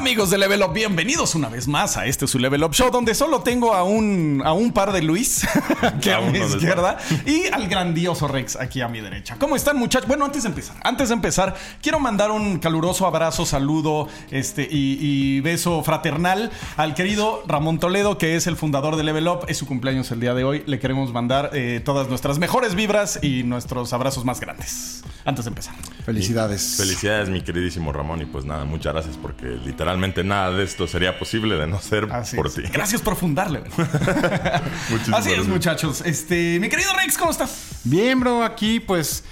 amigos 0.00 0.30
de 0.30 0.38
Level 0.38 0.62
Up? 0.62 0.72
Bienvenidos 0.72 1.34
una 1.34 1.50
vez 1.50 1.68
más 1.68 1.98
a 1.98 2.06
este 2.06 2.26
su 2.26 2.38
Level 2.38 2.64
Up 2.64 2.72
Show, 2.72 2.90
donde 2.90 3.14
solo 3.14 3.42
tengo 3.42 3.74
a 3.74 3.84
un, 3.84 4.40
a 4.42 4.54
un 4.54 4.72
par 4.72 4.92
de 4.92 5.02
Luis 5.02 5.46
aquí 5.82 6.08
a, 6.08 6.22
mi 6.22 6.38
izquierda 6.38 6.96
y 7.26 7.48
al 7.48 7.68
grandioso 7.68 8.26
Rex 8.26 8.56
aquí 8.56 8.80
a 8.80 8.88
mi 8.88 9.02
derecha. 9.02 9.36
¿Cómo 9.38 9.56
están, 9.56 9.76
muchachos? 9.76 10.08
Bueno, 10.08 10.24
antes 10.24 10.44
de 10.44 10.48
empezar, 10.48 10.76
antes 10.84 11.10
de 11.10 11.14
empezar, 11.14 11.54
quiero 11.82 12.00
mandar 12.00 12.30
un 12.30 12.60
caluroso 12.60 13.06
abrazo, 13.06 13.44
saludo 13.44 14.08
este, 14.30 14.66
y, 14.70 15.38
beso 15.40 15.82
fraternal 15.82 16.50
al 16.78 16.94
querido 16.94 17.42
Ramón 17.46 17.78
Toledo, 17.78 18.16
que 18.16 18.36
es 18.36 18.46
el 18.46 18.56
fundador 18.56 18.96
de 18.96 19.04
Level 19.04 19.28
Up. 19.28 19.44
Es 19.48 19.58
su 19.58 19.66
cumpleaños 19.66 20.10
el 20.12 20.20
día 20.20 20.32
de 20.32 20.44
hoy. 20.44 20.62
Le 20.66 20.78
queremos 20.78 21.12
mandar 21.12 21.50
eh, 21.52 21.82
todas 21.84 22.08
nuestras 22.08 22.38
mejores 22.38 22.74
vibras 22.74 23.18
y 23.20 23.42
nuestros 23.42 23.92
abrazos 23.92 24.24
más 24.24 24.40
grandes. 24.40 25.04
Antes 25.26 25.44
de 25.44 25.50
empezar. 25.50 25.74
Felicidades. 26.06 26.76
Felicidades, 26.78 27.28
mi 27.28 27.42
queridísimo 27.42 27.92
Ramón. 27.92 28.22
Y 28.22 28.24
pues 28.24 28.46
nada, 28.46 28.64
muchas 28.64 28.94
gracias 28.94 29.18
porque 29.20 29.58
literalmente 29.90 30.22
nada 30.22 30.52
de 30.52 30.62
esto 30.62 30.86
sería 30.86 31.18
posible 31.18 31.56
de 31.56 31.66
no 31.66 31.80
ser 31.80 32.06
por 32.36 32.52
ti. 32.52 32.62
Gracias 32.72 33.02
por 33.02 33.16
fundarle. 33.16 33.62
Así 35.12 35.32
es, 35.32 35.48
muchachos. 35.48 36.02
Este, 36.04 36.58
mi 36.60 36.68
querido 36.68 36.90
Rex, 36.94 37.18
¿cómo 37.18 37.32
estás? 37.32 37.80
Bien, 37.82 38.20
bro. 38.20 38.44
Aquí, 38.44 38.78
pues, 38.78 39.24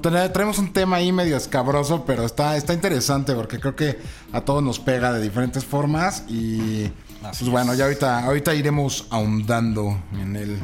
traemos 0.00 0.58
un 0.58 0.72
tema 0.72 0.96
ahí 0.96 1.10
medio 1.10 1.36
escabroso, 1.36 2.04
pero 2.06 2.24
está, 2.24 2.56
está 2.56 2.72
interesante 2.74 3.34
porque 3.34 3.58
creo 3.58 3.74
que 3.74 3.98
a 4.32 4.42
todos 4.42 4.62
nos 4.62 4.78
pega 4.78 5.12
de 5.12 5.20
diferentes 5.20 5.64
formas. 5.64 6.24
Y, 6.28 6.90
pues 7.20 7.48
bueno, 7.48 7.74
ya 7.74 7.84
ahorita, 7.84 8.24
ahorita 8.24 8.54
iremos 8.54 9.08
ahondando 9.10 10.00
en 10.12 10.36
el 10.36 10.58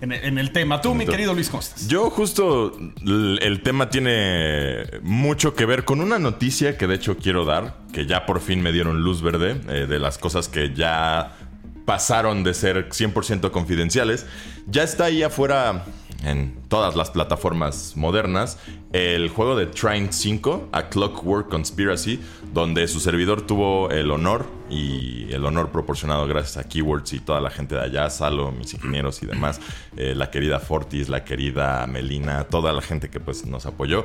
en, 0.00 0.38
el 0.38 0.52
tema. 0.52 0.80
Tú, 0.80 0.94
mi 0.94 1.06
querido 1.06 1.34
Luis, 1.34 1.48
¿cómo 1.48 1.62
Yo 1.86 2.10
justo 2.10 2.76
el, 3.04 3.60
tema 3.62 3.90
tiene 3.90 4.84
mucho 5.02 5.54
que 5.54 5.66
ver 5.66 5.84
con 5.84 6.00
una 6.00 6.18
noticia 6.18 6.76
que 6.76 6.86
de 6.86 6.94
hecho 6.94 7.16
quiero 7.16 7.44
dar, 7.44 7.76
que 7.92 8.06
ya 8.06 8.26
por 8.26 8.40
fin 8.40 8.62
me 8.62 8.72
dieron 8.72 9.02
luz 9.02 9.22
verde 9.22 9.60
eh, 9.68 9.86
de 9.88 9.98
las 9.98 10.18
cosas 10.18 10.48
que 10.48 10.74
ya 10.74 11.36
pasaron 11.84 12.44
de 12.44 12.54
ser 12.54 12.88
100% 12.90 13.50
confidenciales. 13.50 14.26
Ya 14.66 14.82
está 14.82 15.04
ahí 15.04 15.22
afuera 15.22 15.84
en 16.24 16.56
todas 16.68 16.96
las 16.96 17.10
plataformas 17.10 17.94
modernas 17.96 18.58
el 18.92 19.28
juego 19.28 19.56
de 19.56 19.66
Trine 19.66 20.08
5, 20.10 20.70
A 20.72 20.88
Clockwork 20.88 21.48
Conspiracy, 21.48 22.20
donde 22.52 22.88
su 22.88 23.00
servidor 23.00 23.42
tuvo 23.42 23.90
el 23.90 24.10
honor 24.10 24.46
y 24.70 25.32
el 25.32 25.44
honor 25.44 25.70
proporcionado 25.70 26.26
gracias 26.26 26.56
a 26.56 26.68
Keywords 26.68 27.12
y 27.12 27.20
toda 27.20 27.40
la 27.40 27.50
gente 27.50 27.74
de 27.74 27.82
allá, 27.82 28.08
Salo, 28.10 28.50
mis 28.50 28.74
ingenieros 28.74 29.22
y 29.22 29.26
demás, 29.26 29.60
eh, 29.96 30.14
la 30.14 30.30
querida 30.30 30.58
Fortis, 30.58 31.08
la 31.08 31.24
querida 31.24 31.86
Melina, 31.86 32.44
toda 32.44 32.72
la 32.72 32.82
gente 32.82 33.10
que 33.10 33.20
pues 33.20 33.46
nos 33.46 33.66
apoyó, 33.66 34.04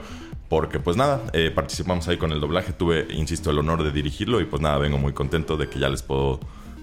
porque 0.49 0.79
pues 0.79 0.97
nada, 0.97 1.21
eh, 1.33 1.51
participamos 1.53 2.07
ahí 2.07 2.17
con 2.17 2.31
el 2.31 2.39
doblaje, 2.39 2.73
tuve, 2.73 3.07
insisto, 3.11 3.49
el 3.51 3.59
honor 3.59 3.83
de 3.83 3.91
dirigirlo 3.91 4.41
y 4.41 4.45
pues 4.45 4.61
nada, 4.61 4.77
vengo 4.77 4.97
muy 4.97 5.13
contento 5.13 5.57
de 5.57 5.67
que 5.67 5.79
ya 5.79 5.89
les 5.89 6.03
puedo 6.03 6.39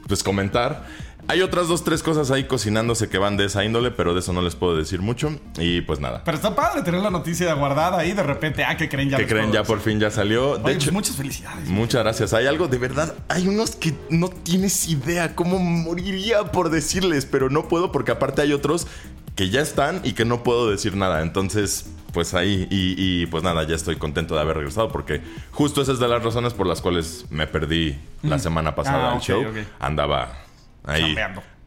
pues 0.07 0.25
comentar. 0.25 0.87
Hay 1.31 1.43
otras 1.43 1.69
dos, 1.69 1.85
tres 1.85 2.03
cosas 2.03 2.33
ahí 2.33 2.43
cocinándose 2.43 3.09
que 3.09 3.17
van 3.17 3.37
de 3.37 3.45
esa 3.45 3.65
índole, 3.65 3.93
pero 3.93 4.15
de 4.15 4.19
eso 4.19 4.33
no 4.33 4.43
les 4.43 4.57
puedo 4.57 4.75
decir 4.75 5.01
mucho. 5.01 5.31
Y 5.59 5.81
pues 5.83 6.01
nada. 6.01 6.23
Pero 6.25 6.37
está 6.37 6.57
padre 6.57 6.83
tener 6.83 7.01
la 7.03 7.11
noticia 7.11 7.55
guardada 7.55 7.99
ahí 7.99 8.15
de 8.15 8.25
repente. 8.25 8.65
Ah, 8.65 8.77
que 8.77 8.89
creen 8.89 9.11
ya. 9.11 9.17
Que 9.17 9.29
creen 9.29 9.53
ya 9.53 9.63
por 9.63 9.79
fin 9.79 10.01
ya 10.01 10.11
salió. 10.11 10.57
De 10.57 10.63
pues 10.63 10.75
hecho, 10.75 10.91
muchas 10.91 11.15
felicidades. 11.15 11.69
Muchas 11.69 12.03
gracias. 12.03 12.35
Hay 12.35 12.47
algo 12.47 12.67
de 12.67 12.79
verdad. 12.79 13.15
Hay 13.29 13.47
unos 13.47 13.77
que 13.77 13.95
no 14.09 14.29
tienes 14.29 14.89
idea 14.89 15.37
cómo 15.37 15.61
moriría 15.61 16.51
por 16.51 16.69
decirles, 16.69 17.27
pero 17.27 17.49
no 17.49 17.69
puedo 17.69 17.93
porque 17.93 18.11
aparte 18.11 18.43
hay 18.43 18.53
otros 18.53 18.89
que 19.37 19.51
ya 19.51 19.61
están 19.61 20.01
y 20.03 20.15
que 20.15 20.25
no 20.25 20.43
puedo 20.43 20.69
decir 20.69 20.97
nada. 20.97 21.23
Entonces, 21.23 21.87
pues 22.13 22.35
ahí, 22.35 22.67
y, 22.73 23.27
pues 23.27 23.45
nada, 23.45 23.63
ya 23.63 23.77
estoy 23.77 23.95
contento 23.95 24.35
de 24.35 24.41
haber 24.41 24.57
regresado 24.57 24.91
porque 24.91 25.23
justo 25.53 25.81
esa 25.81 25.93
es 25.93 26.01
de 26.01 26.09
las 26.09 26.25
razones 26.25 26.55
por 26.55 26.67
las 26.67 26.81
cuales 26.81 27.27
me 27.31 27.47
perdí 27.47 27.97
la 28.25 28.39
mm. 28.39 28.41
semana 28.41 28.75
pasada 28.75 29.13
ah, 29.13 29.21
show. 29.21 29.45
Andaba 29.79 30.50
Ahí. 30.85 31.17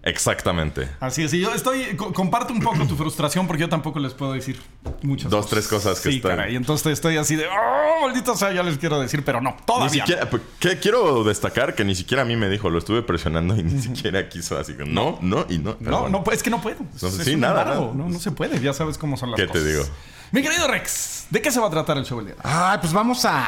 Exactamente. 0.05 0.89
Así 0.99 1.23
es. 1.23 1.33
Y 1.33 1.39
yo 1.39 1.53
estoy. 1.53 1.95
comparto 1.95 2.53
un 2.53 2.59
poco 2.59 2.85
tu 2.85 2.95
frustración 2.97 3.47
porque 3.47 3.61
yo 3.61 3.69
tampoco 3.69 3.99
les 3.99 4.13
puedo 4.13 4.33
decir 4.33 4.61
muchas 5.01 5.31
Dos, 5.31 5.47
tres 5.47 5.65
cosas 5.67 6.01
que 6.01 6.11
sí, 6.11 6.17
están. 6.17 6.51
Y 6.51 6.57
entonces 6.57 6.91
estoy 6.91 7.15
así 7.15 7.37
de. 7.37 7.45
¡Oh, 7.47 8.01
maldito 8.01 8.35
sea! 8.35 8.51
Ya 8.51 8.63
les 8.63 8.77
quiero 8.77 8.99
decir, 8.99 9.23
pero 9.23 9.39
no, 9.39 9.55
todavía. 9.65 10.05
Pues, 10.29 10.41
quiero 10.81 11.23
destacar 11.23 11.73
que 11.73 11.85
ni 11.85 11.95
siquiera 11.95 12.23
a 12.23 12.25
mí 12.25 12.35
me 12.35 12.49
dijo, 12.49 12.69
lo 12.69 12.79
estuve 12.79 13.01
presionando 13.01 13.55
y 13.55 13.63
ni 13.63 13.81
siquiera 13.81 14.27
quiso 14.27 14.57
así. 14.57 14.75
No, 14.85 15.19
no 15.21 15.45
y 15.49 15.57
no. 15.57 15.77
No, 15.79 16.09
no, 16.09 16.23
es 16.31 16.43
que 16.43 16.49
no 16.49 16.61
puedo. 16.61 16.79
sí, 16.97 17.37
nada, 17.37 17.63
No, 17.63 17.93
no 17.93 18.19
se 18.19 18.31
puede. 18.31 18.59
Ya 18.59 18.73
sabes 18.73 18.97
cómo 18.97 19.15
son 19.15 19.31
las 19.31 19.39
cosas. 19.39 19.53
¿Qué 19.53 19.59
te 19.59 19.65
digo? 19.65 19.83
Mi 20.33 20.41
querido 20.41 20.67
Rex, 20.67 21.27
¿de 21.29 21.41
qué 21.41 21.51
se 21.51 21.59
va 21.59 21.67
a 21.67 21.69
tratar 21.69 21.97
el 21.97 22.05
show 22.05 22.19
el 22.19 22.25
día? 22.25 22.35
Ah, 22.43 22.77
pues 22.81 22.91
vamos 22.91 23.23
a. 23.23 23.47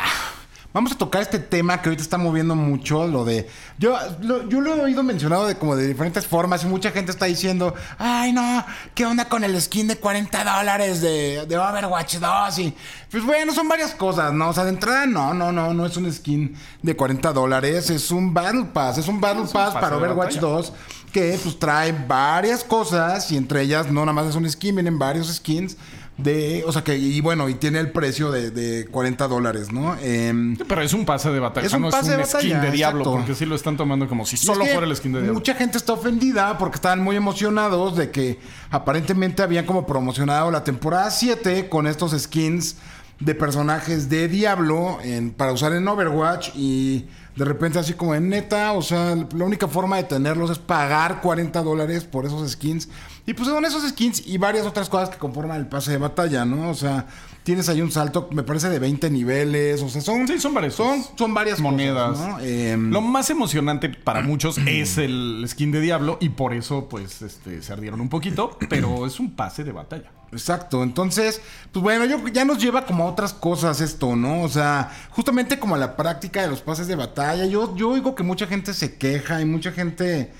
Vamos 0.75 0.91
a 0.91 0.97
tocar 0.97 1.21
este 1.21 1.39
tema 1.39 1.81
que 1.81 1.87
ahorita 1.87 2.03
está 2.03 2.17
moviendo 2.17 2.53
mucho, 2.53 3.07
lo 3.07 3.23
de... 3.23 3.47
Yo 3.77 3.97
lo, 4.19 4.49
yo 4.49 4.59
lo 4.59 4.75
he 4.75 4.81
oído 4.81 5.03
mencionado 5.03 5.47
de 5.47 5.55
como 5.55 5.77
de 5.77 5.87
diferentes 5.87 6.27
formas 6.27 6.65
y 6.65 6.67
mucha 6.67 6.91
gente 6.91 7.13
está 7.13 7.27
diciendo, 7.27 7.73
ay 7.97 8.33
no, 8.33 8.65
¿qué 8.93 9.05
onda 9.05 9.29
con 9.29 9.45
el 9.45 9.61
skin 9.61 9.87
de 9.87 9.95
40 9.95 10.43
dólares 10.43 10.99
de, 10.99 11.45
de 11.45 11.57
Overwatch 11.57 12.15
2? 12.17 12.59
Y 12.59 12.73
pues 13.09 13.23
bueno, 13.23 13.53
son 13.53 13.69
varias 13.69 13.95
cosas, 13.95 14.33
¿no? 14.33 14.49
O 14.49 14.53
sea, 14.53 14.65
de 14.65 14.71
entrada 14.71 15.05
no, 15.05 15.33
no, 15.33 15.53
no, 15.53 15.73
no 15.73 15.85
es 15.85 15.95
un 15.95 16.11
skin 16.11 16.53
de 16.81 16.93
40 16.93 17.31
dólares, 17.31 17.89
es 17.89 18.11
un 18.11 18.33
Battle 18.33 18.65
Pass, 18.65 18.97
es 18.97 19.07
un 19.07 19.21
Battle 19.21 19.45
Pass 19.53 19.75
para 19.75 19.95
Overwatch 19.95 20.39
2 20.39 20.73
que 21.13 21.39
pues 21.41 21.57
trae 21.57 21.93
varias 21.93 22.65
cosas 22.65 23.31
y 23.31 23.37
entre 23.37 23.61
ellas 23.61 23.89
no 23.89 24.01
nada 24.01 24.11
más 24.11 24.25
es 24.25 24.35
un 24.35 24.49
skin, 24.49 24.75
vienen 24.75 24.99
varios 24.99 25.33
skins 25.33 25.77
de, 26.17 26.63
o 26.65 26.71
sea 26.71 26.83
que, 26.83 26.97
y 26.97 27.19
bueno, 27.19 27.49
y 27.49 27.55
tiene 27.55 27.79
el 27.79 27.91
precio 27.91 28.31
de, 28.31 28.49
de 28.49 28.85
40 28.87 29.27
dólares, 29.27 29.71
¿no? 29.73 29.97
Em, 30.01 30.55
pero 30.67 30.81
es 30.81 30.93
un 30.93 31.05
pase 31.05 31.29
de 31.29 31.39
batalla, 31.39 31.67
es 31.67 31.73
un 31.73 31.81
no 31.81 31.89
pase 31.89 32.11
es 32.11 32.33
un 32.33 32.41
de 32.41 32.49
skin 32.49 32.61
de 32.61 32.71
diablo, 32.71 33.03
porque 33.03 33.35
sí 33.35 33.45
lo 33.45 33.55
están 33.55 33.75
tomando 33.75 34.07
como 34.07 34.25
si 34.25 34.37
solo 34.37 34.65
fuera 34.65 34.85
el 34.85 34.95
skin 34.95 35.11
de 35.11 35.19
diablo. 35.19 35.39
Mucha 35.39 35.55
gente 35.55 35.77
está 35.77 35.93
ofendida 35.93 36.57
porque 36.57 36.75
estaban 36.75 37.03
muy 37.03 37.17
emocionados 37.17 37.97
de 37.97 38.11
que 38.11 38.39
aparentemente 38.71 39.43
habían 39.43 39.65
como 39.65 39.85
promocionado 39.85 40.51
la 40.51 40.63
temporada 40.63 41.11
7 41.11 41.67
con 41.67 41.85
estos 41.85 42.11
skins 42.17 42.77
de 43.19 43.35
personajes 43.35 44.09
de 44.09 44.27
diablo 44.27 44.99
en, 45.01 45.31
para 45.31 45.51
usar 45.51 45.73
en 45.73 45.87
Overwatch 45.87 46.49
y 46.55 47.05
de 47.35 47.45
repente 47.45 47.79
así 47.79 47.93
como 47.93 48.15
en 48.15 48.29
neta, 48.29 48.73
o 48.73 48.81
sea, 48.81 49.15
la 49.15 49.45
única 49.45 49.67
forma 49.67 49.97
de 49.97 50.03
tenerlos 50.03 50.49
es 50.49 50.59
pagar 50.59 51.21
40 51.21 51.61
dólares 51.61 52.05
por 52.05 52.25
esos 52.25 52.49
skins. 52.51 52.87
Y 53.27 53.33
pues 53.33 53.49
son 53.49 53.65
esos 53.65 53.87
skins 53.89 54.25
y 54.27 54.37
varias 54.37 54.67
otras 54.67 54.87
cosas 54.87 55.09
que 55.09 55.17
conforman 55.17 55.57
el 55.57 55.67
pase 55.67 55.91
de 55.91 55.97
batalla, 55.97 56.45
¿no? 56.45 56.69
O 56.69 56.75
sea, 56.75 57.07
tienes 57.43 57.69
ahí 57.69 57.81
un 57.81 57.91
salto, 57.91 58.29
me 58.31 58.43
parece, 58.43 58.69
de 58.69 58.77
20 58.77 59.09
niveles. 59.09 59.81
O 59.81 59.89
sea, 59.89 60.01
son, 60.01 60.27
sí, 60.27 60.39
son, 60.39 60.53
varias, 60.53 60.75
son, 60.75 61.03
son 61.15 61.33
varias 61.33 61.59
monedas. 61.59 62.19
Em, 62.41 62.91
Lo 62.91 63.01
más 63.01 63.29
emocionante 63.31 63.89
para 63.89 64.21
muchos 64.21 64.57
es 64.67 64.99
el 64.99 65.43
skin 65.47 65.71
de 65.71 65.81
Diablo 65.81 66.17
y 66.21 66.29
por 66.29 66.53
eso, 66.53 66.87
pues, 66.87 67.23
este, 67.23 67.63
se 67.63 67.73
ardieron 67.73 67.99
un 67.99 68.09
poquito, 68.09 68.57
pero 68.69 69.05
es 69.07 69.19
un 69.19 69.35
pase 69.35 69.63
de 69.63 69.71
batalla. 69.71 70.11
Exacto, 70.31 70.83
entonces, 70.83 71.41
pues 71.71 71.81
bueno, 71.81 72.03
yo, 72.05 72.27
ya 72.27 72.43
nos 72.45 72.57
lleva 72.57 72.85
como 72.85 73.05
a 73.05 73.11
otras 73.11 73.33
cosas 73.33 73.79
esto, 73.79 74.15
¿no? 74.15 74.41
O 74.41 74.49
sea, 74.49 74.91
justamente 75.11 75.59
como 75.59 75.75
a 75.75 75.77
la 75.77 75.95
práctica 75.95 76.41
de 76.41 76.49
los 76.49 76.61
pases 76.61 76.87
de 76.87 76.95
batalla. 76.95 77.45
Yo, 77.45 77.75
yo 77.75 77.89
oigo 77.89 78.15
que 78.15 78.23
mucha 78.23 78.45
gente 78.45 78.73
se 78.73 78.97
queja 78.97 79.41
y 79.41 79.45
mucha 79.45 79.71
gente, 79.71 80.33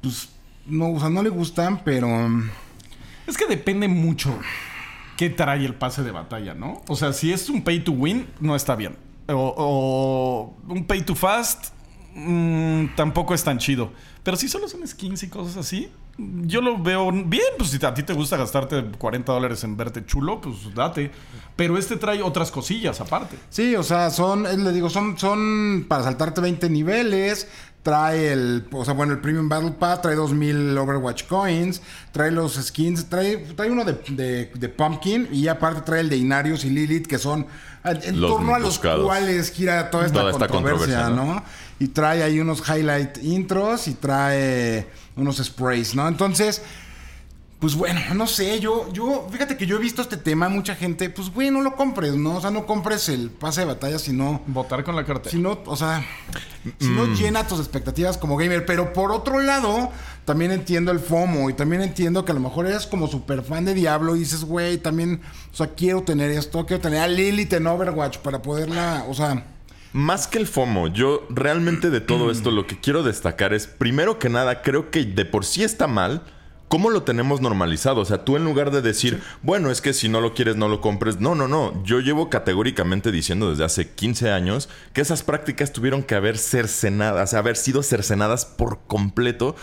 pues, 0.00 0.30
no, 0.66 0.92
o 0.92 1.00
sea, 1.00 1.08
no 1.08 1.22
le 1.22 1.28
gustan, 1.28 1.82
pero... 1.84 2.08
Es 3.26 3.36
que 3.36 3.46
depende 3.46 3.88
mucho 3.88 4.38
qué 5.16 5.30
trae 5.30 5.64
el 5.64 5.74
pase 5.74 6.02
de 6.02 6.10
batalla, 6.10 6.54
¿no? 6.54 6.82
O 6.88 6.96
sea, 6.96 7.12
si 7.12 7.32
es 7.32 7.48
un 7.48 7.62
pay 7.62 7.80
to 7.80 7.92
win, 7.92 8.28
no 8.40 8.54
está 8.54 8.76
bien. 8.76 8.96
O, 9.28 10.54
un 10.68 10.86
pay 10.86 11.02
to 11.02 11.14
fast, 11.14 11.68
mm, 12.14 12.94
tampoco 12.94 13.34
es 13.34 13.42
tan 13.42 13.58
chido. 13.58 13.90
Pero 14.22 14.36
si 14.36 14.48
solo 14.48 14.68
son 14.68 14.86
skins 14.86 15.22
y 15.22 15.28
cosas 15.28 15.56
así, 15.56 15.90
yo 16.18 16.60
lo 16.60 16.78
veo 16.78 17.12
bien, 17.12 17.44
pues 17.58 17.70
si 17.70 17.84
a 17.84 17.92
ti 17.92 18.02
te 18.02 18.12
gusta 18.12 18.36
gastarte 18.36 18.82
40 18.98 19.32
dólares 19.32 19.62
en 19.64 19.76
verte 19.76 20.04
chulo, 20.04 20.40
pues 20.40 20.74
date. 20.74 21.10
Pero 21.56 21.76
este 21.76 21.96
trae 21.96 22.22
otras 22.22 22.50
cosillas 22.50 23.00
aparte. 23.00 23.36
Sí, 23.50 23.76
o 23.76 23.82
sea, 23.82 24.10
son, 24.10 24.42
le 24.42 24.72
digo, 24.72 24.88
son, 24.88 25.18
son 25.18 25.84
para 25.88 26.04
saltarte 26.04 26.40
20 26.40 26.70
niveles. 26.70 27.48
Trae 27.86 28.32
el, 28.32 28.66
o 28.72 28.84
sea, 28.84 28.94
bueno, 28.94 29.12
el 29.12 29.20
Premium 29.20 29.48
Battle 29.48 29.70
Pass, 29.78 30.02
trae 30.02 30.16
2000 30.16 30.76
Overwatch 30.76 31.22
Coins, 31.28 31.80
trae 32.10 32.32
los 32.32 32.54
skins, 32.54 33.08
trae, 33.08 33.36
trae 33.54 33.70
uno 33.70 33.84
de, 33.84 34.50
de, 34.52 34.68
Pumpkin 34.68 35.28
y 35.30 35.46
aparte 35.46 35.82
trae 35.82 36.00
el 36.00 36.08
de 36.08 36.16
Inarius 36.16 36.64
y 36.64 36.70
Lilith, 36.70 37.06
que 37.06 37.16
son 37.16 37.46
en 37.84 38.20
torno 38.20 38.56
a 38.56 38.58
los 38.58 38.80
cuales 38.80 39.52
gira 39.52 39.88
toda 39.88 40.06
esta 40.06 40.48
controversia, 40.48 41.10
¿no? 41.10 41.44
Y 41.78 41.86
trae 41.86 42.24
ahí 42.24 42.40
unos 42.40 42.60
highlight 42.68 43.18
intros 43.22 43.86
y 43.86 43.94
trae 43.94 44.88
unos 45.14 45.36
sprays, 45.36 45.94
¿no? 45.94 46.08
Entonces, 46.08 46.62
pues 47.58 47.74
bueno, 47.74 48.00
no 48.14 48.26
sé, 48.26 48.60
yo, 48.60 48.92
yo, 48.92 49.26
fíjate 49.30 49.56
que 49.56 49.64
yo 49.64 49.76
he 49.76 49.80
visto 49.80 50.02
este 50.02 50.18
tema, 50.18 50.50
mucha 50.50 50.74
gente, 50.74 51.08
pues 51.08 51.32
bueno, 51.32 51.58
no 51.58 51.70
lo 51.70 51.74
compres, 51.74 52.14
¿no? 52.14 52.36
O 52.36 52.40
sea, 52.40 52.50
no 52.50 52.66
compres 52.66 53.08
el 53.08 53.30
pase 53.30 53.62
de 53.62 53.66
batalla, 53.66 53.98
sino... 53.98 54.42
Votar 54.46 54.84
con 54.84 54.94
la 54.94 55.06
cartera. 55.06 55.30
Si 55.30 55.38
no, 55.38 55.60
o 55.64 55.74
sea, 55.74 56.04
si 56.78 56.88
no 56.88 57.06
mm. 57.06 57.14
llena 57.14 57.46
tus 57.46 57.58
expectativas 57.58 58.18
como 58.18 58.36
gamer. 58.36 58.66
Pero 58.66 58.92
por 58.92 59.10
otro 59.10 59.40
lado, 59.40 59.90
también 60.26 60.52
entiendo 60.52 60.92
el 60.92 61.00
FOMO 61.00 61.48
y 61.48 61.54
también 61.54 61.80
entiendo 61.80 62.26
que 62.26 62.32
a 62.32 62.34
lo 62.34 62.40
mejor 62.40 62.66
eres 62.66 62.86
como 62.86 63.06
súper 63.08 63.42
fan 63.42 63.64
de 63.64 63.72
Diablo 63.72 64.16
y 64.16 64.18
dices, 64.18 64.44
güey, 64.44 64.76
también, 64.76 65.22
o 65.50 65.56
sea, 65.56 65.68
quiero 65.68 66.02
tener 66.02 66.30
esto, 66.32 66.66
quiero 66.66 66.82
tener 66.82 67.00
a 67.00 67.08
Lilith 67.08 67.54
en 67.54 67.66
Overwatch 67.66 68.18
para 68.18 68.42
poderla, 68.42 69.06
o 69.08 69.14
sea... 69.14 69.46
Más 69.94 70.26
que 70.26 70.36
el 70.36 70.46
FOMO, 70.46 70.88
yo 70.88 71.26
realmente 71.30 71.88
de 71.88 72.02
todo 72.02 72.30
esto 72.30 72.50
lo 72.50 72.66
que 72.66 72.78
quiero 72.78 73.02
destacar 73.02 73.54
es, 73.54 73.66
primero 73.66 74.18
que 74.18 74.28
nada, 74.28 74.60
creo 74.60 74.90
que 74.90 75.04
de 75.04 75.24
por 75.24 75.46
sí 75.46 75.64
está 75.64 75.86
mal. 75.86 76.22
¿Cómo 76.68 76.90
lo 76.90 77.04
tenemos 77.04 77.40
normalizado? 77.40 78.00
O 78.00 78.04
sea, 78.04 78.24
tú 78.24 78.36
en 78.36 78.44
lugar 78.44 78.72
de 78.72 78.82
decir, 78.82 79.22
bueno, 79.42 79.70
es 79.70 79.80
que 79.80 79.92
si 79.92 80.08
no 80.08 80.20
lo 80.20 80.34
quieres, 80.34 80.56
no 80.56 80.66
lo 80.66 80.80
compres. 80.80 81.20
No, 81.20 81.36
no, 81.36 81.46
no. 81.46 81.80
Yo 81.84 82.00
llevo 82.00 82.28
categóricamente 82.28 83.12
diciendo 83.12 83.50
desde 83.50 83.64
hace 83.64 83.90
15 83.90 84.32
años 84.32 84.68
que 84.92 85.00
esas 85.00 85.22
prácticas 85.22 85.72
tuvieron 85.72 86.02
que 86.02 86.16
haber 86.16 86.38
cercenadas, 86.38 87.34
haber 87.34 87.56
sido 87.56 87.84
cercenadas 87.84 88.46
por 88.46 88.80
completo 88.88 89.54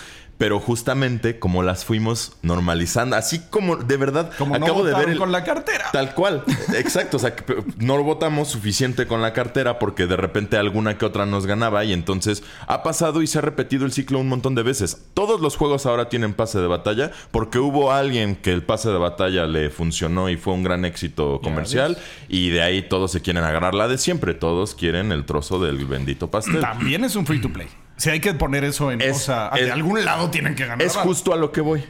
pero 0.43 0.59
justamente 0.59 1.39
como 1.39 1.63
las 1.63 1.85
fuimos 1.85 2.33
normalizando, 2.41 3.15
así 3.15 3.39
como 3.49 3.77
de 3.77 3.95
verdad 3.95 4.29
como 4.37 4.55
acabo 4.55 4.83
de 4.83 4.93
ver 4.93 5.07
el, 5.07 5.17
con 5.17 5.31
la 5.31 5.45
cartera. 5.45 5.85
Tal 5.93 6.13
cual, 6.13 6.43
exacto, 6.75 7.15
o 7.15 7.19
sea, 7.21 7.33
no 7.77 7.95
lo 7.95 8.03
votamos 8.03 8.49
suficiente 8.49 9.07
con 9.07 9.21
la 9.21 9.31
cartera 9.31 9.79
porque 9.79 10.05
de 10.05 10.17
repente 10.17 10.57
alguna 10.57 10.97
que 10.97 11.05
otra 11.05 11.25
nos 11.25 11.45
ganaba 11.45 11.85
y 11.85 11.93
entonces 11.93 12.43
ha 12.67 12.83
pasado 12.83 13.21
y 13.21 13.27
se 13.27 13.37
ha 13.37 13.41
repetido 13.41 13.85
el 13.85 13.93
ciclo 13.93 14.19
un 14.19 14.27
montón 14.27 14.53
de 14.53 14.63
veces. 14.63 15.05
Todos 15.13 15.39
los 15.39 15.55
juegos 15.55 15.85
ahora 15.85 16.09
tienen 16.09 16.33
pase 16.33 16.59
de 16.59 16.67
batalla 16.67 17.11
porque 17.31 17.59
hubo 17.59 17.93
alguien 17.93 18.35
que 18.35 18.51
el 18.51 18.63
pase 18.63 18.89
de 18.89 18.97
batalla 18.97 19.45
le 19.45 19.69
funcionó 19.69 20.29
y 20.29 20.35
fue 20.35 20.51
un 20.55 20.63
gran 20.63 20.83
éxito 20.83 21.39
comercial 21.41 21.97
y 22.27 22.49
de 22.49 22.63
ahí 22.63 22.81
todos 22.81 23.13
se 23.13 23.21
quieren 23.21 23.45
agarrar 23.45 23.75
la 23.75 23.87
de 23.87 23.97
siempre, 23.97 24.33
todos 24.33 24.75
quieren 24.75 25.13
el 25.13 25.23
trozo 25.23 25.59
del 25.59 25.85
bendito 25.85 26.29
pastel. 26.29 26.59
También 26.59 27.05
es 27.05 27.15
un 27.15 27.25
free 27.25 27.39
to 27.39 27.47
play. 27.47 27.69
Si 27.97 28.09
hay 28.09 28.19
que 28.19 28.33
poner 28.33 28.63
eso 28.63 28.91
en. 28.91 29.01
o 29.01 29.13
sea, 29.13 29.51
de 29.51 29.71
algún 29.71 30.03
lado 30.03 30.29
tienen 30.29 30.55
que 30.55 30.65
ganar. 30.65 30.85
Es 30.85 30.95
justo 30.95 31.33
a 31.33 31.37
lo 31.37 31.51
que 31.51 31.61
voy. 31.61 31.83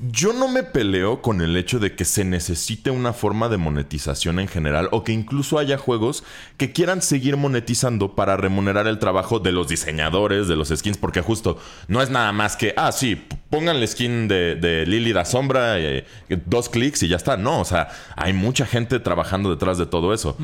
Yo 0.00 0.32
no 0.32 0.48
me 0.48 0.64
peleo 0.64 1.22
con 1.22 1.40
el 1.40 1.56
hecho 1.56 1.78
de 1.78 1.94
que 1.94 2.04
se 2.04 2.24
necesite 2.24 2.90
una 2.90 3.12
forma 3.12 3.48
de 3.48 3.58
monetización 3.58 4.40
en 4.40 4.48
general 4.48 4.88
o 4.90 5.04
que 5.04 5.12
incluso 5.12 5.56
haya 5.56 5.78
juegos 5.78 6.24
que 6.56 6.72
quieran 6.72 7.00
seguir 7.00 7.36
monetizando 7.36 8.16
para 8.16 8.36
remunerar 8.36 8.88
el 8.88 8.98
trabajo 8.98 9.38
de 9.38 9.52
los 9.52 9.68
diseñadores, 9.68 10.48
de 10.48 10.56
los 10.56 10.70
skins, 10.70 10.98
porque 10.98 11.20
justo 11.20 11.58
no 11.86 12.02
es 12.02 12.10
nada 12.10 12.32
más 12.32 12.56
que, 12.56 12.74
ah, 12.76 12.90
sí, 12.90 13.24
pongan 13.50 13.76
el 13.76 13.86
skin 13.86 14.26
de, 14.26 14.84
Lily 14.84 15.12
da 15.12 15.24
Sombra, 15.24 15.78
eh, 15.78 16.04
dos 16.44 16.68
clics 16.68 17.04
y 17.04 17.08
ya 17.08 17.16
está. 17.16 17.36
No, 17.36 17.60
o 17.60 17.64
sea, 17.64 17.88
hay 18.16 18.32
mucha 18.32 18.66
gente 18.66 18.98
trabajando 18.98 19.50
detrás 19.50 19.78
de 19.78 19.86
todo 19.86 20.12
eso. 20.12 20.36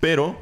Pero, 0.00 0.40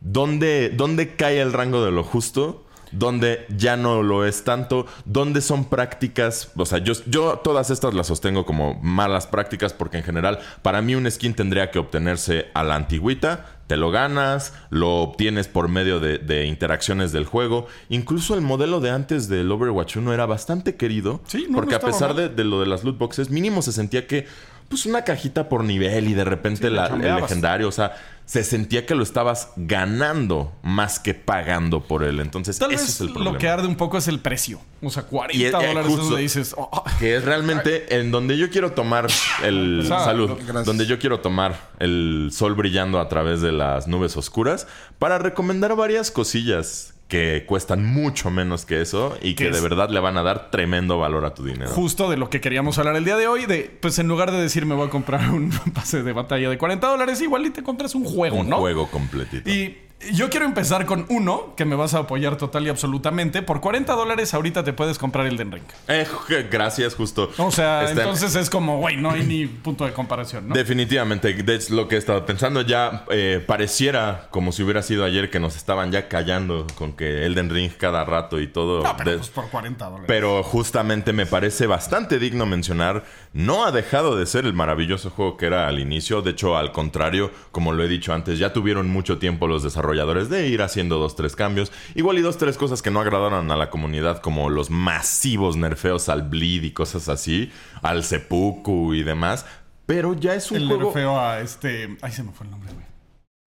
¿dónde, 0.00 0.68
¿dónde 0.68 1.16
cae 1.16 1.40
el 1.40 1.54
rango 1.54 1.82
de 1.82 1.90
lo 1.90 2.04
justo? 2.04 2.66
Donde 2.92 3.46
ya 3.56 3.76
no 3.76 4.02
lo 4.02 4.24
es 4.24 4.44
tanto, 4.44 4.86
donde 5.04 5.40
son 5.40 5.64
prácticas, 5.64 6.50
o 6.56 6.66
sea, 6.66 6.78
yo, 6.78 6.92
yo 7.06 7.40
todas 7.42 7.70
estas 7.70 7.94
las 7.94 8.06
sostengo 8.06 8.46
como 8.46 8.74
malas 8.82 9.26
prácticas 9.26 9.72
porque 9.72 9.98
en 9.98 10.04
general 10.04 10.38
para 10.62 10.82
mí 10.82 10.94
un 10.94 11.10
skin 11.10 11.34
tendría 11.34 11.70
que 11.70 11.78
obtenerse 11.78 12.46
a 12.54 12.62
la 12.62 12.76
antigüita, 12.76 13.46
te 13.66 13.76
lo 13.76 13.90
ganas, 13.90 14.52
lo 14.70 14.96
obtienes 14.96 15.48
por 15.48 15.68
medio 15.68 15.98
de, 15.98 16.46
interacciones 16.46 17.12
del 17.12 17.24
juego, 17.24 17.66
incluso 17.88 18.34
el 18.34 18.42
modelo 18.42 18.80
de 18.80 18.90
antes 18.90 19.28
del 19.28 19.50
Overwatch 19.50 19.96
1 19.96 20.12
era 20.12 20.26
bastante 20.26 20.76
querido, 20.76 21.22
sí, 21.26 21.46
porque 21.52 21.74
a 21.74 21.80
pesar 21.80 22.14
de, 22.14 22.28
de, 22.28 22.44
lo 22.44 22.60
de 22.60 22.66
las 22.66 22.84
loot 22.84 22.98
boxes, 22.98 23.30
mínimo 23.30 23.62
se 23.62 23.72
sentía 23.72 24.06
que 24.06 24.26
pues 24.72 24.86
una 24.86 25.04
cajita 25.04 25.50
por 25.50 25.64
nivel 25.64 26.08
y 26.08 26.14
de 26.14 26.24
repente 26.24 26.68
el 26.68 26.76
legendario, 26.76 27.68
o 27.68 27.72
sea, 27.72 27.94
se 28.24 28.42
sentía 28.42 28.86
que 28.86 28.94
lo 28.94 29.02
estabas 29.02 29.50
ganando 29.56 30.50
más 30.62 30.98
que 30.98 31.12
pagando 31.12 31.82
por 31.82 32.02
él. 32.02 32.20
Entonces, 32.20 32.58
Tal 32.58 32.72
ese 32.72 32.80
vez 32.80 32.90
es 32.94 33.00
el 33.02 33.12
problema. 33.12 33.32
Lo 33.32 33.38
que 33.38 33.48
arde 33.50 33.66
un 33.66 33.76
poco 33.76 33.98
es 33.98 34.08
el 34.08 34.18
precio. 34.18 34.60
O 34.80 34.88
sea, 34.88 35.02
40 35.02 35.50
dólares 35.58 35.94
donde 35.94 36.22
dices. 36.22 36.54
Oh". 36.56 36.84
Que 36.98 37.16
es 37.16 37.24
realmente 37.26 37.98
en 37.98 38.10
donde 38.10 38.38
yo 38.38 38.48
quiero 38.48 38.72
tomar 38.72 39.08
el. 39.42 39.84
salud. 39.88 40.30
Donde 40.64 40.86
yo 40.86 40.98
quiero 40.98 41.20
tomar 41.20 41.70
el 41.78 42.30
sol 42.32 42.54
brillando 42.54 42.98
a 42.98 43.10
través 43.10 43.42
de 43.42 43.52
las 43.52 43.88
nubes 43.88 44.16
oscuras 44.16 44.66
para 44.98 45.18
recomendar 45.18 45.76
varias 45.76 46.10
cosillas 46.10 46.91
que 47.08 47.44
cuestan 47.46 47.84
mucho 47.84 48.30
menos 48.30 48.64
que 48.64 48.80
eso 48.80 49.18
y 49.20 49.34
que 49.34 49.50
de 49.50 49.60
verdad 49.60 49.90
le 49.90 50.00
van 50.00 50.16
a 50.16 50.22
dar 50.22 50.50
tremendo 50.50 50.98
valor 50.98 51.26
a 51.26 51.34
tu 51.34 51.44
dinero. 51.44 51.70
Justo 51.70 52.08
de 52.10 52.16
lo 52.16 52.30
que 52.30 52.40
queríamos 52.40 52.78
hablar 52.78 52.96
el 52.96 53.04
día 53.04 53.16
de 53.16 53.26
hoy, 53.26 53.44
de 53.44 53.70
pues 53.80 53.98
en 53.98 54.08
lugar 54.08 54.32
de 54.32 54.40
decir 54.40 54.64
me 54.64 54.74
voy 54.74 54.86
a 54.86 54.90
comprar 54.90 55.30
un 55.30 55.50
pase 55.74 56.02
de 56.02 56.12
batalla 56.12 56.48
de 56.48 56.56
40 56.56 56.86
dólares, 56.86 57.20
igual 57.20 57.44
y 57.44 57.50
te 57.50 57.62
compras 57.62 57.94
un 57.94 58.04
juego, 58.04 58.42
¿no? 58.42 58.56
Un 58.56 58.62
juego 58.62 58.90
completito. 58.90 59.50
Y 59.50 59.76
yo 60.10 60.30
quiero 60.30 60.46
empezar 60.46 60.86
con 60.86 61.06
uno 61.08 61.54
que 61.56 61.64
me 61.64 61.76
vas 61.76 61.94
a 61.94 62.00
apoyar 62.00 62.36
total 62.36 62.66
y 62.66 62.68
absolutamente. 62.68 63.42
Por 63.42 63.60
40 63.60 63.92
dólares 63.94 64.34
ahorita 64.34 64.64
te 64.64 64.72
puedes 64.72 64.98
comprar 64.98 65.26
el 65.26 65.36
Den 65.36 65.52
Ring. 65.52 65.64
Eh, 65.88 66.06
gracias, 66.50 66.94
justo. 66.94 67.30
O 67.38 67.50
sea, 67.50 67.88
entonces 67.90 68.34
es 68.34 68.50
como, 68.50 68.78
güey, 68.78 68.96
no 68.96 69.10
hay 69.10 69.24
ni 69.24 69.46
punto 69.46 69.84
de 69.84 69.92
comparación, 69.92 70.48
¿no? 70.48 70.54
Definitivamente. 70.54 71.32
De 71.34 71.62
lo 71.70 71.86
que 71.88 71.96
he 71.96 71.98
estado 71.98 72.26
pensando 72.26 72.62
ya 72.62 73.04
eh, 73.10 73.42
pareciera 73.46 74.28
como 74.30 74.52
si 74.52 74.62
hubiera 74.62 74.82
sido 74.82 75.04
ayer 75.04 75.30
que 75.30 75.38
nos 75.38 75.56
estaban 75.56 75.92
ya 75.92 76.08
callando 76.08 76.66
con 76.74 76.94
que 76.94 77.24
Elden 77.24 77.50
Ring 77.50 77.70
cada 77.78 78.04
rato 78.04 78.40
y 78.40 78.48
todo. 78.48 78.82
No, 78.82 78.96
pero 78.96 79.16
pues 79.18 79.30
por 79.30 79.48
40 79.48 79.84
dólares. 79.84 80.04
Pero 80.08 80.42
justamente 80.42 81.12
me 81.12 81.26
parece 81.26 81.66
bastante 81.66 82.18
digno 82.18 82.46
mencionar, 82.46 83.04
no 83.32 83.64
ha 83.64 83.72
dejado 83.72 84.16
de 84.16 84.26
ser 84.26 84.46
el 84.46 84.52
maravilloso 84.52 85.10
juego 85.10 85.36
que 85.36 85.46
era 85.46 85.68
al 85.68 85.78
inicio. 85.78 86.22
De 86.22 86.32
hecho, 86.32 86.56
al 86.56 86.72
contrario, 86.72 87.30
como 87.50 87.72
lo 87.72 87.84
he 87.84 87.88
dicho 87.88 88.12
antes, 88.12 88.38
ya 88.38 88.52
tuvieron 88.52 88.88
mucho 88.88 89.18
tiempo 89.18 89.46
los 89.46 89.62
desarrolladores 89.62 89.91
de 89.92 90.48
ir 90.48 90.62
haciendo 90.62 90.98
dos, 90.98 91.16
tres 91.16 91.36
cambios. 91.36 91.72
Igual 91.94 92.18
y 92.18 92.22
dos, 92.22 92.38
tres 92.38 92.56
cosas 92.56 92.82
que 92.82 92.90
no 92.90 93.00
agradaron 93.00 93.50
a 93.50 93.56
la 93.56 93.70
comunidad, 93.70 94.20
como 94.20 94.50
los 94.50 94.70
masivos 94.70 95.56
nerfeos 95.56 96.08
al 96.08 96.22
Bleed 96.22 96.64
y 96.64 96.70
cosas 96.72 97.08
así, 97.08 97.52
al 97.82 98.04
Seppuku 98.04 98.94
y 98.94 99.02
demás. 99.02 99.46
Pero 99.86 100.14
ya 100.14 100.34
es 100.34 100.50
un 100.50 100.58
el 100.58 100.66
juego... 100.66 100.84
nerfeo 100.84 101.20
a 101.20 101.40
este... 101.40 101.96
Ay, 102.02 102.12
se 102.12 102.22
me 102.22 102.32
fue 102.32 102.46
el 102.46 102.52
nombre, 102.52 102.72
güey. 102.72 102.86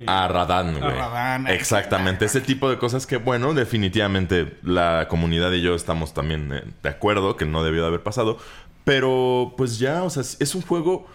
A 0.08 0.28
Radan, 0.28 0.78
güey. 0.78 1.56
Exactamente. 1.56 2.26
Ese 2.26 2.42
tipo 2.42 2.70
de 2.70 2.78
cosas 2.78 3.08
que, 3.08 3.18
bueno, 3.18 3.54
definitivamente 3.54 4.58
la 4.62 5.08
comunidad 5.10 5.52
y 5.54 5.62
yo 5.62 5.74
estamos 5.74 6.14
también 6.14 6.54
eh, 6.54 6.64
de 6.84 6.90
acuerdo 6.90 7.38
que 7.38 7.46
no 7.46 7.64
debió 7.64 7.82
de 7.82 7.88
haber 7.88 8.04
pasado. 8.04 8.38
Pero, 8.84 9.54
pues 9.58 9.80
ya, 9.80 10.04
o 10.04 10.10
sea, 10.10 10.22
es 10.22 10.54
un 10.54 10.62
juego 10.62 11.08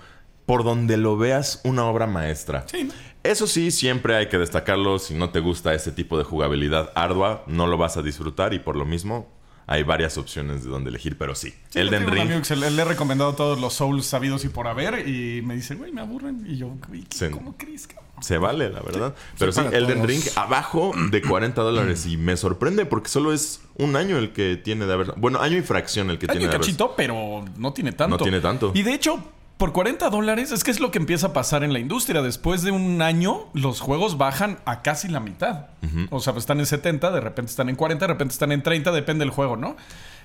por 0.46 0.64
donde 0.64 0.96
lo 0.96 1.16
veas 1.16 1.60
una 1.62 1.84
obra 1.84 2.08
maestra. 2.08 2.64
Sí. 2.66 2.90
Eso 3.22 3.46
sí, 3.46 3.70
siempre 3.70 4.16
hay 4.16 4.28
que 4.28 4.38
destacarlo. 4.38 4.98
Si 4.98 5.14
no 5.14 5.30
te 5.30 5.40
gusta 5.40 5.74
ese 5.74 5.92
tipo 5.92 6.16
de 6.16 6.24
jugabilidad 6.24 6.90
ardua, 6.94 7.44
no 7.46 7.66
lo 7.66 7.76
vas 7.76 7.96
a 7.96 8.02
disfrutar 8.02 8.54
y 8.54 8.58
por 8.58 8.76
lo 8.76 8.84
mismo 8.86 9.28
hay 9.66 9.84
varias 9.84 10.18
opciones 10.18 10.64
de 10.64 10.70
donde 10.70 10.90
elegir, 10.90 11.16
pero 11.16 11.36
sí. 11.36 11.54
el 11.74 11.88
Elden 11.88 12.10
Ring. 12.10 12.22
Amigo 12.22 12.42
que 12.42 12.56
le, 12.56 12.66
he 12.66 12.84
recomendado 12.84 13.34
todos 13.34 13.60
los 13.60 13.74
Souls 13.74 14.04
sabidos 14.04 14.44
y 14.44 14.48
por 14.48 14.66
haber 14.66 15.06
y 15.06 15.42
me 15.42 15.54
dice, 15.54 15.76
güey, 15.76 15.92
me 15.92 16.00
aburren. 16.00 16.44
Y 16.44 16.56
yo, 16.56 16.76
güey, 16.88 17.06
¿cómo 17.30 17.56
crees? 17.56 17.88
Se 18.20 18.36
vale, 18.36 18.68
la 18.68 18.80
verdad. 18.80 19.14
Pero 19.38 19.52
sí, 19.52 19.60
Elden 19.72 20.06
Ring 20.06 20.22
abajo 20.34 20.92
de 21.10 21.22
40 21.22 21.62
dólares. 21.62 22.06
y 22.06 22.16
me 22.16 22.36
sorprende 22.36 22.84
porque 22.84 23.08
solo 23.08 23.32
es 23.32 23.60
un 23.76 23.96
año 23.96 24.18
el 24.18 24.32
que 24.32 24.56
tiene 24.56 24.86
de 24.86 24.92
haber. 24.92 25.12
Bueno, 25.16 25.40
año 25.40 25.56
y 25.56 25.62
fracción 25.62 26.10
el 26.10 26.18
que 26.18 26.26
tiene 26.26 26.46
de 26.46 26.48
haber. 26.48 26.60
cachito, 26.60 26.94
pero 26.96 27.44
no 27.56 27.72
tiene 27.72 27.92
tanto. 27.92 28.18
No 28.18 28.22
tiene 28.22 28.40
tanto. 28.40 28.72
Y 28.74 28.82
de 28.82 28.92
hecho, 28.92 29.22
por 29.60 29.74
40 29.74 30.08
dólares 30.08 30.52
es 30.52 30.64
que 30.64 30.70
es 30.70 30.80
lo 30.80 30.90
que 30.90 30.98
empieza 30.98 31.28
a 31.28 31.32
pasar 31.34 31.62
en 31.64 31.74
la 31.74 31.78
industria. 31.78 32.22
Después 32.22 32.62
de 32.62 32.70
un 32.70 33.02
año, 33.02 33.50
los 33.52 33.80
juegos 33.80 34.16
bajan 34.16 34.58
a 34.64 34.80
casi 34.80 35.06
la 35.06 35.20
mitad. 35.20 35.66
O 36.08 36.18
sea, 36.20 36.32
pues 36.32 36.44
están 36.44 36.60
en 36.60 36.66
70, 36.66 37.10
de 37.10 37.20
repente 37.20 37.50
están 37.50 37.68
en 37.68 37.76
40, 37.76 38.06
de 38.06 38.12
repente 38.12 38.32
están 38.32 38.52
en 38.52 38.62
30, 38.62 38.90
depende 38.90 39.22
del 39.22 39.30
juego, 39.30 39.58
¿no? 39.58 39.76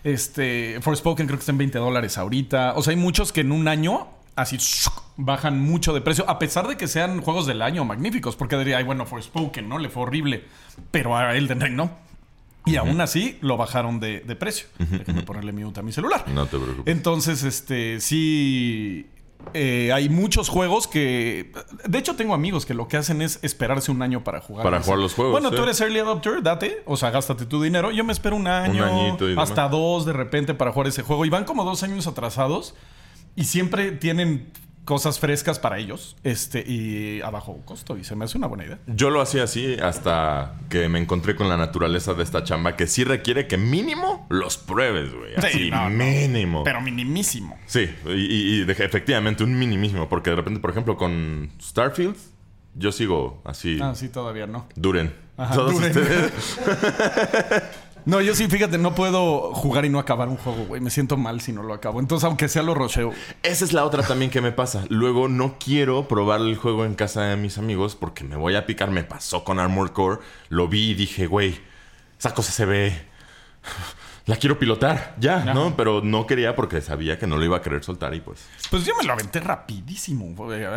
Este, 0.05 0.79
Forspoken 0.79 1.27
creo 1.27 1.37
que 1.37 1.41
está 1.41 1.51
en 1.51 1.57
20 1.57 1.77
dólares 1.79 2.17
ahorita. 2.17 2.75
O 2.77 2.81
sea, 2.81 2.91
hay 2.91 2.97
muchos 2.97 3.33
que 3.33 3.41
en 3.41 3.51
un 3.51 3.67
año 3.67 4.07
así 4.37 4.57
bajan 5.17 5.59
mucho 5.59 5.93
de 5.93 5.99
precio, 5.99 6.23
a 6.29 6.39
pesar 6.39 6.69
de 6.69 6.77
que 6.77 6.87
sean 6.87 7.19
juegos 7.19 7.45
del 7.45 7.61
año 7.61 7.83
magníficos, 7.83 8.37
porque 8.37 8.57
diría, 8.57 8.77
ay, 8.77 8.85
bueno, 8.85 9.05
Forspoken, 9.05 9.67
¿no? 9.67 9.79
Le 9.79 9.89
fue 9.89 10.03
horrible, 10.03 10.45
pero 10.91 11.17
a 11.17 11.35
Elden 11.35 11.59
Ring 11.59 11.75
no. 11.75 11.91
Y 12.65 12.77
aún 12.77 13.01
así 13.01 13.37
lo 13.41 13.57
bajaron 13.57 13.99
de, 13.99 14.21
precio. 14.39 14.67
Déjame 14.79 15.23
ponerle 15.23 15.51
mute 15.51 15.81
a 15.81 15.83
mi 15.83 15.91
celular. 15.91 16.23
No 16.29 16.45
te 16.45 16.57
preocupes. 16.57 16.91
Entonces, 16.91 17.43
este, 17.43 17.99
sí 17.99 19.09
eh, 19.53 19.91
hay 19.93 20.09
muchos 20.09 20.49
juegos 20.49 20.87
que. 20.87 21.51
De 21.85 21.97
hecho, 21.97 22.15
tengo 22.15 22.33
amigos 22.33 22.65
que 22.65 22.73
lo 22.73 22.87
que 22.87 22.97
hacen 22.97 23.21
es 23.21 23.39
esperarse 23.41 23.91
un 23.91 24.01
año 24.01 24.23
para 24.23 24.41
jugar. 24.41 24.63
Para 24.63 24.81
jugar 24.81 24.99
los 24.99 25.13
juegos. 25.13 25.31
Bueno, 25.31 25.51
tú 25.51 25.63
eres 25.63 25.79
early 25.81 25.99
adopter, 25.99 26.41
date. 26.41 26.83
O 26.85 26.97
sea, 26.97 27.11
gástate 27.11 27.45
tu 27.45 27.61
dinero. 27.61 27.91
Yo 27.91 28.03
me 28.03 28.13
espero 28.13 28.35
un 28.35 28.47
año. 28.47 29.17
hasta 29.37 29.67
dos 29.69 30.05
de 30.05 30.13
repente 30.13 30.53
para 30.53 30.71
jugar 30.71 30.87
ese 30.87 31.03
juego. 31.03 31.25
Y 31.25 31.29
van 31.29 31.45
como 31.45 31.63
dos 31.63 31.83
años 31.83 32.07
atrasados. 32.07 32.75
Y 33.35 33.45
siempre 33.45 33.91
tienen 33.91 34.51
cosas 34.85 35.19
frescas 35.19 35.59
para 35.59 35.79
ellos 35.79 36.15
este 36.23 36.63
y 36.65 37.21
a 37.21 37.29
bajo 37.31 37.59
costo 37.65 37.97
y 37.97 38.03
se 38.03 38.15
me 38.15 38.25
hace 38.25 38.37
una 38.37 38.47
buena 38.47 38.65
idea. 38.65 38.79
Yo 38.87 39.09
lo 39.09 39.19
hacía 39.19 39.43
así 39.43 39.75
hasta 39.81 40.53
que 40.69 40.87
me 40.87 40.99
encontré 40.99 41.35
con 41.35 41.49
la 41.49 41.57
naturaleza 41.57 42.13
de 42.13 42.23
esta 42.23 42.43
chamba 42.43 42.75
que 42.75 42.87
sí 42.87 43.03
requiere 43.03 43.47
que 43.47 43.57
mínimo 43.57 44.25
los 44.29 44.57
pruebes, 44.57 45.13
güey. 45.13 45.35
Así, 45.35 45.71
mínimo. 45.91 46.63
pero 46.63 46.81
minimísimo. 46.81 47.57
Sí, 47.65 47.89
y, 48.07 48.61
efectivamente 48.71 49.43
un 49.43 49.57
minimísimo 49.57 50.07
porque 50.07 50.29
de 50.29 50.37
repente, 50.37 50.59
por 50.59 50.69
ejemplo, 50.69 50.95
con 50.95 51.51
Starfield 51.61 52.15
yo 52.75 52.91
sigo 52.91 53.41
así. 53.45 53.79
Ah, 53.81 53.95
sí, 53.95 54.09
todavía 54.09 54.47
no. 54.47 54.67
Duren. 54.75 55.13
Todos 55.35 55.73
duren. 55.73 55.89
ustedes. 55.89 56.59
No, 58.05 58.21
yo 58.21 58.35
sí, 58.35 58.47
fíjate, 58.47 58.77
no 58.77 58.93
puedo 58.93 59.51
jugar 59.53 59.83
y 59.83 59.89
no 59.89 59.97
acabar 59.97 60.29
un 60.29 60.37
juego, 60.37 60.65
güey. 60.65 60.79
Me 60.79 60.91
siento 60.91 61.17
mal 61.17 61.41
si 61.41 61.51
no 61.51 61.63
lo 61.63 61.73
acabo. 61.73 61.99
Entonces, 61.99 62.25
aunque 62.25 62.47
sea 62.47 62.61
lo 62.61 62.75
rocheo. 62.75 63.11
Esa 63.41 63.65
es 63.65 63.73
la 63.73 63.83
otra 63.83 64.03
también 64.03 64.29
que 64.29 64.41
me 64.41 64.51
pasa. 64.51 64.85
Luego 64.89 65.27
no 65.27 65.57
quiero 65.57 66.07
probar 66.07 66.41
el 66.41 66.55
juego 66.55 66.85
en 66.85 66.93
casa 66.93 67.23
de 67.23 67.35
mis 67.35 67.57
amigos 67.57 67.95
porque 67.95 68.23
me 68.23 68.35
voy 68.35 68.55
a 68.55 68.67
picar. 68.67 68.91
Me 68.91 69.03
pasó 69.03 69.43
con 69.43 69.59
Armored 69.59 69.91
Core. 69.91 70.19
Lo 70.49 70.67
vi 70.67 70.91
y 70.91 70.93
dije, 70.93 71.25
güey, 71.25 71.59
esa 72.19 72.33
cosa 72.35 72.51
se 72.51 72.65
ve. 72.65 72.93
La 74.27 74.37
quiero 74.37 74.57
pilotar, 74.57 75.15
ya, 75.19 75.53
¿no? 75.53 75.75
Pero 75.77 76.01
no 76.01 76.25
quería 76.25 76.55
porque 76.55 76.81
sabía 76.81 77.19
que 77.19 77.27
no 77.27 77.37
lo 77.37 77.45
iba 77.45 77.57
a 77.57 77.61
querer 77.61 77.83
soltar 77.83 78.15
y 78.15 78.21
pues. 78.21 78.43
Pues 78.71 78.83
yo 78.83 78.93
me 78.97 79.03
lo 79.03 79.13
aventé 79.13 79.39
rapidísimo. 79.39 80.51
eh, 80.51 80.67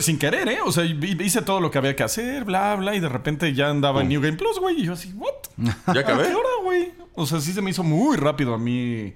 sin 0.00 0.18
querer, 0.18 0.46
¿eh? 0.48 0.58
O 0.64 0.70
sea, 0.72 0.84
hi- 0.84 1.16
hice 1.20 1.40
todo 1.40 1.60
lo 1.60 1.70
que 1.70 1.78
había 1.78 1.96
que 1.96 2.02
hacer, 2.02 2.44
bla, 2.44 2.74
bla, 2.76 2.94
y 2.94 3.00
de 3.00 3.08
repente 3.08 3.54
ya 3.54 3.70
andaba 3.70 4.02
en 4.02 4.08
New 4.08 4.20
Game 4.20 4.36
Plus, 4.36 4.58
güey. 4.60 4.80
Y 4.82 4.84
yo 4.84 4.92
así, 4.92 5.12
¿what? 5.14 5.32
Ya 5.56 5.72
¿A 5.86 6.00
acabé. 6.00 6.24
qué 6.28 6.34
hora, 6.34 6.48
güey? 6.62 6.92
O 7.14 7.24
sea, 7.26 7.40
sí 7.40 7.52
se 7.54 7.62
me 7.62 7.70
hizo 7.70 7.82
muy 7.82 8.16
rápido 8.18 8.52
a 8.52 8.58
mí. 8.58 9.14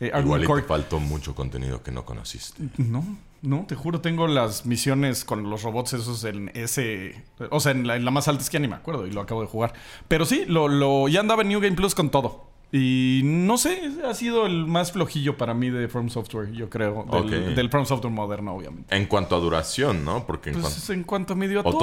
Eh, 0.00 0.12
Igual 0.18 0.44
y 0.44 0.46
te 0.46 0.62
faltó 0.62 1.00
mucho 1.00 1.34
contenido 1.34 1.82
que 1.82 1.90
no 1.92 2.04
conociste. 2.04 2.62
No, 2.76 3.04
no, 3.42 3.64
te 3.68 3.74
juro, 3.74 4.00
tengo 4.00 4.26
las 4.28 4.66
misiones 4.66 5.24
con 5.24 5.50
los 5.50 5.62
robots 5.64 5.92
esos 5.94 6.22
en 6.24 6.50
ese. 6.54 7.24
O 7.50 7.58
sea, 7.58 7.72
en 7.72 7.86
la, 7.88 7.96
en 7.96 8.04
la 8.04 8.10
más 8.12 8.28
alta 8.28 8.42
es 8.42 8.50
que 8.50 8.54
ya 8.54 8.60
ni 8.60 8.68
me 8.68 8.76
acuerdo 8.76 9.04
y 9.06 9.10
lo 9.10 9.20
acabo 9.20 9.40
de 9.42 9.48
jugar. 9.48 9.72
Pero 10.08 10.24
sí, 10.26 10.44
lo, 10.46 10.68
lo, 10.68 11.08
ya 11.08 11.18
andaba 11.20 11.42
en 11.42 11.48
New 11.48 11.60
Game 11.60 11.74
Plus 11.76 11.94
con 11.96 12.10
todo. 12.10 12.51
Y 12.74 13.20
no 13.24 13.58
sé, 13.58 13.90
ha 14.08 14.14
sido 14.14 14.46
el 14.46 14.66
más 14.66 14.92
flojillo 14.92 15.36
para 15.36 15.52
mí 15.52 15.68
de 15.68 15.88
From 15.88 16.08
Software, 16.08 16.50
yo 16.52 16.70
creo. 16.70 17.04
Del, 17.10 17.22
Ok. 17.22 17.30
del 17.54 17.68
From 17.68 17.84
Software 17.84 18.12
moderno, 18.12 18.54
obviamente. 18.56 18.96
En 18.96 19.04
cuanto 19.06 19.36
a 19.36 19.40
duración, 19.40 20.04
¿no? 20.06 20.24
Porque 20.26 20.50
en 20.50 20.60
Pues 20.60 20.74
cuanto. 20.74 20.92
en 20.94 21.04
cuanto 21.04 21.36
me 21.36 21.48
dio 21.48 21.58
a 21.60 21.62
¿O 21.62 21.70
todo. 21.70 21.78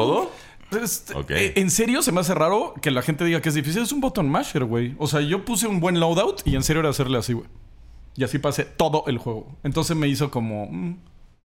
todo? 0.72 0.82
Este, 0.84 1.14
eh, 1.30 1.54
en 1.58 1.70
serio, 1.72 2.02
se 2.02 2.12
me 2.12 2.20
hace 2.22 2.34
raro 2.34 2.74
que 2.82 2.90
la 2.92 3.02
gente 3.04 3.24
diga 3.24 3.40
que 3.42 3.50
es 3.50 3.56
difícil. 3.56 3.84
Es 3.84 3.92
un 3.92 4.02
button 4.02 4.28
masher, 4.30 4.66
güey. 4.66 4.96
O 4.98 5.08
sea, 5.08 5.22
yo 5.22 5.46
puse 5.46 5.68
un 5.68 5.80
buen 5.80 6.00
loadout 6.00 6.42
y 6.46 6.56
en 6.56 6.64
serio 6.64 6.80
era 6.82 6.90
hacerle 6.90 7.18
así, 7.20 7.34
güey. 7.34 7.48
Y 8.16 8.24
así 8.24 8.40
pasé 8.40 8.66
todo 8.66 9.04
el 9.08 9.18
juego. 9.20 9.48
Entonces 9.64 9.96
me 9.96 10.08
hizo 10.08 10.30
como. 10.32 10.68
mm, 10.72 10.98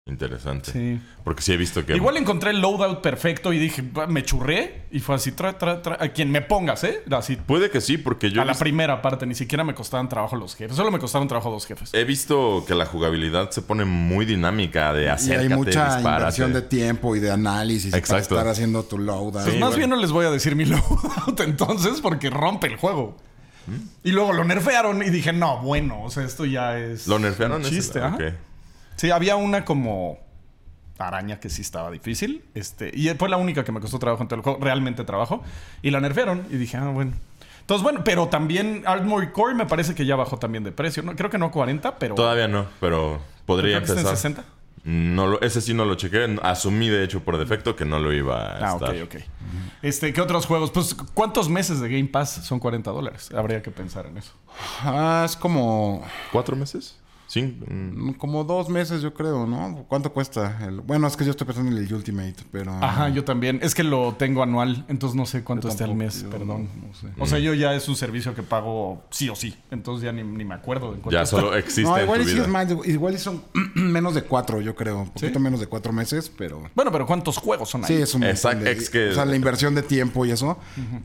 Interesante. 0.07 0.73
sí. 0.73 1.01
Porque 1.23 1.43
sí 1.43 1.53
he 1.53 1.57
visto 1.57 1.85
que. 1.85 1.95
Igual 1.95 2.17
encontré 2.17 2.51
el 2.51 2.61
loadout 2.61 3.01
perfecto 3.01 3.53
y 3.53 3.59
dije, 3.59 3.85
me 4.09 4.25
churré 4.25 4.83
y 4.91 4.99
fue 4.99 5.15
así, 5.15 5.33
tra, 5.33 5.57
tra, 5.59 5.83
tra, 5.83 5.99
a 6.01 6.09
quien 6.09 6.31
me 6.31 6.41
pongas, 6.41 6.83
¿eh? 6.85 7.03
Así, 7.13 7.37
Puede 7.37 7.71
que 7.71 7.81
sí, 7.81 7.99
porque 7.99 8.31
yo 8.31 8.43
a 8.43 8.45
la 8.45 8.55
primera 8.55 9.03
parte, 9.03 9.27
ni 9.27 9.35
siquiera 9.35 9.63
me 9.63 9.75
costaban 9.75 10.09
trabajo 10.09 10.37
los 10.37 10.57
jefes, 10.57 10.77
solo 10.77 10.91
me 10.91 10.99
costaban 10.99 11.29
trabajo 11.29 11.51
dos 11.51 11.67
jefes. 11.67 11.95
he 11.95 12.05
visto 12.05 12.65
que 12.67 12.75
la 12.75 12.87
jugabilidad 12.87 13.51
se 13.51 13.63
pone 13.63 13.85
muy 13.85 14.25
dinámica 14.25 14.93
de 14.93 15.05
Y 15.05 15.07
acércate, 15.09 15.43
hay 15.43 15.49
mucha 15.57 16.01
inversión 16.01 16.53
de 16.53 16.63
tiempo 16.63 17.15
y 17.15 17.21
de 17.21 17.31
análisis 17.31 17.95
Exacto. 17.95 18.31
para 18.31 18.41
estar 18.41 18.49
haciendo 18.53 18.83
tu 18.83 18.99
loadout. 18.99 19.33
Pues 19.35 19.47
más 19.47 19.59
bueno. 19.61 19.77
bien 19.77 19.91
no 19.91 19.97
les 19.97 20.11
voy 20.11 20.27
a 20.27 20.31
decir 20.31 20.57
mi 20.57 20.65
loadout 20.67 21.41
entonces 21.41 22.01
porque 22.01 22.31
rompe 22.31 22.67
el 22.67 22.77
juego. 22.77 23.17
Y 24.03 24.11
luego 24.11 24.33
lo 24.33 24.43
nerfearon 24.43 25.01
y 25.03 25.11
dije, 25.11 25.33
no, 25.33 25.59
bueno, 25.63 26.03
o 26.03 26.11
sea, 26.11 26.25
esto 26.25 26.45
ya 26.45 26.79
es. 26.79 27.07
¿Lo 27.07 27.21
nerfearon? 27.21 27.63
un 27.63 27.69
chiste. 27.71 28.01
Ok. 28.03 28.23
Sí, 29.01 29.11
había 29.11 29.37
una 29.37 29.65
como 29.65 30.19
araña 30.99 31.41
que 31.41 31.49
sí 31.49 31.63
estaba 31.63 31.91
difícil. 31.91 32.45
Este, 32.55 32.91
y 32.95 33.09
fue 33.15 33.31
la 33.31 33.39
única 33.39 33.65
que 33.65 33.73
me 33.73 33.81
costó 33.81 33.99
trabajo 33.99 34.23
en 34.23 34.29
todo 34.29 34.37
el 34.37 34.43
juego, 34.43 34.59
realmente 34.61 35.05
trabajo. 35.05 35.43
Y 35.81 35.91
la 35.91 36.01
nerfearon 36.01 36.47
y 36.51 36.57
dije, 36.59 36.77
ah, 36.77 36.91
bueno. 36.91 37.13
Entonces, 37.63 37.83
bueno, 37.83 38.05
pero 38.05 38.29
también 38.29 38.83
Armored 38.85 39.33
Core 39.33 39.55
me 39.55 39.65
parece 39.65 39.95
que 39.95 40.05
ya 40.05 40.17
bajó 40.17 40.37
también 40.39 40.65
de 40.65 40.73
precio. 40.73 41.03
¿no? 41.03 41.17
Creo 41.17 41.31
que 41.31 41.39
no 41.39 41.47
a 41.47 41.51
40, 41.51 41.97
pero. 41.99 42.15
Todavía 42.15 42.47
no, 42.47 42.67
pero 42.79 43.23
podría 43.47 43.79
creo 43.79 43.87
que 43.97 44.01
está 44.01 44.01
en 44.03 44.07
empezar. 44.07 44.35
60. 44.35 44.45
No 44.85 45.27
lo, 45.29 45.41
ese 45.41 45.63
sí 45.63 45.73
no 45.73 45.87
lo 45.87 45.95
chequé. 45.95 46.37
Asumí, 46.43 46.91
de 46.91 47.03
hecho, 47.03 47.21
por 47.21 47.39
defecto 47.39 47.77
que 47.77 47.87
no 47.87 48.01
lo 48.01 48.13
iba 48.13 48.59
a 48.59 48.69
Ah, 48.69 48.75
ok, 48.75 48.83
estar. 48.83 49.03
ok. 49.03 49.15
Este, 49.81 50.13
¿qué 50.13 50.21
otros 50.21 50.45
juegos? 50.45 50.73
Pues, 50.73 50.95
¿cuántos 51.15 51.49
meses 51.49 51.81
de 51.81 51.89
Game 51.89 52.09
Pass 52.09 52.33
son 52.45 52.59
40 52.59 52.91
dólares? 52.91 53.31
Habría 53.35 53.63
que 53.63 53.71
pensar 53.71 54.05
en 54.05 54.19
eso. 54.19 54.33
Ah, 54.83 55.23
es 55.25 55.37
como, 55.37 56.07
¿Cuatro 56.33 56.55
meses? 56.55 56.99
Sí. 57.31 57.43
mm. 57.43 58.15
como 58.15 58.43
dos 58.43 58.69
meses, 58.69 59.03
yo 59.03 59.15
creo, 59.15 59.47
¿no? 59.47 59.85
¿Cuánto 59.89 60.13
cuesta? 60.13 60.59
El- 60.67 60.81
bueno, 60.81 61.07
es 61.07 61.17
que 61.17 61.25
yo 61.25 61.31
estoy 61.31 61.47
pensando 61.47 61.71
en 61.71 61.79
el 61.79 61.95
Ultimate, 61.95 62.35
pero... 62.51 62.73
Ajá, 62.83 63.09
yo 63.11 63.23
también. 63.25 63.61
Es 63.63 63.73
que 63.77 63.85
lo 63.85 64.15
tengo 64.17 64.43
anual, 64.43 64.85
entonces 64.89 65.15
no 65.17 65.27
sé 65.27 65.45
cuánto 65.45 65.69
el 65.69 65.77
tampoco, 65.77 65.97
mes, 65.97 66.23
yo 66.25 66.29
perdón. 66.31 66.69
no 66.85 66.93
sé. 66.93 67.07
O 67.21 67.27
sea, 67.27 67.39
yo 67.39 67.55
ya 67.55 67.73
es 67.75 67.89
un 67.89 67.95
servicio 67.95 68.35
que 68.35 68.43
pago 68.43 69.05
sí 69.11 69.29
o 69.29 69.37
sí. 69.37 69.57
Entonces 69.71 70.05
ya 70.07 70.11
ni, 70.13 70.25
ni 70.25 70.45
me 70.45 70.55
acuerdo 70.57 70.87
de 70.93 70.99
cuánto 70.99 71.11
Ya 71.13 71.23
está. 71.23 71.37
solo 71.37 71.55
existe 71.57 71.83
No, 71.83 71.97
en 71.97 72.03
igual 72.05 72.23
tu 72.23 72.29
y 72.29 72.33
sí 72.33 72.39
es 72.41 72.49
más, 72.49 72.67
igual 72.87 73.17
son 73.21 73.45
menos 73.77 74.17
de 74.17 74.23
cuatro, 74.23 74.61
yo 74.61 74.75
creo. 74.75 74.99
Un 75.03 75.11
poquito 75.11 75.35
¿Sí? 75.35 75.39
menos 75.39 75.61
de 75.61 75.69
cuatro 75.69 75.93
meses, 75.93 76.33
pero... 76.37 76.65
Bueno, 76.75 76.91
pero 76.91 77.07
¿cuántos 77.07 77.37
juegos 77.39 77.69
son 77.71 77.85
ahí? 77.85 77.89
Sí, 77.97 78.03
es 78.03 78.13
un 78.13 78.25
Exacto, 78.25 78.65
de- 78.65 78.73
es 78.73 78.91
que- 78.91 79.11
O 79.11 79.15
sea, 79.15 79.25
la 79.25 79.37
inversión 79.37 79.77
de 79.77 79.83
tiempo 79.85 80.27
y 80.27 80.33
eso. 80.33 80.59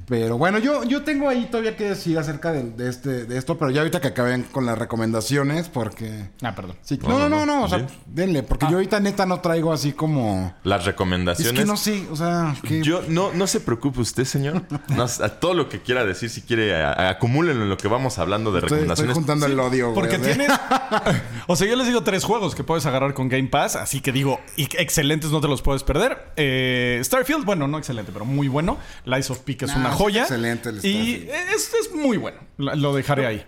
Pero 0.07 0.39
bueno, 0.39 0.57
yo, 0.57 0.83
yo 0.85 1.03
tengo 1.03 1.29
ahí 1.29 1.45
todavía 1.51 1.77
que 1.77 1.83
decir 1.89 2.17
acerca 2.17 2.51
de, 2.51 2.63
de 2.71 2.89
este, 2.89 3.25
de 3.25 3.37
esto, 3.37 3.59
pero 3.59 3.69
ya 3.69 3.81
ahorita 3.81 4.01
que 4.01 4.07
acaben 4.07 4.41
con 4.51 4.65
las 4.65 4.75
recomendaciones, 4.79 5.69
porque... 5.69 6.14
Ah, 6.41 6.53
perdón. 6.55 6.75
Sí, 6.81 6.99
No, 7.03 7.17
no, 7.19 7.29
no, 7.29 7.45
no, 7.45 7.63
o 7.63 7.69
sea, 7.69 7.79
sí. 7.79 7.85
denle, 8.05 8.43
porque 8.43 8.65
yo 8.69 8.73
ahorita 8.75 8.99
neta 8.99 9.25
no 9.25 9.39
traigo 9.41 9.71
así 9.73 9.93
como... 9.93 10.53
Las 10.63 10.81
Es 10.81 10.85
recomendaciones. 10.87 11.59
que 11.59 11.65
no 11.65 11.77
sé, 11.77 12.05
o 12.11 12.15
sea, 12.15 12.55
que... 12.67 12.81
Yo, 12.83 13.01
no, 13.07 13.31
no 13.33 13.47
se 13.47 13.59
preocupe 13.59 14.01
usted, 14.01 14.25
señor. 14.25 14.63
No, 14.89 15.03
a 15.23 15.29
todo 15.29 15.53
lo 15.53 15.69
que 15.69 15.81
quiera 15.81 16.05
decir, 16.05 16.29
si 16.29 16.41
quiere, 16.41 16.75
a- 16.75 16.91
a- 16.93 17.09
acumúlenlo 17.09 17.63
en 17.63 17.69
lo 17.69 17.77
que 17.77 17.87
vamos 17.87 18.17
hablando 18.19 18.51
de 18.51 18.59
estoy, 18.59 18.79
estoy 18.79 18.87
recomendaciones. 18.87 19.15
juntando 19.15 19.45
el 19.45 19.59
odio, 19.59 19.91
güey. 19.91 19.95
Porque 19.95 20.19
tienes. 20.19 20.51
o 21.47 21.55
sea, 21.55 21.67
yo 21.67 21.75
les 21.75 21.87
digo 21.87 22.03
tres 22.03 22.23
juegos 22.23 22.55
que 22.55 22.63
puedes 22.63 22.85
agarrar 22.85 23.13
con 23.13 23.29
Game 23.29 23.47
Pass, 23.47 23.75
así 23.75 24.01
que 24.01 24.11
digo, 24.11 24.39
y- 24.57 24.63
excelentes, 24.77 25.31
no 25.31 25.41
te 25.41 25.47
los 25.47 25.61
puedes 25.61 25.83
perder. 25.83 26.33
Eh, 26.35 26.99
Starfield, 27.03 27.45
bueno, 27.45 27.67
no 27.67 27.77
excelente, 27.77 28.11
pero 28.11 28.25
muy 28.25 28.47
bueno. 28.47 28.77
Lies 29.05 29.29
of 29.29 29.39
Peak 29.39 29.63
es 29.63 29.71
Ah, 29.71 29.77
una 29.77 29.91
joya. 29.91 30.21
excelente 30.23 30.69
el 30.69 30.77
Y 30.77 30.79
Starfield. 30.79 31.29
es, 31.55 31.71
es 31.73 31.93
muy 31.95 32.17
bueno. 32.17 32.37
Lo 32.57 32.93
dejaré 32.93 33.25
ahí. 33.27 33.45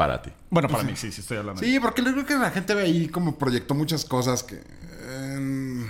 Para 0.00 0.22
ti. 0.22 0.30
Bueno, 0.48 0.66
para 0.66 0.82
mí, 0.82 0.92
sí, 0.96 1.12
sí, 1.12 1.20
estoy 1.20 1.36
hablando. 1.36 1.60
Sí, 1.60 1.78
porque 1.78 2.02
creo 2.02 2.24
que 2.24 2.34
la 2.36 2.50
gente 2.50 2.74
ve 2.74 2.84
ahí 2.84 3.08
como 3.08 3.36
proyectó 3.36 3.74
muchas 3.74 4.06
cosas 4.06 4.42
que... 4.42 4.54
eh, 4.54 5.36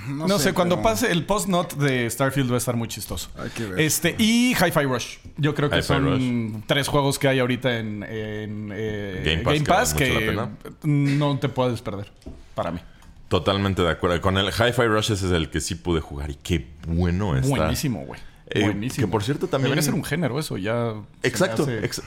no, 0.08 0.26
No, 0.26 0.38
sé, 0.40 0.52
cuando 0.52 0.74
pero- 0.78 0.82
pase 0.82 1.12
el 1.12 1.24
post-not 1.24 1.74
de 1.74 2.10
Starfield 2.10 2.50
va 2.50 2.56
a 2.56 2.58
estar 2.58 2.74
muy 2.74 2.88
chistoso. 2.88 3.30
Hay 3.38 3.50
que 3.50 3.66
ver. 3.66 3.78
Este, 3.78 4.16
y 4.18 4.50
Hi-Fi 4.54 4.82
Rush. 4.82 5.18
Yo 5.36 5.54
creo 5.54 5.70
que 5.70 5.76
Hi-Fi 5.76 5.86
son 5.86 6.64
tres 6.66 6.88
juegos 6.88 7.20
que 7.20 7.28
hay 7.28 7.38
ahorita 7.38 7.78
en, 7.78 8.02
en, 8.02 8.70
eh, 8.74 9.22
Game 9.24 9.42
Game 9.44 9.60
Pass 9.60 9.92
Pass, 9.92 9.94
que 9.94 10.36
no 10.82 11.38
te 11.38 11.48
puedes 11.48 11.80
perder. 11.80 12.10
Para 12.56 12.72
mí. 12.72 12.80
Totalmente 13.28 13.80
de 13.82 13.90
acuerdo. 13.90 14.20
Con 14.20 14.38
el 14.38 14.48
Hi-Fi 14.48 14.86
Rush 14.88 15.12
ese 15.12 15.26
es 15.26 15.30
el 15.32 15.50
que 15.50 15.60
sí 15.60 15.76
pude 15.76 16.00
jugar 16.00 16.32
y 16.32 16.34
qué 16.34 16.66
bueno 16.88 17.36
está. 17.36 17.48
Buenísimo, 17.48 18.04
güey. 18.06 18.20
Eh, 18.50 18.64
Buenísimo. 18.64 19.06
que 19.06 19.10
por 19.10 19.22
cierto 19.22 19.46
también- 19.46 19.70
Debería 19.70 19.82
ser 19.82 19.94
un 19.94 20.04
género 20.04 20.38
eso, 20.38 20.56
ya. 20.56 20.94
Exacto. 21.22 21.62
hace- 21.62 21.84
ex- 21.84 22.02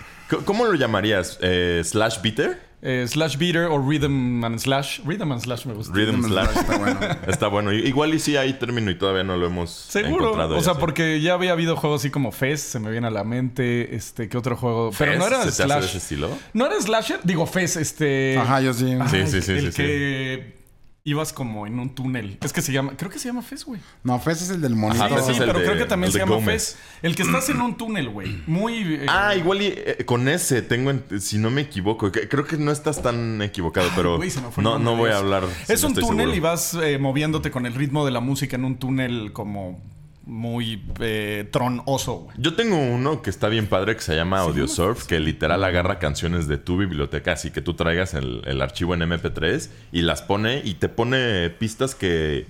¿Cómo 0.46 0.66
lo 0.66 0.74
llamarías? 0.76 1.38
Eh, 1.42 1.82
¿Slash 1.84 2.22
beater? 2.22 2.74
Eh, 2.86 3.06
slash 3.08 3.38
beater 3.38 3.68
o 3.68 3.78
rhythm 3.80 4.44
and 4.44 4.60
slash. 4.60 5.00
Rhythm 5.06 5.32
and 5.32 5.42
slash 5.42 5.66
me 5.66 5.74
gusta. 5.74 5.94
Rhythm 5.94 6.16
Rhythm 6.18 6.28
slash. 6.34 6.50
Slash 6.52 6.58
está 6.64 6.78
bueno. 6.78 7.00
Está 7.28 7.48
bueno. 7.48 7.72
Igual 7.72 8.14
y 8.14 8.20
sí 8.20 8.36
hay 8.36 8.52
término 8.60 8.92
y 8.92 8.96
todavía 8.96 9.24
no 9.24 9.38
lo 9.38 9.46
hemos 9.46 9.70
Seguro. 9.72 10.26
encontrado. 10.26 10.58
O 10.58 10.62
sea, 10.62 10.74
así. 10.74 10.82
porque 10.82 11.22
ya 11.22 11.34
había 11.34 11.54
habido 11.54 11.78
juegos 11.78 12.02
así 12.02 12.10
como 12.10 12.34
Fez, 12.34 12.60
se 12.62 12.80
me 12.82 12.92
viene 12.92 13.08
a 13.08 13.10
la 13.10 13.24
mente. 13.24 13.96
Este, 13.96 14.28
¿qué 14.28 14.38
otro 14.38 14.58
juego? 14.58 14.92
Pero 14.98 15.16
no 15.18 15.26
era 15.28 15.38
¿Se 15.38 15.44
te 15.44 15.50
hace 15.50 15.64
de 15.64 15.68
slash. 15.70 15.86
ese 15.86 15.98
estilo? 16.00 16.30
¿No 16.52 16.66
era 16.66 16.76
slasher? 16.82 17.22
Digo, 17.24 17.46
Fez, 17.46 17.78
este. 17.78 18.38
Ajá, 18.38 18.60
yo 18.60 18.74
sí. 18.74 18.86
Sí, 19.10 19.18
Ay, 19.18 19.28
sí, 19.28 19.42
sí, 19.42 19.52
El 19.54 19.72
sí, 19.72 19.78
que 19.82 20.63
ibas 21.06 21.34
como 21.34 21.68
en 21.68 21.80
un 21.80 21.94
túnel. 21.94 22.38
Es 22.42 22.54
que 22.54 22.62
se 22.62 22.72
llama. 22.72 22.94
Creo 22.96 23.12
que 23.12 23.20
se 23.20 23.28
llama 23.28 23.42
Fez, 23.42 23.66
güey. 23.66 23.82
No, 24.04 24.20
Fez 24.20 24.42
es 24.42 24.50
el 24.52 24.62
del 24.62 24.76
monito. 24.76 25.04
Ajá, 25.04 25.22
Sí, 25.22 25.32
el 25.34 25.40
pero 25.40 25.60
de- 25.60 25.66
creo 25.66 25.78
que 25.78 25.86
también 25.86 26.12
se 26.14 26.20
llama 26.20 26.36
Gómez. 26.36 26.76
Fez. 26.76 26.78
El 27.02 27.16
que 27.16 27.24
estás 27.24 27.50
en 27.50 27.60
un 27.62 27.76
túnel, 27.76 28.10
güey. 28.10 28.42
Muy. 28.48 28.96
eh, 28.96 29.06
Ah, 29.10 29.36
igual 29.36 29.62
y 29.62 29.74
eh, 29.76 30.04
con 30.06 30.28
ese 30.30 30.62
tengo, 30.62 30.92
en- 30.92 31.04
si 31.20 31.38
no 31.38 31.50
me 31.50 31.62
equivoco, 31.62 32.10
que- 32.12 32.30
creo 32.30 32.46
que 32.46 32.58
no 32.58 32.72
estás 32.72 33.02
tan 33.02 33.42
equivocado, 33.42 33.90
pero 33.96 34.16
Güey, 34.18 34.30
se 34.30 34.40
me 34.42 34.50
fue 34.50 34.62
el 34.62 34.70
no, 34.70 34.80
no 34.80 34.96
voy 34.96 35.12
a 35.12 35.18
hablar. 35.18 35.44
Es 35.68 35.84
un 35.84 35.94
túnel 35.94 36.08
seguro. 36.30 36.36
y 36.36 36.40
vas 36.40 36.74
eh, 36.76 36.98
moviéndote 36.98 37.52
con 37.52 37.66
el 37.66 37.74
ritmo 37.76 38.06
de 38.06 38.12
la 38.12 38.22
música 38.22 38.56
en 38.56 38.64
un 38.64 38.78
túnel 38.78 39.34
como 39.34 39.82
muy 40.26 40.84
eh, 41.00 41.48
tronoso, 41.52 42.16
güey. 42.16 42.38
Yo 42.40 42.56
tengo 42.56 42.78
uno 42.78 43.22
que 43.22 43.30
está 43.30 43.50
bien 43.50 43.68
padre 43.68 43.96
que 43.96 44.02
se 44.02 44.16
llama 44.16 44.40
Audiosurf, 44.40 45.06
que 45.06 45.20
literal 45.20 45.64
agarra 45.64 46.00
canciones 46.00 46.48
de 46.48 46.58
tu 46.58 46.78
biblioteca, 46.78 47.34
así 47.34 47.52
que 47.52 47.62
tú 47.62 47.74
traigas 47.74 48.14
el, 48.14 48.42
el 48.46 48.62
archivo 48.62 48.94
en 48.94 49.02
MP3 49.02 49.70
y 49.92 50.02
las 50.02 50.22
pone 50.22 50.62
y 50.64 50.76
te 50.76 50.90
pone 50.90 51.50
pistas 51.50 51.96
que 51.96 52.48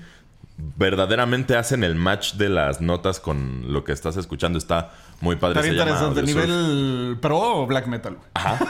verdaderamente 0.78 1.56
hacen 1.56 1.84
el 1.84 1.96
match 1.96 2.36
de 2.36 2.50
las 2.50 2.80
notas 2.80 3.20
con 3.20 3.74
lo 3.74 3.84
que 3.84 3.92
estás 3.92 4.18
escuchando. 4.18 4.58
Está 4.58 4.92
muy 5.22 5.36
padre. 5.36 5.60
Está 5.60 5.62
bien 5.62 5.76
interesante. 5.76 6.24
¿Nivel 6.24 7.18
pro 7.22 7.40
o 7.40 7.66
black 7.66 7.88
metal? 7.88 8.16
güey? 8.16 8.28
Ajá. 8.34 8.60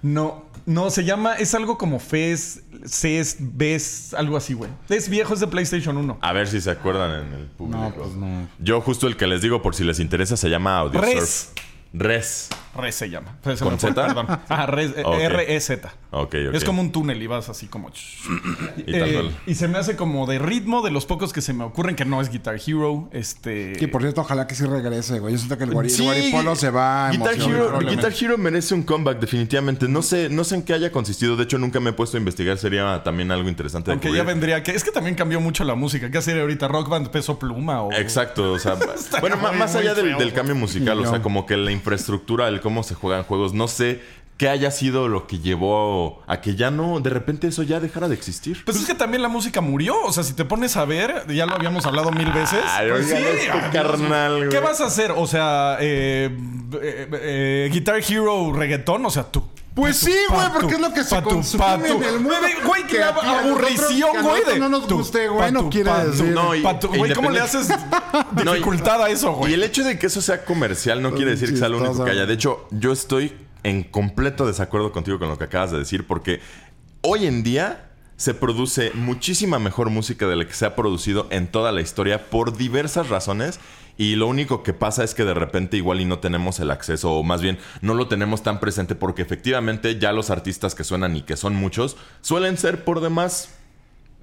No, 0.00 0.44
no, 0.68 0.90
se 0.90 1.02
llama, 1.04 1.34
es 1.36 1.54
algo 1.54 1.78
como 1.78 1.98
Fez, 1.98 2.62
Ces, 2.84 3.38
Ves, 3.40 4.12
algo 4.12 4.36
así, 4.36 4.52
güey. 4.52 4.70
Es 4.90 5.08
viejo, 5.08 5.32
es 5.32 5.40
de 5.40 5.46
PlayStation 5.46 5.96
1. 5.96 6.18
A 6.20 6.32
ver 6.34 6.46
si 6.46 6.60
se 6.60 6.70
acuerdan 6.70 7.26
en 7.26 7.32
el 7.32 7.46
público. 7.46 7.78
No, 7.78 7.94
pues 7.94 8.12
no. 8.12 8.46
Yo 8.58 8.82
justo 8.82 9.06
el 9.06 9.16
que 9.16 9.26
les 9.26 9.40
digo 9.40 9.62
por 9.62 9.74
si 9.74 9.82
les 9.82 9.98
interesa 9.98 10.36
se 10.36 10.50
llama 10.50 10.76
Audiosurf. 10.78 11.14
Res. 11.14 11.52
Res. 11.94 12.48
Re 12.78 12.92
se 12.92 13.10
llama. 13.10 13.36
Se 13.44 13.56
¿Con 13.64 13.78
Z? 13.78 13.94
Perdón. 13.94 14.26
Ah, 14.48 14.66
Re- 14.66 15.02
Ok. 15.04 15.18
R-E-Z. 15.20 15.92
Ok, 16.10 16.34
ok. 16.48 16.54
Es 16.54 16.64
como 16.64 16.80
un 16.80 16.90
túnel 16.92 17.22
y 17.22 17.26
vas 17.26 17.48
así 17.48 17.66
como... 17.66 17.90
Y 17.90 18.94
Eh, 18.94 19.30
y 19.46 19.54
se 19.54 19.68
me 19.68 19.78
hace 19.78 19.96
como 19.96 20.26
de 20.26 20.38
ritmo 20.38 20.80
de 20.82 20.90
los 20.90 21.04
pocos 21.06 21.32
que 21.32 21.40
se 21.40 21.52
me 21.52 21.64
ocurren 21.64 21.96
que 21.96 22.04
no 22.04 22.20
es 22.20 22.30
Guitar 22.30 22.58
Hero. 22.66 23.08
Este... 23.12 23.72
Que 23.74 23.88
por 23.88 24.02
cierto, 24.02 24.20
ojalá 24.22 24.46
que 24.46 24.54
sí 24.54 24.64
regrese, 24.64 25.18
güey. 25.18 25.32
Yo 25.34 25.38
siento 25.38 25.58
que 25.58 25.64
el, 25.64 25.70
guari- 25.70 25.84
el 25.84 25.90
Sí, 25.90 26.04
Guaripolo 26.04 26.56
se 26.56 26.70
va 26.70 27.08
a 27.08 27.10
Guitar. 27.10 27.34
Hero. 27.34 27.78
Guitar 27.80 28.12
Hero 28.18 28.38
merece 28.38 28.74
un 28.74 28.82
comeback 28.82 29.18
definitivamente. 29.20 29.88
No 29.88 30.02
sé, 30.02 30.28
no 30.30 30.44
sé 30.44 30.54
en 30.56 30.62
qué 30.62 30.72
haya 30.74 30.90
consistido. 30.92 31.36
De 31.36 31.44
hecho, 31.44 31.58
nunca 31.58 31.80
me 31.80 31.90
he 31.90 31.92
puesto 31.92 32.16
a 32.16 32.20
investigar. 32.20 32.56
Sería 32.58 33.02
también 33.02 33.30
algo 33.30 33.48
interesante 33.48 33.90
de 33.90 33.92
Aunque 33.94 34.12
ya 34.12 34.22
vendría 34.22 34.62
que... 34.62 34.72
Es 34.72 34.84
que 34.84 34.90
también 34.92 35.14
cambió 35.16 35.40
mucho 35.40 35.64
la 35.64 35.74
música. 35.74 36.10
¿Qué 36.10 36.18
hacer 36.18 36.40
ahorita? 36.40 36.68
¿Rock 36.68 36.88
band 36.88 37.08
peso 37.08 37.38
pluma 37.38 37.82
o...? 37.82 37.92
Exacto, 37.92 38.52
o 38.52 38.58
sea, 38.58 38.76
bueno, 39.20 39.36
muy, 39.36 39.56
más 39.56 39.74
allá 39.74 39.94
del, 39.94 40.06
feo, 40.06 40.18
del 40.18 40.28
güey. 40.28 40.34
cambio 40.34 40.54
musical, 40.54 40.98
o 41.00 41.06
sea, 41.10 41.20
como 41.22 41.44
que 41.46 41.56
la 41.56 41.70
infraestructura, 41.72 42.48
el 42.48 42.60
cómo 42.68 42.82
se 42.82 42.94
juegan 42.94 43.22
juegos, 43.22 43.54
no 43.54 43.66
sé 43.66 44.02
qué 44.36 44.50
haya 44.50 44.70
sido 44.70 45.08
lo 45.08 45.26
que 45.26 45.38
llevó 45.38 46.22
a 46.26 46.42
que 46.42 46.54
ya 46.54 46.70
no, 46.70 47.00
de 47.00 47.08
repente 47.08 47.46
eso 47.46 47.62
ya 47.62 47.80
dejara 47.80 48.08
de 48.08 48.14
existir. 48.14 48.62
Pues 48.62 48.76
es 48.76 48.84
que 48.84 48.94
también 48.94 49.22
la 49.22 49.30
música 49.30 49.62
murió. 49.62 49.96
O 50.04 50.12
sea, 50.12 50.22
si 50.22 50.34
te 50.34 50.44
pones 50.44 50.76
a 50.76 50.84
ver, 50.84 51.24
ya 51.28 51.46
lo 51.46 51.54
habíamos 51.54 51.86
hablado 51.86 52.10
mil 52.10 52.30
veces. 52.30 52.60
Ay, 52.66 52.90
Pues 52.90 53.10
este 53.10 53.50
ay, 53.50 53.70
carnal, 53.72 54.36
güey. 54.36 54.48
¿Qué 54.50 54.60
vas 54.60 54.82
a 54.82 54.86
hacer? 54.86 55.12
O 55.16 55.26
sea, 55.26 55.78
eh, 55.80 56.28
eh, 56.82 57.08
eh, 57.10 57.70
Guitar 57.72 58.02
Hero 58.06 58.52
reggaetón, 58.52 59.06
o 59.06 59.10
sea, 59.10 59.24
tú. 59.24 59.42
Pues 59.78 59.96
sí, 59.96 60.14
güey, 60.28 60.46
porque 60.52 60.74
es 60.74 60.80
lo 60.80 60.92
que 60.92 61.04
se 61.04 61.22
consume 61.22 61.88
en 61.88 62.02
el 62.02 62.20
mundo. 62.20 62.34
Güey, 62.66 62.86
que 62.86 62.98
la 62.98 63.08
aburrición, 63.08 64.10
güey. 64.22 64.44
de 64.44 64.58
no 64.58 64.68
nos 64.68 64.88
guste, 64.88 65.28
güey, 65.28 65.52
no 65.52 65.70
quiere 65.70 65.92
decir- 65.92 66.32
No, 66.32 66.54
y- 66.54 66.62
pa' 66.62 66.78
tu. 66.80 66.88
Güey, 66.88 67.14
¿cómo 67.14 67.30
le 67.30 67.38
haces 67.40 67.68
y- 68.36 68.42
dificultad 68.44 69.02
a 69.04 69.08
eso, 69.08 69.30
Y 69.30 69.34
güey? 69.34 69.54
el 69.54 69.62
hecho 69.62 69.84
de 69.84 69.98
que 69.98 70.06
eso 70.08 70.20
sea 70.20 70.44
comercial 70.44 71.00
no 71.00 71.14
quiere 71.14 71.30
decir 71.30 71.50
que 71.50 71.56
sea 71.56 71.68
lo 71.68 71.78
único 71.78 72.04
que 72.04 72.10
haya. 72.10 72.26
De 72.26 72.34
hecho, 72.34 72.66
yo 72.72 72.92
estoy 72.92 73.32
en 73.62 73.84
completo 73.84 74.46
desacuerdo 74.46 74.90
contigo 74.92 75.18
con 75.18 75.28
lo 75.28 75.38
que 75.38 75.44
acabas 75.44 75.70
de 75.70 75.78
decir, 75.78 76.06
porque 76.06 76.40
hoy 77.02 77.26
en 77.26 77.42
día 77.42 77.84
se 78.16 78.34
produce 78.34 78.90
muchísima 78.94 79.60
mejor 79.60 79.90
música 79.90 80.26
de 80.26 80.34
la 80.34 80.44
que 80.44 80.54
se 80.54 80.66
ha 80.66 80.74
producido 80.74 81.28
en 81.30 81.46
toda 81.46 81.70
la 81.70 81.80
historia 81.80 82.30
por 82.30 82.56
diversas 82.56 83.08
razones. 83.08 83.60
Y 83.98 84.14
lo 84.14 84.28
único 84.28 84.62
que 84.62 84.72
pasa 84.72 85.02
es 85.04 85.12
que 85.14 85.24
de 85.24 85.34
repente 85.34 85.76
igual 85.76 86.00
y 86.00 86.04
no 86.06 86.20
tenemos 86.20 86.60
el 86.60 86.70
acceso, 86.70 87.12
o 87.14 87.22
más 87.24 87.42
bien 87.42 87.58
no 87.82 87.94
lo 87.94 88.06
tenemos 88.08 88.42
tan 88.44 88.60
presente, 88.60 88.94
porque 88.94 89.22
efectivamente 89.22 89.98
ya 89.98 90.12
los 90.12 90.30
artistas 90.30 90.74
que 90.76 90.84
suenan 90.84 91.16
y 91.16 91.22
que 91.22 91.36
son 91.36 91.54
muchos 91.56 91.96
suelen 92.20 92.56
ser 92.58 92.84
por 92.84 93.00
demás. 93.00 93.50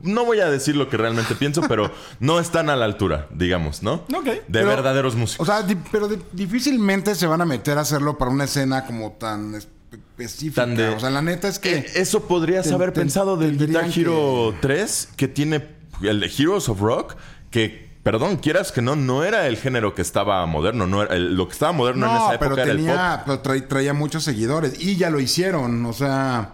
No 0.01 0.25
voy 0.25 0.39
a 0.41 0.49
decir 0.49 0.75
lo 0.75 0.89
que 0.89 0.97
realmente 0.97 1.35
pienso, 1.35 1.61
pero 1.67 1.91
no 2.19 2.39
están 2.39 2.69
a 2.69 2.75
la 2.75 2.85
altura, 2.85 3.27
digamos, 3.31 3.83
¿no? 3.83 4.03
Ok. 4.13 4.25
De 4.25 4.41
Pero, 4.49 4.67
verdaderos 4.67 5.15
músicos. 5.15 5.47
O 5.47 5.51
sea, 5.51 5.61
di- 5.63 5.77
pero 5.91 6.07
di- 6.07 6.19
difícilmente 6.33 7.15
se 7.15 7.27
van 7.27 7.41
a 7.41 7.45
meter 7.45 7.77
a 7.77 7.81
hacerlo 7.81 8.17
para 8.17 8.31
una 8.31 8.43
escena 8.45 8.85
como 8.85 9.13
tan 9.13 9.53
espe- 9.53 9.67
específica. 9.91 10.61
Tan 10.65 10.75
de- 10.75 10.89
O 10.89 10.99
sea, 10.99 11.09
la 11.09 11.21
neta 11.21 11.47
es 11.47 11.59
que... 11.59 11.77
Eh, 11.77 11.85
Eso 11.95 12.27
podrías 12.27 12.69
haber 12.71 12.91
pensado 12.93 13.37
del 13.37 13.57
Guitar 13.57 13.89
Hero 13.93 14.53
3, 14.61 15.09
que 15.15 15.27
tiene 15.29 15.65
el 16.01 16.19
de 16.19 16.27
Heroes 16.27 16.67
of 16.69 16.81
Rock, 16.81 17.15
que, 17.49 17.84
perdón, 18.05 18.37
quieras 18.37 18.71
que 18.71 18.83
no, 18.83 18.95
no 18.95 19.23
era 19.23 19.47
el 19.47 19.57
género 19.57 19.95
que 19.95 20.03
estaba 20.03 20.45
moderno. 20.45 20.85
No 20.85 21.01
era, 21.01 21.15
el- 21.15 21.33
lo 21.35 21.47
que 21.47 21.53
estaba 21.53 21.71
moderno 21.71 22.05
en 22.05 22.13
No, 22.13 22.29
esa 22.29 22.37
pero 22.39 22.51
época 22.53 22.61
era 22.61 22.71
el 22.71 22.77
pop. 22.77 22.85
tenía, 22.87 23.23
pero 23.25 23.41
tra- 23.43 23.67
traía 23.67 23.93
muchos 23.95 24.23
seguidores 24.23 24.79
y 24.79 24.95
ya 24.95 25.09
lo 25.09 25.19
hicieron, 25.19 25.83
o 25.87 25.91
sea, 25.93 26.53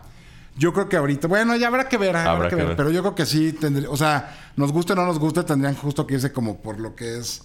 yo 0.55 0.71
creo 0.71 0.87
que 0.87 0.95
ahorita, 0.95 1.27
bueno, 1.27 1.53
ya 1.57 1.67
habrá 1.67 1.89
que 1.89 1.97
ver, 1.97 2.15
habrá, 2.15 2.31
Habrá 2.31 2.43
que, 2.49 2.51
que 2.51 2.55
ver, 2.55 2.67
ver. 2.69 2.77
pero 2.77 2.89
yo 2.89 3.01
creo 3.01 3.15
que 3.15 3.25
sí 3.25 3.51
tendría, 3.51 3.89
o 3.89 3.97
sea, 3.97 4.33
nos 4.55 4.71
guste 4.71 4.93
o 4.93 4.95
no 4.95 5.05
nos 5.05 5.19
guste, 5.19 5.43
tendrían 5.43 5.75
justo 5.75 6.07
que 6.07 6.13
irse 6.13 6.31
como 6.31 6.61
por 6.61 6.79
lo 6.79 6.95
que 6.95 7.17
es 7.19 7.43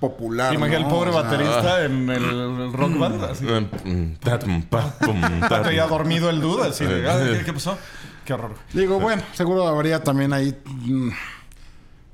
popular. 0.00 0.52
Imagina 0.52 0.78
el 0.78 0.82
¿no? 0.84 0.88
pobre 0.88 1.10
O 1.10 1.12
sea, 1.12 1.22
baterista 1.22 1.84
en 1.84 2.10
el 2.10 2.72
rock 2.72 2.98
band, 2.98 3.22
así. 3.24 3.44
Mm, 3.44 3.64
pum, 3.68 4.16
tatum. 4.18 5.70
Ya 5.74 5.86
dormido 5.86 6.28
el 6.28 6.40
duda, 6.40 6.66
así. 6.70 6.84
¿qué, 6.84 7.42
qué 7.46 7.52
pasó? 7.52 7.78
Qué 8.24 8.32
horror. 8.32 8.54
Digo, 8.72 8.98
bueno, 8.98 9.22
seguro 9.32 9.66
habría 9.68 10.02
también 10.02 10.32
ahí, 10.32 10.58
mm, 10.64 11.08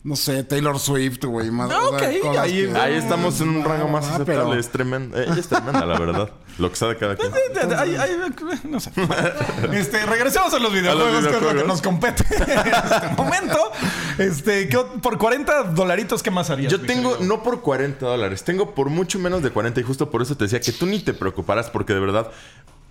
no 0.03 0.17
sé, 0.17 0.45
Taylor 0.45 0.79
Swift, 0.79 1.25
güey, 1.25 1.51
más. 1.51 1.71
Ah, 1.71 1.89
o 1.91 1.99
sea, 1.99 2.09
ok, 2.09 2.21
cosas 2.23 2.43
ahí- 2.45 2.67
que- 2.73 2.79
Ahí 2.79 2.95
estamos 2.95 3.41
en 3.41 3.49
un 3.51 3.65
rango 3.65 3.87
más 3.89 4.05
Ah, 4.07 4.15
aceptable. 4.15 4.43
pero- 4.45 4.55
Es 4.55 4.69
tremenda. 4.71 5.23
Ella 5.23 5.35
es 5.39 5.49
tremenda, 5.49 5.85
la 5.85 5.99
verdad. 5.99 6.31
Lo 6.59 6.71
que 6.71 6.77
sabe 6.77 6.97
cada 6.97 7.17
quien. 7.17 7.31
No 8.71 8.81
sé. 8.81 8.91
Este, 9.73 10.05
regresemos 10.07 10.53
a 10.55 10.59
los 10.59 10.73
videojuegos, 10.73 11.27
que 11.27 11.37
es 11.37 11.43
lo 11.43 11.55
que 11.63 11.65
nos 11.69 11.83
compete 11.83 12.25
en 12.35 12.43
este 12.43 13.09
momento. 13.17 13.59
Este, 14.19 14.69
¿qué 14.69 14.77
ot- 14.79 15.01
por 15.01 15.19
40 15.19 15.65
dolaritos, 15.65 16.23
¿qué 16.23 16.31
más 16.31 16.51
harías? 16.51 16.71
Yo 16.73 16.81
tengo, 16.81 17.13
querido? 17.17 17.29
no 17.37 17.43
por 17.43 17.61
40 17.61 18.05
dólares, 18.07 18.43
tengo 18.45 18.75
por 18.75 18.89
mucho 18.91 19.19
menos 19.19 19.43
de 19.43 19.51
40 19.51 19.81
y 19.81 19.83
justo 19.85 20.11
por 20.11 20.23
eso 20.23 20.37
te 20.37 20.45
decía 20.45 20.61
que 20.61 20.73
tú 20.73 20.87
ni 20.87 21.01
te 21.01 21.13
preocuparas 21.15 21.71
porque 21.71 21.95
de 21.95 22.01
verdad... 22.01 22.29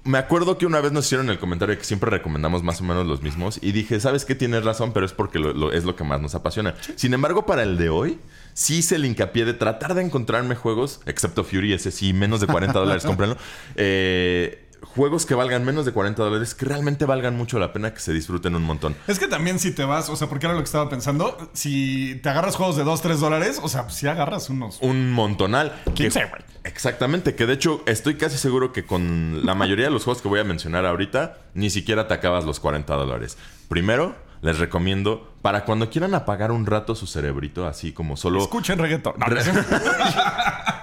Me 0.09 0.17
acuerdo 0.17 0.57
que 0.57 0.65
una 0.65 0.81
vez 0.81 0.91
nos 0.91 1.05
hicieron 1.05 1.29
el 1.29 1.37
comentario 1.37 1.77
que 1.77 1.83
siempre 1.83 2.09
recomendamos 2.09 2.63
más 2.63 2.81
o 2.81 2.83
menos 2.83 3.05
los 3.05 3.21
mismos 3.21 3.59
y 3.61 3.71
dije, 3.73 3.99
sabes 3.99 4.25
que 4.25 4.33
tienes 4.33 4.63
razón, 4.63 4.91
pero 4.91 5.05
es 5.05 5.13
porque 5.13 5.37
lo- 5.37 5.53
lo- 5.53 5.71
es 5.71 5.83
lo 5.83 5.95
que 5.95 6.03
más 6.03 6.19
nos 6.19 6.33
apasiona. 6.33 6.73
Sin 6.95 7.13
embargo, 7.13 7.45
para 7.45 7.61
el 7.61 7.77
de 7.77 7.89
hoy, 7.89 8.17
sí 8.55 8.77
hice 8.79 8.95
el 8.95 9.05
hincapié 9.05 9.45
de 9.45 9.53
tratar 9.53 9.93
de 9.93 10.01
encontrarme 10.01 10.55
juegos, 10.55 11.01
excepto 11.05 11.43
Fury, 11.43 11.73
ese 11.73 11.91
sí, 11.91 12.11
menos 12.13 12.41
de 12.41 12.47
40 12.47 12.79
dólares, 12.79 13.03
cómprenlo. 13.05 13.37
Eh, 13.75 14.65
juegos 14.95 15.25
que 15.25 15.35
valgan 15.35 15.63
menos 15.65 15.85
de 15.85 15.91
40 15.91 16.21
dólares, 16.23 16.55
que 16.55 16.65
realmente 16.65 17.05
valgan 17.05 17.35
mucho 17.37 17.59
la 17.59 17.71
pena, 17.73 17.93
que 17.93 17.99
se 17.99 18.11
disfruten 18.13 18.55
un 18.55 18.63
montón. 18.63 18.95
Es 19.07 19.19
que 19.19 19.27
también 19.27 19.59
si 19.59 19.71
te 19.71 19.83
vas, 19.85 20.09
o 20.09 20.15
sea, 20.15 20.27
porque 20.27 20.45
era 20.47 20.53
lo 20.55 20.61
que 20.61 20.65
estaba 20.65 20.89
pensando, 20.89 21.37
si 21.53 22.19
te 22.23 22.29
agarras 22.29 22.55
juegos 22.55 22.75
de 22.77 22.83
2, 22.83 23.01
3 23.01 23.19
dólares, 23.19 23.59
o 23.61 23.69
sea, 23.69 23.89
si 23.89 24.07
agarras 24.07 24.49
unos... 24.49 24.79
un 24.81 25.11
montonal. 25.11 25.73
15, 25.93 26.19
Que- 26.19 26.25
güey. 26.25 26.41
Exactamente, 26.65 27.35
que 27.35 27.45
de 27.45 27.53
hecho 27.53 27.81
estoy 27.87 28.15
casi 28.15 28.37
seguro 28.37 28.73
que 28.73 28.85
con 28.85 29.45
la 29.45 29.55
mayoría 29.55 29.85
de 29.85 29.91
los 29.91 30.03
juegos 30.03 30.21
que 30.21 30.27
voy 30.27 30.39
a 30.39 30.43
mencionar 30.43 30.85
ahorita, 30.85 31.37
ni 31.53 31.69
siquiera 31.69 32.07
te 32.07 32.13
acabas 32.13 32.43
los 32.45 32.59
40 32.59 32.93
dólares. 32.95 33.37
Primero, 33.69 34.15
les 34.41 34.59
recomiendo, 34.59 35.33
para 35.41 35.63
cuando 35.65 35.89
quieran 35.89 36.13
apagar 36.15 36.51
un 36.51 36.65
rato 36.65 36.95
su 36.95 37.07
cerebrito, 37.07 37.65
así 37.65 37.91
como 37.93 38.17
solo... 38.17 38.39
Escuchen 38.41 38.77
reggaetón. 38.77 39.13
No, 39.17 39.27
no, 39.27 39.35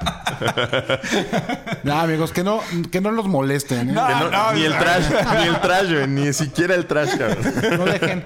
Ya, 1.85 2.03
amigos, 2.03 2.33
que 2.33 2.43
no, 2.43 2.61
que 2.91 3.01
no 3.01 3.11
los 3.13 3.27
molesten, 3.27 3.91
¿eh? 3.91 3.93
No. 3.93 4.07
Que 4.07 4.13
no- 4.15 4.31
no, 4.31 4.53
ni 4.53 4.63
el 4.65 4.73
no. 4.73 4.79
trash, 4.79 5.05
ni 5.41 5.49
el 5.49 5.61
trash, 5.61 5.93
güey, 5.93 6.07
ni 6.09 6.33
siquiera 6.33 6.75
el 6.75 6.87
trash, 6.87 7.17
cabrón. 7.17 7.79
No 7.79 7.85
dejen. 7.85 8.25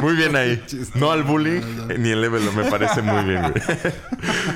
Muy 0.00 0.14
bien 0.14 0.36
ahí. 0.36 0.62
No 0.94 1.10
al 1.10 1.22
bullying 1.24 1.60
ni 1.98 2.10
el 2.10 2.20
level, 2.20 2.42
me 2.54 2.64
parece 2.64 3.02
muy 3.02 3.24
bien, 3.24 3.42
güey. 3.52 3.62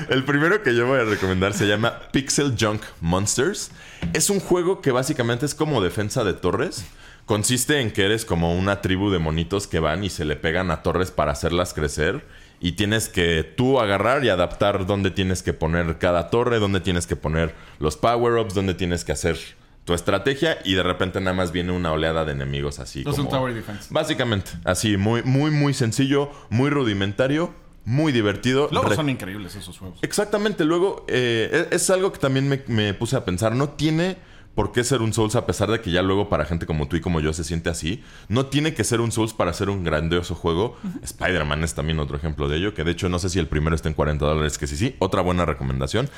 El 0.09 0.23
primero 0.25 0.63
que 0.63 0.75
yo 0.75 0.87
voy 0.87 0.99
a 0.99 1.03
recomendar 1.03 1.53
se 1.53 1.65
llama 1.67 1.99
Pixel 2.11 2.55
Junk 2.59 2.81
Monsters. 3.01 3.71
Es 4.13 4.29
un 4.29 4.39
juego 4.39 4.81
que 4.81 4.91
básicamente 4.91 5.45
es 5.45 5.53
como 5.53 5.81
defensa 5.81 6.23
de 6.23 6.33
torres. 6.33 6.85
Consiste 7.29 7.79
en 7.79 7.91
que 7.91 8.05
eres 8.05 8.25
como 8.25 8.57
una 8.57 8.81
tribu 8.81 9.11
de 9.11 9.19
monitos 9.19 9.67
que 9.67 9.79
van 9.79 10.03
y 10.03 10.09
se 10.09 10.25
le 10.25 10.35
pegan 10.35 10.71
a 10.71 10.81
torres 10.81 11.11
para 11.11 11.31
hacerlas 11.31 11.75
crecer. 11.75 12.25
Y 12.59 12.71
tienes 12.71 13.07
que 13.07 13.43
tú 13.43 13.79
agarrar 13.79 14.25
y 14.25 14.29
adaptar 14.29 14.87
dónde 14.87 15.11
tienes 15.11 15.43
que 15.43 15.53
poner 15.53 15.99
cada 15.99 16.31
torre, 16.31 16.57
dónde 16.57 16.79
tienes 16.79 17.05
que 17.05 17.15
poner 17.15 17.53
los 17.77 17.97
power-ups, 17.97 18.55
dónde 18.55 18.73
tienes 18.73 19.05
que 19.05 19.11
hacer 19.11 19.37
tu 19.85 19.93
estrategia. 19.93 20.57
Y 20.65 20.73
de 20.73 20.81
repente 20.81 21.21
nada 21.21 21.35
más 21.35 21.51
viene 21.51 21.71
una 21.71 21.91
oleada 21.91 22.25
de 22.25 22.31
enemigos 22.31 22.79
así. 22.79 23.01
Es 23.01 23.05
un 23.19 23.27
como... 23.27 23.29
tower 23.29 23.53
defense. 23.53 23.89
Básicamente, 23.91 24.49
así, 24.65 24.97
muy, 24.97 25.21
muy, 25.21 25.51
muy 25.51 25.75
sencillo, 25.75 26.31
muy 26.49 26.71
rudimentario, 26.71 27.53
muy 27.85 28.11
divertido. 28.11 28.69
Luego 28.71 28.89
Re- 28.89 28.95
son 28.95 29.07
increíbles 29.07 29.55
esos 29.55 29.77
juegos. 29.77 29.99
Exactamente, 30.01 30.65
luego 30.65 31.05
eh, 31.07 31.67
es, 31.69 31.83
es 31.83 31.89
algo 31.91 32.11
que 32.11 32.17
también 32.17 32.49
me, 32.49 32.63
me 32.65 32.95
puse 32.95 33.15
a 33.15 33.23
pensar. 33.23 33.55
No 33.55 33.69
tiene 33.69 34.17
por 34.55 34.71
qué 34.73 34.83
ser 34.83 35.01
un 35.01 35.13
Souls, 35.13 35.35
a 35.35 35.45
pesar 35.45 35.69
de 35.71 35.79
que 35.79 35.89
ya 35.91 36.01
luego 36.01 36.27
para 36.29 36.43
gente 36.45 36.65
como 36.65 36.87
tú 36.87 36.97
y 36.97 37.01
como 37.01 37.21
yo 37.21 37.31
se 37.33 37.43
siente 37.43 37.69
así. 37.69 38.03
No 38.27 38.47
tiene 38.47 38.73
que 38.73 38.83
ser 38.83 38.99
un 38.99 39.11
Souls 39.11 39.33
para 39.33 39.53
ser 39.53 39.69
un 39.69 39.83
grandioso 39.83 40.35
juego. 40.35 40.75
Spider-Man 41.01 41.63
es 41.63 41.75
también 41.75 41.99
otro 41.99 42.17
ejemplo 42.17 42.49
de 42.49 42.57
ello, 42.57 42.73
que 42.73 42.83
de 42.83 42.91
hecho 42.91 43.07
no 43.09 43.19
sé 43.19 43.29
si 43.29 43.39
el 43.39 43.47
primero 43.47 43.75
está 43.75 43.87
en 43.87 43.95
40 43.95 44.25
dólares, 44.25 44.57
que 44.57 44.67
sí, 44.67 44.75
sí. 44.75 44.95
Otra 44.99 45.21
buena 45.21 45.45
recomendación. 45.45 46.09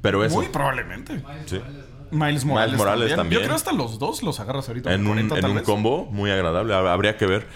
Pero 0.00 0.24
eso. 0.24 0.34
Muy 0.36 0.46
probablemente. 0.48 1.22
sí. 1.46 1.60
Miles 2.12 2.44
Morales, 2.44 2.76
Morales 2.76 3.14
también. 3.14 3.40
Yo 3.40 3.44
creo 3.46 3.54
hasta 3.54 3.72
los 3.72 3.98
dos 4.00 4.22
los 4.24 4.40
agarras 4.40 4.66
ahorita. 4.68 4.92
en 4.92 5.02
un, 5.06 5.12
40 5.28 5.38
en 5.38 5.44
un 5.44 5.54
vez. 5.56 5.62
combo 5.64 6.06
muy 6.06 6.30
agradable. 6.30 6.74
hab- 6.74 6.88
Habría 6.88 7.16
que 7.16 7.26
ver. 7.26 7.46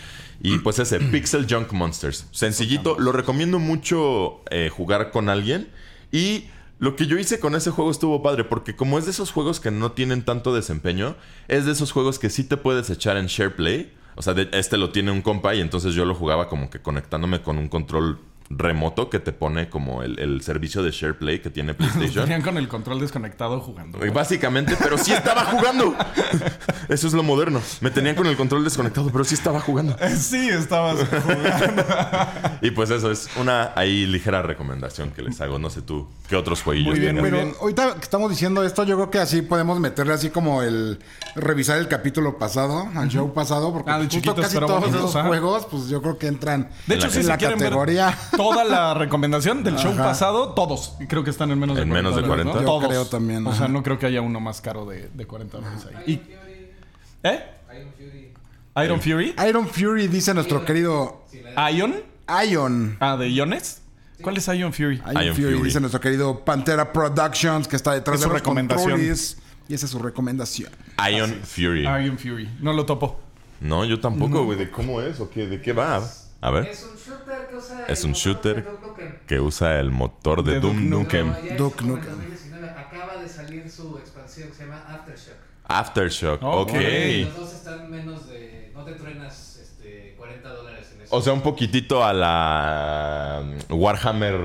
Y 0.42 0.59
pues 0.59 0.79
ese, 0.79 1.01
Pixel 1.12 1.47
Junk 1.51 1.73
Monsters. 1.73 2.27
Sencillito. 2.31 2.97
Lo 3.01 3.11
recomiendo 3.12 3.59
mucho 3.59 4.42
eh, 4.51 4.68
jugar 4.70 5.11
con 5.11 5.29
alguien. 5.29 5.68
Y 6.12 6.44
lo 6.79 6.97
que 6.97 7.07
yo 7.07 7.19
hice 7.19 7.41
con 7.41 7.55
ese 7.55 7.71
juego 7.71 7.91
estuvo 7.91 8.23
padre. 8.23 8.45
Porque 8.45 8.77
como 8.77 8.99
es 8.99 9.05
de 9.05 9.13
esos 9.13 9.31
juegos 9.31 9.61
que 9.61 9.71
no 9.71 9.93
tienen 9.93 10.25
tanto 10.25 10.55
desempeño, 10.55 11.17
es 11.49 11.67
de 11.67 11.73
esos 11.73 11.93
juegos 11.93 12.19
que 12.19 12.31
sí 12.31 12.45
te 12.45 12.57
puedes 12.57 12.91
echar 12.91 13.17
en 13.17 13.27
SharePlay. 13.27 13.93
O 14.17 14.23
sea, 14.23 14.35
este 14.53 14.77
lo 14.77 14.91
tiene 14.91 15.11
un 15.11 15.23
compa 15.23 15.55
y 15.55 15.61
entonces 15.61 15.95
yo 15.95 16.05
lo 16.05 16.15
jugaba 16.15 16.49
como 16.49 16.71
que 16.71 16.81
conectándome 16.81 17.43
con 17.43 17.59
un 17.59 17.69
control 17.69 18.21
remoto 18.57 19.11
que 19.11 19.19
te 19.21 19.33
pone 19.33 19.69
como 19.69 20.03
el, 20.03 20.19
el 20.19 20.43
servicio 20.43 20.83
de 20.83 20.90
SharePlay 20.90 21.40
que 21.43 21.51
tiene 21.51 21.75
PlayStation. 21.75 22.25
Tenían 22.25 22.43
con 22.43 22.57
el 22.59 22.69
control 22.69 23.01
desconectado 23.01 23.61
jugando. 23.61 23.99
Básicamente, 24.12 24.77
pero 24.81 24.97
sí 24.99 25.12
estaba 25.12 25.45
jugando. 25.45 25.95
Eso 26.88 27.07
es 27.07 27.12
lo 27.12 27.23
moderno. 27.23 27.61
Me 27.81 27.90
tenían 27.90 28.14
con 28.17 28.27
el 28.27 28.37
control 28.37 28.64
desconectado, 28.64 29.11
pero 29.11 29.25
sí 29.25 29.35
estaba 29.35 29.61
jugando. 29.61 29.97
Sí, 30.17 30.49
estabas 30.49 30.99
jugando. 31.09 31.85
Y 32.62 32.71
pues 32.71 32.88
eso 32.90 33.11
es 33.11 33.29
una 33.38 33.73
ahí 33.77 34.07
ligera 34.07 34.40
recomendación 34.43 35.11
que 35.11 35.23
les 35.23 35.40
hago. 35.40 35.59
No 35.59 35.69
sé 35.71 35.83
tú, 35.83 36.09
¿qué 36.29 36.37
otros 36.37 36.62
jueguillos 36.62 36.93
Muy 36.93 37.01
bien, 37.01 37.14
muy 37.17 37.25
Pero 37.25 37.37
bien. 37.37 37.55
ahorita 37.61 37.95
que 37.97 38.01
estamos 38.01 38.31
diciendo 38.31 38.64
esto, 38.64 38.85
yo 38.85 38.97
creo 38.97 39.11
que 39.11 39.19
así 39.19 39.43
podemos 39.43 39.79
meterle 39.81 40.14
así 40.14 40.31
como 40.31 40.62
el 40.62 40.99
revisar 41.35 41.79
el 41.79 41.88
capítulo 41.88 42.38
pasado, 42.38 42.88
al 42.95 43.09
show 43.09 43.33
pasado, 43.35 43.73
porque 43.73 43.90
Ah, 43.90 43.97
justo 43.99 44.11
chiquitos, 44.14 44.40
casi 44.40 44.59
todos 44.59 44.88
esos 44.88 45.12
juegos, 45.12 45.67
pues 45.71 45.88
yo 45.88 46.01
creo 46.01 46.17
que 46.17 46.27
entran 46.29 46.71
De 46.87 46.95
hecho, 46.95 47.07
en 47.09 47.12
sí, 47.12 47.23
la 47.25 47.37
categoría. 47.38 48.07
ver 48.07 48.17
toda 48.50 48.64
la 48.64 48.94
recomendación 48.94 49.62
del 49.64 49.76
show 49.76 49.92
Ajá. 49.92 50.04
pasado, 50.04 50.50
todos. 50.54 50.94
Creo 51.09 51.24
que 51.24 51.30
están 51.30 51.50
en 51.50 51.59
menos 51.59 51.76
de 51.76 51.83
En 51.83 51.88
40 51.88 52.09
menos 52.11 52.16
de 52.16 52.22
dólares, 52.28 52.44
40. 52.46 52.54
¿no? 52.54 52.61
Yo 52.61 52.66
Todos. 52.66 52.88
creo 52.88 53.07
también, 53.07 53.46
O 53.46 53.54
sea, 53.54 53.68
no 53.68 53.83
creo 53.83 53.98
que 53.98 54.07
haya 54.07 54.20
uno 54.20 54.40
más 54.40 54.61
caro 54.61 54.85
de, 54.87 55.09
de 55.12 55.26
40 55.26 55.59
dólares 55.59 55.87
ahí. 56.07 56.12
Y- 56.12 57.26
¿Eh? 57.26 57.44
Iron 58.85 59.00
Fury. 59.00 59.35
Iron 59.48 59.68
Fury 59.68 60.09
dice 60.09 60.35
nuestro 60.35 60.64
querido 60.64 61.24
Ion. 61.72 61.94
Ion. 62.48 62.96
Ah, 63.00 63.16
de 63.16 63.28
Iones. 63.30 63.83
¿Cuál 64.22 64.37
es 64.37 64.46
Ion 64.48 64.72
Fury? 64.72 64.96
Iron, 65.11 65.22
Iron 65.22 65.37
Fury, 65.37 65.54
Fury. 65.54 65.62
dice 65.62 65.80
nuestro 65.80 66.00
querido 66.00 66.44
Pantera 66.44 66.92
Productions, 66.92 67.68
que 67.68 67.76
está 67.76 67.92
detrás 67.92 68.14
Es 68.16 68.20
de 68.20 68.24
su 68.26 68.30
los 68.33 68.40
recomendación. 68.40 68.90
controles. 68.90 69.38
Y 69.68 69.74
esa 69.74 69.87
es 69.87 69.92
su 69.92 69.98
recomendación. 69.98 70.70
Ion 71.11 71.35
Fury. 71.44 71.83
Ion 71.85 72.18
Fury. 72.18 72.48
No 72.61 72.72
lo 72.72 72.85
topo. 72.85 73.20
No, 73.61 73.85
yo 73.85 74.00
tampoco, 74.00 74.44
güey. 74.44 74.59
¿De 74.59 74.70
cómo 74.70 75.00
es 75.00 75.20
o 75.20 75.30
qué? 75.30 75.46
¿De 75.46 75.61
qué 75.62 75.72
va? 75.72 76.02
A 76.40 76.50
ver. 76.50 76.66
Es 76.66 76.83
un. 76.85 76.98
Es 77.88 78.05
un 78.05 78.12
shooter. 78.12 78.67
Que 79.27 79.40
usa 79.40 79.81
el 79.81 79.90
motor 79.90 80.43
de, 80.43 80.55
De 80.55 80.61
Doom 80.61 80.88
Nukem. 80.88 81.35
En 81.43 81.57
Nukem. 81.57 81.88
2019. 81.88 82.71
Acaba 82.71 83.17
de 83.17 83.29
salir 83.29 83.71
su 83.71 83.99
expansión 83.99 84.49
que 84.49 84.55
se 84.55 84.64
llama 84.64 84.85
Aftershock. 84.88 85.35
Aftershock. 85.64 86.43
Oh, 86.43 86.62
ok. 86.62 86.73
Los 86.73 87.37
dos 87.37 87.55
están 87.55 87.90
menos 87.90 88.29
de. 88.29 88.71
No 88.75 88.85
te 88.85 88.93
truenas 88.93 89.59
este, 89.62 90.14
40 90.17 90.49
dólares 90.49 90.90
en 90.95 91.03
eso. 91.03 91.17
O 91.17 91.23
sea, 91.23 91.33
un 91.33 91.43
poquitito 91.43 92.05
a 92.05 92.12
la 92.12 93.43
um, 93.71 93.81
Warhammer 93.81 94.40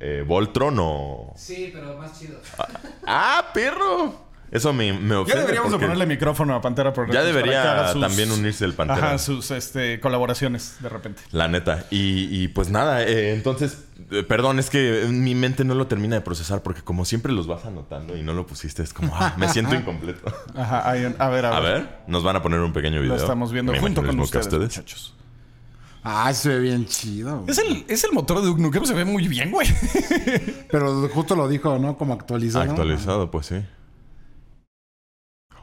eh, 0.00 0.24
Voltron 0.26 0.76
o... 0.78 1.32
Sí, 1.36 1.70
pero 1.72 1.96
más 1.96 2.18
chido. 2.18 2.40
¡Ah, 3.06 3.50
perro! 3.54 4.23
Eso 4.54 4.72
me, 4.72 4.92
me 4.92 5.08
Ya 5.10 5.20
ofende 5.20 5.40
deberíamos 5.40 5.72
de 5.72 5.74
porque 5.78 5.86
ponerle 5.86 6.06
micrófono 6.06 6.54
a 6.54 6.60
Pantera. 6.62 6.90
Ya 6.90 6.94
para 6.94 7.10
que 7.10 7.18
debería 7.26 7.72
haga 7.72 7.92
sus- 7.92 8.00
también 8.00 8.30
unirse 8.30 8.64
el 8.64 8.72
Pantera. 8.72 9.08
Ajá, 9.08 9.18
sus 9.18 9.50
este, 9.50 9.98
colaboraciones 9.98 10.76
de 10.78 10.88
repente. 10.88 11.22
La 11.32 11.48
neta. 11.48 11.86
Y, 11.90 12.28
y 12.30 12.46
pues 12.46 12.70
nada, 12.70 13.02
eh, 13.02 13.34
entonces, 13.34 13.82
eh, 14.12 14.22
perdón, 14.22 14.60
es 14.60 14.70
que 14.70 15.06
mi 15.10 15.34
mente 15.34 15.64
no 15.64 15.74
lo 15.74 15.88
termina 15.88 16.14
de 16.14 16.20
procesar 16.20 16.62
porque 16.62 16.82
como 16.82 17.04
siempre 17.04 17.32
los 17.32 17.48
vas 17.48 17.64
anotando 17.64 18.16
y 18.16 18.22
no 18.22 18.32
lo 18.32 18.46
pusiste, 18.46 18.84
es 18.84 18.92
como, 18.94 19.12
ah, 19.16 19.34
me 19.36 19.48
siento 19.48 19.74
incompleto. 19.76 20.32
Ajá. 20.54 20.88
A 20.88 20.92
ver, 20.94 21.16
a 21.18 21.28
ver. 21.28 21.44
A 21.46 21.58
ver, 21.60 21.88
nos 22.06 22.22
van 22.22 22.36
a 22.36 22.42
poner 22.42 22.60
un 22.60 22.72
pequeño 22.72 23.00
video. 23.00 23.16
Lo 23.16 23.20
estamos 23.20 23.50
viendo 23.52 23.72
Me 23.72 23.80
junto 23.80 24.06
con 24.06 24.20
ustedes, 24.20 24.46
a 24.54 24.58
muchachos. 24.58 25.14
Ah, 26.04 26.32
se 26.32 26.50
ve 26.50 26.58
bien 26.60 26.86
chido. 26.86 27.38
güey. 27.40 27.50
Es 27.50 27.58
el, 27.58 27.84
es 27.88 28.04
el 28.04 28.12
motor 28.12 28.40
de 28.40 28.46
Duke 28.46 28.62
Nukem, 28.62 28.84
se 28.84 28.94
ve 28.94 29.04
muy 29.04 29.26
bien, 29.26 29.50
güey. 29.50 29.66
Pero 30.70 31.08
justo 31.08 31.34
lo 31.34 31.48
dijo, 31.48 31.78
¿no? 31.78 31.96
Como 31.96 32.12
actualizado. 32.14 32.70
Actualizado, 32.70 33.30
pues 33.32 33.46
sí. 33.46 33.56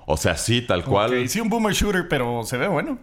O 0.06 0.18
sea, 0.18 0.38
sí, 0.38 0.62
tal 0.62 0.84
cual. 0.84 1.22
Ok, 1.22 1.28
sí, 1.28 1.40
un 1.40 1.50
boomer 1.50 1.74
shooter, 1.74 2.08
pero 2.08 2.44
se 2.44 2.58
ve 2.58 2.68
bueno. 2.68 2.98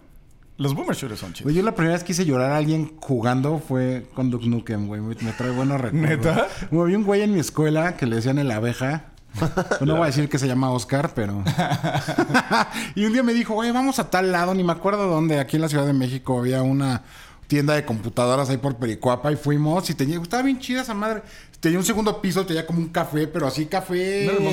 Los 0.59 0.75
boomer 0.75 0.97
shooters 0.97 1.21
son 1.21 1.33
chidos. 1.33 1.45
Güey, 1.45 1.55
yo 1.55 1.63
la 1.63 1.73
primera 1.73 1.95
vez 1.95 2.03
que 2.03 2.11
hice 2.11 2.25
llorar 2.25 2.51
a 2.51 2.57
alguien 2.57 2.97
jugando 2.99 3.61
fue 3.61 4.07
con 4.13 4.29
Duke 4.29 4.49
Nukem, 4.49 4.89
güey. 4.89 5.01
Me 5.01 5.15
me 5.15 5.33
trae 5.33 5.51
buenos 5.51 5.81
recuerdos. 5.81 6.11
¿Neta? 6.11 6.49
Güey, 6.73 6.83
había 6.83 6.99
un 6.99 7.05
güey 7.05 7.23
en 7.23 7.33
mi 7.33 7.39
escuela 7.39 7.97
que 7.97 8.07
le 8.07 8.17
decían 8.17 8.39
el 8.39 8.51
abeja. 8.51 9.05
No 9.81 9.95
voy 9.95 10.03
a 10.03 10.07
decir 10.07 10.29
que 10.29 10.37
se 10.37 10.49
llama 10.49 10.73
Oscar, 10.73 11.13
pero... 11.15 11.45
y 12.97 13.05
un 13.05 13.13
día 13.13 13.23
me 13.23 13.35
dijo, 13.35 13.55
güey, 13.55 13.71
vamos 13.71 14.01
a 14.01 14.11
tal 14.11 14.33
lado. 14.33 14.53
Ni 14.53 14.65
me 14.65 14.73
acuerdo 14.73 15.07
dónde. 15.07 15.39
Aquí 15.39 15.57
en 15.57 15.63
la 15.63 15.69
Ciudad 15.69 15.87
de 15.87 15.93
México 15.93 16.41
había 16.41 16.63
una 16.63 17.05
tienda 17.47 17.75
de 17.75 17.85
computadoras 17.85 18.51
ahí 18.51 18.57
por 18.57 18.77
Pericuapa. 18.79 19.31
Y 19.31 19.37
fuimos 19.37 19.89
y 19.91 19.95
tenía... 19.95 20.21
Estaba 20.21 20.43
bien 20.43 20.59
chida 20.59 20.83
esa 20.83 20.95
madre. 20.95 21.23
Tenía 21.61 21.79
un 21.79 21.85
segundo 21.85 22.21
piso, 22.21 22.45
tenía 22.45 22.67
como 22.67 22.81
un 22.81 22.89
café, 22.89 23.29
pero 23.29 23.47
así 23.47 23.67
café... 23.67 24.27
¿No? 24.27 24.51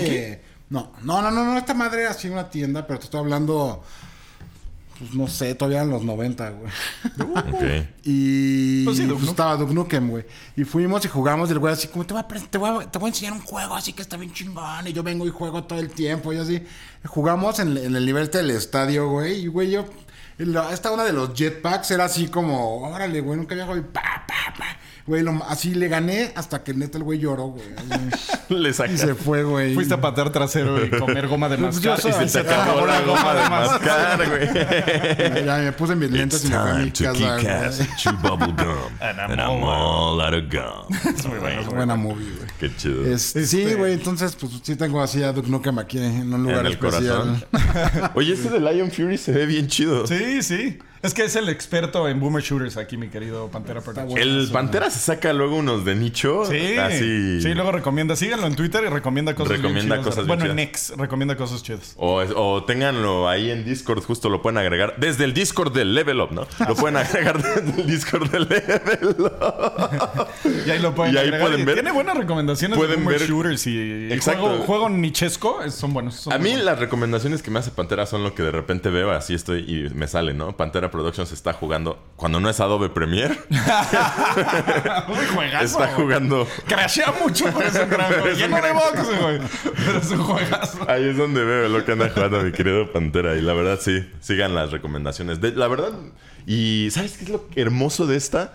No, 0.70 0.92
no, 1.04 1.22
no, 1.22 1.32
no, 1.32 1.44
no. 1.46 1.58
Esta 1.58 1.74
madre 1.74 2.02
era 2.02 2.12
así 2.12 2.30
una 2.30 2.50
tienda, 2.50 2.86
pero 2.88 3.00
te 3.00 3.06
estoy 3.06 3.20
hablando... 3.20 3.84
Pues 4.98 5.14
no 5.14 5.28
sé, 5.28 5.54
todavía 5.56 5.82
en 5.82 5.90
los 5.90 6.04
90, 6.04 6.50
güey. 6.52 6.72
Ok. 7.52 7.88
Y 8.06 8.86
Pues 8.86 8.96
sí, 8.96 9.04
Duke 9.04 9.16
pues 9.16 9.26
Nukem. 9.26 9.30
estaba 9.30 9.58
Duke 9.58 9.74
Nukem, 9.74 10.10
güey. 10.10 10.26
Y 10.56 10.64
fuimos 10.64 11.04
y 11.04 11.10
jugamos 11.10 11.50
y 11.50 11.52
el 11.52 11.60
güey 11.60 11.74
así 11.74 11.90
como, 11.90 12.06
te 12.06 12.14
voy, 12.14 12.24
a, 12.24 12.28
te, 12.28 12.58
voy 12.58 12.84
a, 12.86 12.90
te 12.90 12.98
voy 12.98 13.08
a 13.08 13.10
enseñar 13.10 13.34
un 13.34 13.42
juego 13.42 13.76
así 13.76 13.92
que 13.92 14.02
está 14.02 14.16
bien 14.16 14.32
chingón. 14.32 14.88
Y 14.88 14.94
yo 14.94 15.04
vengo 15.04 15.28
y 15.28 15.32
juego 15.32 15.66
todo 15.66 15.80
el 15.80 15.90
tiempo 15.90 16.32
y 16.32 16.38
así. 16.38 16.64
Jugamos 17.06 17.60
en, 17.60 17.76
en 17.76 17.94
el 17.94 18.06
nivel 18.06 18.32
del 18.32 18.52
estadio, 18.52 19.10
güey. 19.10 19.42
Y 19.42 19.48
güey, 19.48 19.72
yo... 19.72 19.86
esta 20.72 20.92
una 20.92 21.04
de 21.04 21.12
los 21.12 21.34
jetpacks 21.34 21.92
era 21.92 22.06
así 22.06 22.28
como, 22.30 22.78
órale, 22.90 23.20
güey, 23.20 23.38
nunca 23.38 23.54
había 23.54 23.66
jugado. 23.66 23.82
y 23.82 23.92
Pa, 23.92 24.02
pa, 24.26 24.54
pa. 24.58 24.66
Güey, 25.08 25.22
lo- 25.22 25.44
así 25.48 25.76
le 25.76 25.88
gané 25.88 26.32
hasta 26.36 26.64
que 26.64 26.74
neta 26.74 26.98
el 26.98 27.04
güey 27.04 27.20
lloró, 27.20 27.50
güey. 27.50 27.66
Le 28.50 28.70
Y 28.70 28.74
sacaste. 28.74 28.98
se 29.08 29.16
fue, 29.16 29.44
güey. 29.44 29.74
Fuiste 29.76 29.94
a 29.94 30.02
patear 30.02 30.32
trasero 30.32 30.84
y 30.84 30.90
comer 30.90 31.28
goma 31.28 31.48
de 31.50 31.58
Pues 31.58 31.80
yo 31.80 31.92
mascar. 31.92 32.14
soy- 32.14 32.26
Y 32.26 32.30
se 32.30 32.44
te 32.44 32.54
acabó 32.54 32.86
la 32.88 33.02
goma 33.02 33.34
de 33.34 33.50
mascar, 33.50 34.30
güey. 34.30 35.46
Ya 35.46 35.58
me 35.58 35.72
puse 35.74 35.96
mis 35.96 36.10
lentes 36.12 36.44
y 36.46 36.50
me 36.50 36.58
fui 36.92 37.06
a 37.06 37.12
mi 37.14 37.44
casa, 37.44 37.88
chew 37.98 38.12
bubble 38.22 38.48
gum. 38.54 38.76
And 39.02 39.20
I'm 39.20 39.32
And 39.32 39.42
I'm 39.42 39.64
all 39.64 40.22
out 40.22 40.34
of 40.34 40.44
gum. 40.52 40.96
Es 41.60 41.68
buena 41.68 41.96
movie, 41.96 42.26
güey. 42.38 42.48
Qué 42.60 42.76
chido. 42.76 43.06
Este, 43.06 43.46
Sí, 43.46 43.74
güey, 43.76 43.94
entonces 43.94 44.36
pues 44.36 44.54
sí 44.64 44.76
tengo 44.76 45.02
así 45.04 45.22
a 45.24 45.32
Duke 45.34 45.50
Nukem 45.50 45.78
aquí 45.80 46.00
en 46.00 46.34
un 46.34 46.44
lugar 46.44 46.60
en 46.62 46.66
el 46.68 46.72
especial. 46.74 47.46
corazón. 47.52 48.12
Oye, 48.16 48.34
este 48.34 48.50
de 48.50 48.60
Lion 48.60 48.90
Fury 48.92 49.18
se 49.18 49.32
ve 49.34 49.46
bien 49.46 49.68
chido. 49.68 50.08
Sí, 50.08 50.42
sí. 50.42 50.80
Es 51.06 51.14
que 51.14 51.24
es 51.24 51.36
el 51.36 51.50
experto 51.50 52.08
en 52.10 52.20
boomer 52.20 52.42
shooters 52.42 52.78
aquí, 52.78 52.98
mi 52.98 53.10
querido 53.10 53.48
Pantera 53.50 53.82
Productions. 53.82 54.20
El 54.20 54.50
Pantera 54.52 54.90
se 54.90 55.00
saca 55.00 55.34
luego 55.34 55.56
unos 55.58 55.86
de 55.86 55.96
nicho. 55.96 56.46
Sí, 56.46 56.78
Así. 56.78 57.42
sí, 57.42 57.54
luego 57.54 57.72
recomienda, 57.72 58.16
síganlo 58.16 58.48
en 58.48 58.56
Twitter 58.56 58.84
y 58.86 58.90
recomienda 58.90 59.36
cosas 59.36 59.58
Recomienda 59.58 59.96
bien 59.96 60.04
chidas. 60.04 60.06
cosas 60.06 60.26
bien 60.26 60.40
Bueno, 60.40 60.52
en. 60.52 60.60
X 60.60 60.94
recomienda 60.98 61.36
cosas 61.38 61.62
chidas. 61.62 61.94
O, 61.98 62.16
o 62.36 62.64
ténganlo 62.64 63.30
ahí 63.30 63.52
en 63.52 63.64
Discord, 63.66 64.02
justo 64.04 64.30
lo 64.30 64.42
pueden 64.42 64.58
agregar. 64.58 64.96
Desde 64.98 65.26
el 65.26 65.34
Discord 65.34 65.74
del 65.74 65.94
Level 65.94 66.20
Up, 66.22 66.32
¿no? 66.32 66.48
Lo 66.68 66.76
pueden 66.76 66.98
agregar 66.98 67.42
desde 67.42 67.82
el 67.82 67.88
Discord 67.88 68.32
del 68.32 68.48
Level 68.50 69.16
Up. 69.20 70.28
Y 70.66 70.70
ahí 70.72 70.80
lo 70.80 70.96
pueden 70.96 71.14
Y 71.14 71.18
ahí 71.18 71.26
agregar. 71.26 71.48
pueden 71.48 71.62
Y 71.62 71.66
ver- 71.66 71.76
Tiene 71.76 71.92
buenas 71.92 72.18
recomendaciones 72.18 72.78
pueden 72.78 72.96
de 72.98 73.04
boomer 73.04 73.20
ver- 73.20 73.30
shooters 73.30 73.68
y 73.68 74.08
Exacto. 74.12 74.42
juego, 74.42 74.64
juego 74.64 74.90
nichesco 74.90 75.60
son 75.70 75.94
buenos. 75.94 76.16
son 76.16 76.34
A 76.34 76.38
mí 76.40 76.50
buenos. 76.50 76.66
las 76.66 76.80
recomendaciones 76.80 77.44
que 77.44 77.52
me 77.52 77.60
hace 77.60 77.70
Pantera 77.72 78.06
son 78.08 78.24
lo 78.24 78.34
que 78.34 78.42
de 78.42 78.52
repente 78.52 78.90
veo, 78.90 79.12
así 79.12 79.34
estoy 79.36 79.60
y 79.60 79.94
me 79.94 80.08
sale, 80.08 80.34
¿no? 80.34 80.56
Pantera 80.58 80.90
Productions 80.96 81.32
está 81.32 81.54
jugando, 81.54 82.02
cuando 82.16 82.40
no 82.40 82.50
es 82.50 82.60
Adobe 82.60 82.90
Premiere, 82.90 83.38
juegazo. 85.34 85.64
está 85.66 85.88
jugando... 85.94 86.48
Crashea 86.68 87.14
mucho, 87.22 87.46
pero 87.56 87.68
es 87.68 87.76
un 87.76 87.90
gran 87.90 88.12
juego. 88.22 88.28
Lleno 88.38 88.62
de 88.62 88.72
güey. 88.72 89.40
Pero 89.86 89.98
es 90.00 90.12
un 90.12 90.24
juegazo. 90.24 90.90
Ahí 90.90 91.10
es 91.10 91.18
donde 91.18 91.44
veo 91.44 91.70
lo 91.70 91.84
que 91.86 91.92
anda 91.92 92.10
jugando 92.10 92.42
mi 92.42 92.52
querido 92.52 92.92
Pantera. 92.92 93.36
Y 93.36 93.42
la 93.42 93.54
verdad, 93.54 93.80
sí, 93.82 94.10
sigan 94.22 94.56
las 94.56 94.72
recomendaciones. 94.72 95.42
De- 95.42 95.52
la 95.52 95.68
verdad, 95.68 95.92
y 96.46 96.90
¿sabes 96.92 97.18
qué 97.18 97.24
es 97.26 97.30
lo 97.30 97.46
hermoso 97.56 98.08
de 98.08 98.18
esta? 98.18 98.54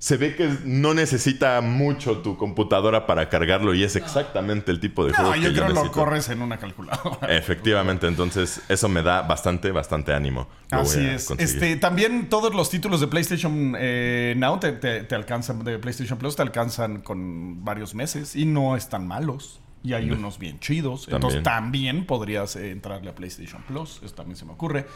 Se 0.00 0.16
ve 0.16 0.36
que 0.36 0.48
no 0.64 0.94
necesita 0.94 1.60
mucho 1.60 2.18
tu 2.18 2.36
computadora 2.36 3.04
para 3.04 3.28
cargarlo 3.28 3.74
y 3.74 3.82
es 3.82 3.96
exactamente 3.96 4.70
el 4.70 4.78
tipo 4.78 5.04
de 5.04 5.12
juego 5.12 5.30
No, 5.30 5.34
que 5.34 5.40
yo 5.42 5.48
yo 5.50 5.54
creo 5.64 5.66
que 5.68 5.74
lo 5.74 5.90
corres 5.92 6.28
en 6.28 6.40
una 6.40 6.56
calculadora. 6.58 7.18
Efectivamente, 7.36 8.06
entonces 8.06 8.60
eso 8.68 8.88
me 8.88 9.02
da 9.02 9.22
bastante, 9.22 9.72
bastante 9.72 10.12
ánimo. 10.14 10.46
Lo 10.70 10.78
Así 10.80 11.04
es. 11.04 11.24
conseguir. 11.26 11.52
Este, 11.52 11.76
también 11.76 12.28
todos 12.28 12.54
los 12.54 12.70
títulos 12.70 13.00
de 13.00 13.08
PlayStation 13.08 13.74
eh, 13.76 14.34
Now 14.36 14.60
te, 14.60 14.70
te- 14.72 15.02
te 15.02 15.14
alcanzan, 15.16 15.64
de 15.64 15.78
PlayStation 15.80 16.16
Plus 16.16 16.36
te 16.36 16.42
alcanzan 16.42 17.00
con 17.00 17.64
varios 17.64 17.94
meses 17.96 18.36
y 18.36 18.44
no 18.44 18.76
están 18.76 19.06
malos. 19.08 19.60
Y 19.84 19.92
hay 19.92 20.10
unos 20.10 20.38
bien 20.38 20.58
chidos. 20.60 21.08
Entonces 21.10 21.42
también 21.42 22.04
podrías 22.06 22.56
eh, 22.56 22.70
entrarle 22.72 23.10
a 23.10 23.14
PlayStation 23.14 23.62
Plus. 23.62 24.00
Eso 24.04 24.14
también 24.14 24.36
se 24.36 24.44
me 24.44 24.52
ocurre. 24.52 24.86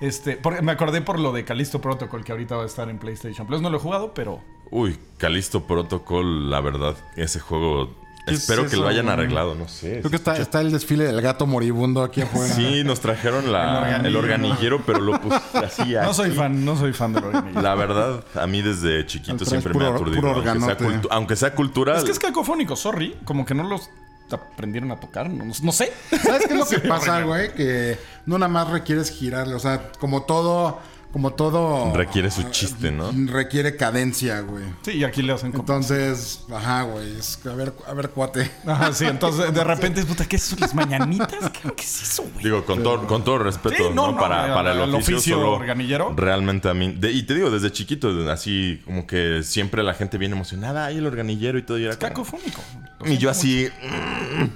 Este, 0.00 0.36
por- 0.36 0.62
me 0.62 0.72
acordé 0.72 1.02
por 1.02 1.18
lo 1.18 1.30
de 1.32 1.44
Callisto 1.44 1.80
Protocol 1.80 2.24
que 2.24 2.32
ahorita 2.32 2.56
va 2.56 2.62
a 2.62 2.66
estar 2.66 2.88
en 2.88 2.98
PlayStation 2.98 3.46
Plus. 3.46 3.60
No 3.60 3.68
lo 3.70 3.76
he 3.76 3.80
jugado, 3.80 4.14
pero 4.14 4.40
Uy, 4.70 4.96
Calisto 5.18 5.66
Protocol, 5.66 6.48
la 6.50 6.60
verdad, 6.60 6.94
ese 7.16 7.40
juego... 7.40 7.94
¿Qué 8.26 8.34
es 8.34 8.40
Espero 8.42 8.68
que 8.68 8.76
lo 8.76 8.86
hayan 8.86 9.08
arreglado, 9.08 9.54
no 9.54 9.66
sé. 9.66 9.98
Creo 10.00 10.10
que 10.10 10.16
está, 10.16 10.36
está 10.36 10.60
el 10.60 10.70
desfile 10.70 11.04
del 11.04 11.20
gato 11.22 11.46
moribundo 11.46 12.02
aquí 12.04 12.20
afuera. 12.20 12.54
Sí, 12.54 12.84
nos 12.84 13.00
trajeron 13.00 13.50
la- 13.50 13.96
El 14.04 14.14
organillero, 14.14 14.82
pero 14.86 15.00
lo 15.00 15.18
puse 15.20 15.36
así. 15.54 15.94
no 16.02 16.12
soy 16.14 16.30
fan, 16.30 16.64
no 16.64 16.76
soy 16.76 16.92
fan 16.92 17.12
de 17.14 17.20
lo 17.22 17.32
La 17.62 17.74
verdad, 17.74 18.22
a 18.34 18.46
mí 18.46 18.60
desde 18.62 19.04
chiquito 19.06 19.44
siempre 19.44 19.72
puro- 19.72 19.86
me 19.86 19.90
ha 19.92 19.94
aturdido. 19.96 20.20
puro 20.20 20.34
aunque, 20.50 20.60
sea 20.76 21.02
aunque 21.10 21.36
sea 21.36 21.54
cultural. 21.54 21.96
Es 21.96 22.04
que 22.04 22.12
es 22.12 22.18
cacofónico, 22.18 22.76
sorry. 22.76 23.16
Como 23.24 23.44
que 23.46 23.54
no 23.54 23.64
los 23.64 23.88
aprendieron 24.36 24.90
a 24.92 24.96
tocar. 25.00 25.28
No, 25.30 25.44
no 25.44 25.72
sé. 25.72 25.92
¿Sabes 26.22 26.46
qué 26.46 26.54
es 26.54 26.58
lo 26.58 26.66
que 26.68 26.80
Sí, 26.80 26.88
pasa, 26.88 27.22
güey? 27.22 27.52
Que 27.54 27.98
no 28.26 28.38
nada 28.38 28.50
más 28.52 28.68
requieres 28.68 29.10
girarle. 29.10 29.54
O 29.54 29.60
sea, 29.60 29.90
como 29.98 30.22
todo 30.22 30.78
como 31.12 31.32
todo... 31.32 31.92
Requiere 31.94 32.30
su 32.30 32.44
chiste, 32.50 32.90
¿no? 32.92 33.10
Requiere 33.32 33.76
cadencia, 33.76 34.40
güey. 34.40 34.64
Sí, 34.82 34.92
y 34.92 35.04
aquí 35.04 35.22
le 35.22 35.32
hacen 35.32 35.50
como... 35.50 35.62
Entonces, 35.62 36.44
ajá, 36.54 36.82
güey. 36.82 37.16
Es, 37.18 37.38
a 37.46 37.54
ver, 37.54 37.72
a 37.86 37.92
ver, 37.94 38.10
cuate. 38.10 38.50
Ajá, 38.66 38.92
sí, 38.92 39.04
entonces 39.08 39.52
de 39.52 39.64
repente, 39.64 40.04
puta, 40.04 40.24
¿qué 40.26 40.36
es 40.36 40.46
eso? 40.46 40.56
¿Las 40.60 40.74
mañanitas? 40.74 41.50
¿Qué, 41.62 41.72
qué 41.74 41.82
es 41.82 42.02
eso, 42.02 42.22
güey? 42.32 42.44
Digo, 42.44 42.64
con, 42.64 42.82
todo, 42.82 43.06
con 43.06 43.24
todo 43.24 43.38
respeto, 43.40 43.76
Sí, 43.76 43.82
no, 43.92 44.06
¿no? 44.08 44.12
no, 44.12 44.18
para, 44.18 44.44
al- 44.44 44.54
para 44.54 44.72
el 44.72 44.80
al 44.82 44.94
oficio, 44.94 45.16
oficio 45.16 45.34
solo 45.36 45.52
organillero. 45.54 46.12
Realmente 46.16 46.68
a 46.68 46.74
mí... 46.74 46.92
de- 46.92 47.10
y 47.12 47.22
te 47.24 47.34
digo, 47.34 47.50
desde 47.50 47.72
chiquito, 47.72 48.30
así 48.30 48.80
como 48.84 49.06
que 49.06 49.42
siempre 49.42 49.82
la 49.82 49.94
gente 49.94 50.16
viene 50.18 50.34
emocionada. 50.36 50.86
Ay, 50.86 50.98
el 50.98 51.06
organillero 51.06 51.58
y 51.58 51.62
todo. 51.62 51.78
Y, 51.78 51.84
era 51.86 51.96
como- 51.96 52.08
Cacofónico. 52.08 52.60
Y 53.06 53.18
yo 53.18 53.30
así... 53.30 53.68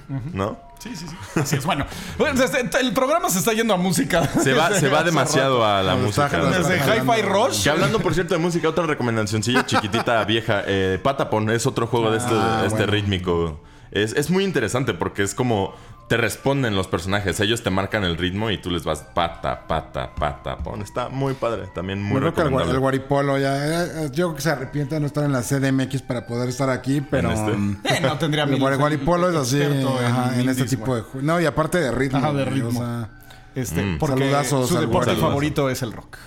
mm, 0.07 0.35
¿No? 0.37 0.59
Sí, 0.79 0.95
sí, 0.95 1.07
sí. 1.07 1.39
Así 1.39 1.55
es. 1.55 1.65
Bueno, 1.65 1.85
pues, 2.17 2.39
este, 2.39 2.79
el 2.79 2.93
programa 2.93 3.29
se 3.29 3.39
está 3.39 3.53
yendo 3.53 3.73
a 3.73 3.77
música. 3.77 4.23
Se 4.41 4.53
va, 4.53 4.71
se 4.73 4.87
va 4.87 5.03
demasiado 5.03 5.65
a 5.65 5.81
la 5.81 5.95
música. 5.95 6.29
Desde 6.29 6.77
Hi-Fi. 6.77 7.21
Rush. 7.23 7.63
Que 7.63 7.69
hablando, 7.71 7.99
por 7.99 8.13
cierto, 8.13 8.35
de 8.35 8.39
música, 8.39 8.69
otra 8.69 8.85
recomendacioncilla 8.85 9.65
chiquitita 9.65 10.23
vieja. 10.25 10.63
Eh, 10.67 10.99
Patapon 11.01 11.49
es 11.49 11.65
otro 11.65 11.87
juego 11.87 12.11
de 12.11 12.17
este, 12.17 12.33
Ah, 12.33 12.63
este 12.65 12.77
bueno. 12.79 12.91
rítmico. 12.91 13.59
Es, 13.91 14.13
es 14.13 14.29
muy 14.29 14.43
interesante 14.43 14.93
porque 14.93 15.23
es 15.23 15.33
como 15.33 15.73
te 16.07 16.17
responden 16.17 16.75
los 16.75 16.87
personajes. 16.87 17.39
Ellos 17.39 17.63
te 17.63 17.69
marcan 17.71 18.03
el 18.03 18.17
ritmo 18.17 18.51
y 18.51 18.57
tú 18.59 18.69
les 18.69 18.83
vas 18.83 19.01
pata, 19.01 19.67
pata, 19.67 20.13
pata, 20.13 20.57
pon. 20.57 20.81
Está 20.81 21.09
muy 21.09 21.33
padre. 21.33 21.63
También 21.73 22.01
muy 22.01 22.21
Yo 22.21 22.31
creo 22.33 22.33
que 22.63 22.69
el, 22.71 22.79
Guaripolo 22.79 23.37
ya. 23.39 23.57
eh, 24.05 24.09
Yo 24.13 24.27
creo 24.27 24.35
que 24.35 24.41
se 24.41 24.49
arrepiente 24.51 24.95
de 24.95 25.01
no 25.01 25.07
estar 25.07 25.23
en 25.23 25.31
la 25.31 25.41
CDMX 25.41 26.03
para 26.03 26.27
poder 26.27 26.49
estar 26.49 26.69
aquí, 26.69 27.01
pero. 27.01 27.31
este? 27.31 27.51
mm, 27.57 27.77
Eh, 27.85 27.99
no 28.01 28.17
tendría 28.17 28.43
El 28.43 28.57
Guaripolo 28.59 29.29
es 29.29 29.35
así 29.35 29.61
ajá, 29.63 30.39
en, 30.39 30.47
este 30.49 30.65
tipo 30.65 30.95
de 30.95 31.01
juegos. 31.01 31.23
No, 31.23 31.39
y 31.41 31.45
aparte 31.45 31.79
de 31.79 31.91
ritmo. 31.91 32.19
Ajá, 32.19 32.33
de 32.33 32.45
ritmo. 32.45 32.69
o 32.69 32.83
sea, 32.83 33.09
Este, 33.55 33.81
Mm. 33.81 33.97
porque 33.97 34.19
Saludazos 34.19 34.69
su 34.69 34.77
deporte 34.79 35.15
favorito 35.15 35.69
es 35.69 35.81
el 35.81 35.91
rock. 35.93 36.17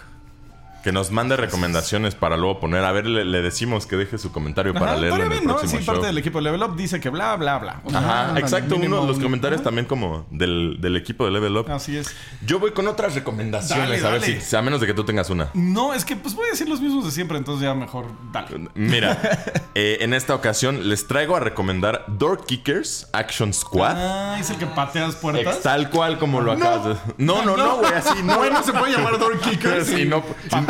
Que 0.89 0.93
nos 0.93 1.11
mande 1.11 1.37
recomendaciones 1.37 2.15
para 2.15 2.39
luego 2.39 2.61
poner. 2.61 2.83
A 2.83 2.93
ver, 2.93 3.07
le, 3.07 3.23
le 3.27 3.43
decimos 3.43 3.85
que 3.85 3.97
deje 3.97 4.17
su 4.17 4.33
comentario 4.33 4.73
para 4.73 4.93
Ajá, 4.93 5.01
leerlo 5.03 5.17
en 5.17 5.23
el 5.25 5.29
bien, 5.29 5.45
¿no? 5.45 5.57
próximo 5.57 5.81
Sí, 5.81 5.85
show. 5.85 5.95
parte 5.97 6.07
del 6.07 6.17
equipo 6.17 6.39
de 6.39 6.45
Level 6.45 6.63
Up 6.63 6.77
dice 6.77 6.99
que 6.99 7.11
bla, 7.11 7.37
bla, 7.37 7.59
bla. 7.59 7.83
O 7.85 7.91
sea, 7.91 7.99
Ajá, 8.31 8.39
exacto. 8.41 8.77
mínimo 8.77 8.97
Uno 8.97 9.07
de 9.07 9.13
los 9.13 9.23
comentarios 9.23 9.63
también 9.63 9.85
como 9.85 10.27
del, 10.31 10.79
del 10.81 10.97
equipo 10.97 11.27
de 11.27 11.33
Level 11.33 11.55
Up. 11.59 11.71
Así 11.71 11.95
es. 11.99 12.17
Yo 12.47 12.59
voy 12.59 12.71
con 12.71 12.89
otras 12.89 13.15
recomendaciones. 13.15 14.01
Dale, 14.01 14.07
a 14.07 14.11
ver 14.13 14.21
dale. 14.23 14.41
si, 14.41 14.57
a 14.57 14.63
menos 14.63 14.81
de 14.81 14.87
que 14.87 14.95
tú 14.95 15.05
tengas 15.05 15.29
una. 15.29 15.51
No, 15.53 15.93
es 15.93 16.07
que 16.07 16.17
pues 16.17 16.35
voy 16.35 16.47
a 16.47 16.51
decir 16.53 16.67
los 16.71 16.81
mismos 16.81 17.05
de 17.05 17.11
siempre, 17.11 17.37
entonces 17.37 17.65
ya 17.65 17.75
mejor 17.75 18.07
dale. 18.33 18.71
Mira, 18.75 19.19
eh, 19.75 19.99
en 20.01 20.15
esta 20.15 20.35
ocasión 20.35 20.89
les 20.89 21.07
traigo 21.07 21.37
a 21.37 21.41
recomendar 21.41 22.07
Door 22.09 22.47
Kickers 22.47 23.11
Action 23.13 23.53
Squad. 23.53 23.95
Ah, 23.99 24.37
es 24.41 24.49
el 24.49 24.57
que 24.57 24.65
pateas 24.65 25.17
puertas. 25.17 25.57
Ex- 25.57 25.63
tal 25.63 25.91
cual 25.91 26.19
como 26.19 26.41
lo 26.41 26.53
acabas 26.53 26.87
de. 26.87 26.97
No, 27.19 27.43
no, 27.45 27.59
no, 27.59 27.77
güey, 27.77 27.93
así 27.93 28.23
no. 28.23 28.39
Bueno, 28.39 28.63
se 28.63 28.73
puede 28.73 28.97
llamar 28.97 29.19
Door 29.19 29.39
Kickers. 29.41 29.87
Sí, 29.99 30.05
no, 30.07 30.23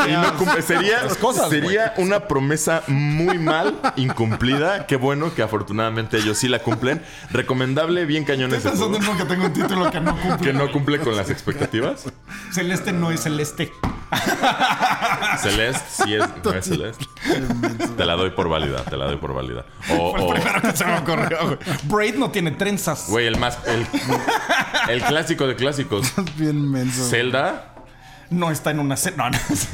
y 0.09 0.13
no 0.17 0.37
cumple. 0.37 0.63
Sería, 0.63 1.03
Las 1.05 1.17
cosas, 1.17 1.49
sería 1.51 1.95
una 1.99 2.27
promesa 2.29 2.83
muy 2.89 3.39
mal 3.39 3.79
incumplida. 3.97 4.87
Qué 4.87 4.97
bueno 4.97 5.35
que 5.35 5.43
afortunadamente 5.43 6.19
ellos 6.19 6.39
sí 6.39 6.49
la 6.49 6.59
cumplen. 6.61 7.03
Recomendable, 7.31 8.05
bien 8.05 8.25
pensando 8.25 8.97
en 8.97 9.03
uno 9.05 9.17
que 9.17 9.25
tengo 9.25 9.47
un 9.47 9.53
título 9.53 9.91
que 9.91 10.01
no 10.01 10.17
cumple. 10.21 10.47
Que 10.47 10.53
no 10.53 10.71
cumple 10.73 10.99
con 11.01 11.17
las 11.17 11.31
expectativas. 11.31 12.05
Celeste 12.53 12.93
no 12.93 13.11
es 13.11 13.23
celeste. 13.23 13.73
Celeste, 15.41 16.05
sí 16.05 16.15
es, 16.15 16.25
no 16.43 16.53
es 16.53 16.65
Celeste. 16.65 17.05
Te 17.97 18.05
la 18.05 18.15
doy 18.15 18.31
por 18.31 18.49
válida, 18.49 18.83
te 18.85 18.97
la 18.97 19.07
doy 19.07 19.17
por 19.17 19.35
válida. 19.35 19.65
O, 19.91 20.13
Fue 20.13 20.21
el 20.21 20.27
o- 20.27 20.31
primero 20.35 20.63
que 20.63 20.77
se 20.77 20.85
me 20.85 20.99
ocurrió, 20.99 21.39
güey. 21.47 21.59
Braid 21.85 22.15
no 22.17 22.31
tiene 22.31 22.51
trenzas. 22.53 23.07
güey, 23.09 23.27
el 23.27 23.37
más. 23.39 23.59
El, 23.67 23.87
el 24.89 25.03
clásico 25.03 25.47
de 25.47 25.57
clásicos. 25.57 26.13
bien 26.37 26.71
menso. 26.71 27.05
Zelda. 27.09 27.75
No 28.31 28.51
está 28.51 28.71
en 28.71 28.81
una 28.81 28.97
ce- 28.97 29.13
No, 29.17 29.31
no. 29.31 29.37
es. 29.51 29.69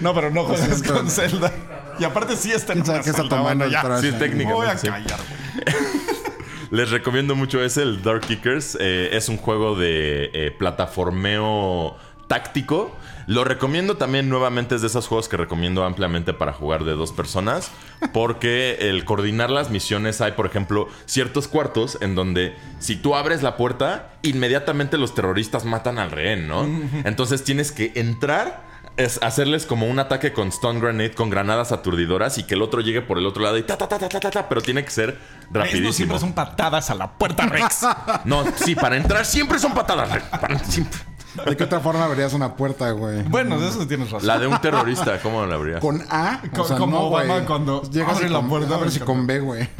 No, 0.00 0.14
pero 0.14 0.30
no 0.30 0.44
juegas 0.44 0.66
siento. 0.68 0.94
con 0.94 1.10
Zelda. 1.10 1.52
Y 1.98 2.04
aparte 2.04 2.36
sí 2.36 2.50
está 2.52 2.72
en 2.72 2.80
¿Quién 2.82 2.86
sabe 2.86 2.98
una 3.00 3.12
Zelda. 3.12 3.28
tomando 3.36 3.64
Bueno, 3.64 3.70
ya. 3.70 3.82
trash? 3.82 4.00
Sí, 4.00 4.12
técnicamente. 4.12 4.52
Voy 4.54 4.66
a 4.66 4.78
sí. 4.78 4.88
callar, 4.88 5.18
güey. 5.18 5.76
Les 6.70 6.90
recomiendo 6.90 7.36
mucho 7.36 7.62
ese, 7.62 7.82
el 7.82 8.02
Dark 8.02 8.22
Kickers. 8.22 8.76
Eh, 8.80 9.10
es 9.12 9.28
un 9.28 9.36
juego 9.36 9.76
de 9.76 10.30
eh, 10.32 10.50
plataformeo 10.58 11.96
táctico. 12.26 12.96
Lo 13.26 13.44
recomiendo 13.44 13.96
también 13.96 14.28
nuevamente, 14.28 14.74
es 14.74 14.80
de 14.80 14.88
esos 14.88 15.08
juegos 15.08 15.28
que 15.28 15.36
recomiendo 15.36 15.84
ampliamente 15.84 16.32
para 16.32 16.52
jugar 16.52 16.84
de 16.84 16.92
dos 16.92 17.12
personas. 17.12 17.70
Porque 18.12 18.76
el 18.80 19.04
coordinar 19.04 19.50
las 19.50 19.70
misiones 19.70 20.20
hay, 20.20 20.32
por 20.32 20.46
ejemplo, 20.46 20.88
ciertos 21.06 21.48
cuartos 21.48 21.98
en 22.00 22.14
donde 22.14 22.54
si 22.78 22.96
tú 22.96 23.14
abres 23.14 23.42
la 23.42 23.56
puerta, 23.56 24.12
inmediatamente 24.22 24.98
los 24.98 25.14
terroristas 25.14 25.64
matan 25.64 25.98
al 25.98 26.10
rehén, 26.10 26.46
¿no? 26.48 26.64
Entonces 27.04 27.44
tienes 27.44 27.72
que 27.72 27.92
entrar 27.94 28.74
es 28.96 29.18
hacerles 29.24 29.66
como 29.66 29.86
un 29.88 29.98
ataque 29.98 30.32
con 30.32 30.52
stun 30.52 30.78
grenade, 30.78 31.14
con 31.14 31.28
granadas 31.28 31.72
aturdidoras 31.72 32.38
y 32.38 32.44
que 32.44 32.54
el 32.54 32.62
otro 32.62 32.80
llegue 32.80 33.02
por 33.02 33.18
el 33.18 33.26
otro 33.26 33.42
lado 33.42 33.58
y 33.58 33.64
ta 33.64 33.76
ta 33.76 33.88
ta 33.88 33.98
ta 33.98 34.08
ta 34.08 34.20
ta, 34.20 34.30
ta, 34.30 34.48
pero 34.48 34.60
tiene 34.60 34.84
que 34.84 34.90
ser 34.92 35.08
Rex 35.10 35.20
no 35.50 35.58
rapidísimo. 35.60 35.92
siempre 35.92 36.18
son 36.20 36.32
patadas 36.32 36.90
a 36.90 36.94
la 36.94 37.10
puerta, 37.18 37.46
Rex. 37.46 37.80
No, 38.24 38.44
sí, 38.54 38.76
para 38.76 38.96
entrar 38.96 39.24
siempre 39.26 39.58
son 39.58 39.74
patadas. 39.74 40.22
Para- 40.30 40.58
siempre. 40.60 41.00
¿De 41.46 41.56
qué 41.56 41.64
otra 41.64 41.80
forma 41.80 42.06
verías 42.08 42.32
una 42.32 42.54
puerta, 42.56 42.90
güey? 42.92 43.22
bueno, 43.24 43.58
de 43.60 43.68
eso 43.68 43.86
tienes 43.86 44.10
razón. 44.10 44.26
La 44.26 44.38
de 44.38 44.46
un 44.46 44.60
terrorista, 44.60 45.20
¿cómo 45.20 45.44
la 45.46 45.54
abrías? 45.56 45.80
Con 45.80 46.02
A. 46.10 46.40
Co- 46.54 46.66
como 46.78 47.08
güey. 47.10 47.26
Obama 47.28 47.46
cuando 47.46 47.82
Llegas 47.90 48.16
abre 48.16 48.26
y 48.28 48.30
la 48.30 48.38
con- 48.40 48.48
puerta, 48.48 48.74
A 48.74 48.78
ver 48.78 48.90
si 48.90 49.00
con 49.00 49.26
B, 49.26 49.40
güey. 49.40 49.68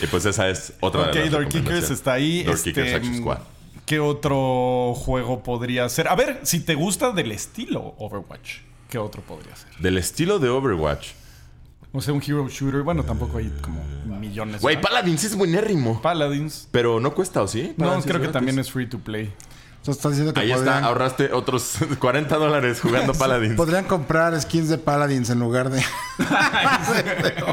Y 0.00 0.06
pues 0.06 0.24
esa 0.26 0.48
es 0.48 0.72
otra 0.80 1.08
Ok, 1.08 1.12
de 1.14 1.20
las 1.24 1.30
Door 1.32 1.48
Kickers 1.48 1.90
está 1.90 2.12
ahí. 2.12 2.44
Door 2.44 2.54
Este, 2.54 2.70
Kickers 2.72 2.94
Action 2.94 3.16
Squad. 3.18 3.38
¿Qué 3.84 3.98
otro 4.00 4.94
juego 4.94 5.42
podría 5.42 5.88
ser? 5.88 6.08
A 6.08 6.14
ver, 6.14 6.40
si 6.44 6.60
te 6.60 6.74
gusta 6.74 7.10
del 7.12 7.32
estilo 7.32 7.94
Overwatch, 7.98 8.58
¿qué 8.90 8.98
otro 8.98 9.22
podría 9.22 9.56
ser? 9.56 9.68
Del 9.78 9.98
estilo 9.98 10.38
de 10.38 10.50
Overwatch. 10.50 11.08
O 11.92 12.00
sea, 12.02 12.12
un 12.14 12.22
hero 12.22 12.46
shooter. 12.48 12.82
Bueno, 12.82 13.02
tampoco 13.02 13.38
hay 13.38 13.48
como 13.62 13.80
millones. 14.20 14.60
Güey, 14.60 14.76
¿no? 14.76 14.82
Paladins 14.82 15.24
es 15.24 15.34
buenérrimo. 15.36 16.00
Paladins. 16.02 16.68
Pero 16.70 17.00
no 17.00 17.14
cuesta, 17.14 17.42
¿o 17.42 17.48
sí? 17.48 17.72
No, 17.78 18.00
creo 18.02 18.20
que 18.20 18.28
también 18.28 18.58
es 18.58 18.70
free 18.70 18.86
to 18.86 18.98
play. 18.98 19.32
O 19.88 19.92
sea, 19.94 19.98
estás 19.98 20.10
diciendo 20.12 20.34
que 20.34 20.40
Ahí 20.40 20.52
podrían, 20.52 20.74
está, 20.76 20.86
ahorraste 20.86 21.32
otros 21.32 21.76
40 21.98 22.36
dólares 22.36 22.80
jugando 22.80 23.14
Paladins. 23.14 23.54
podrían 23.56 23.84
comprar 23.86 24.38
skins 24.40 24.68
de 24.68 24.76
Paladins 24.78 25.30
en 25.30 25.38
lugar 25.40 25.70
de. 25.70 25.82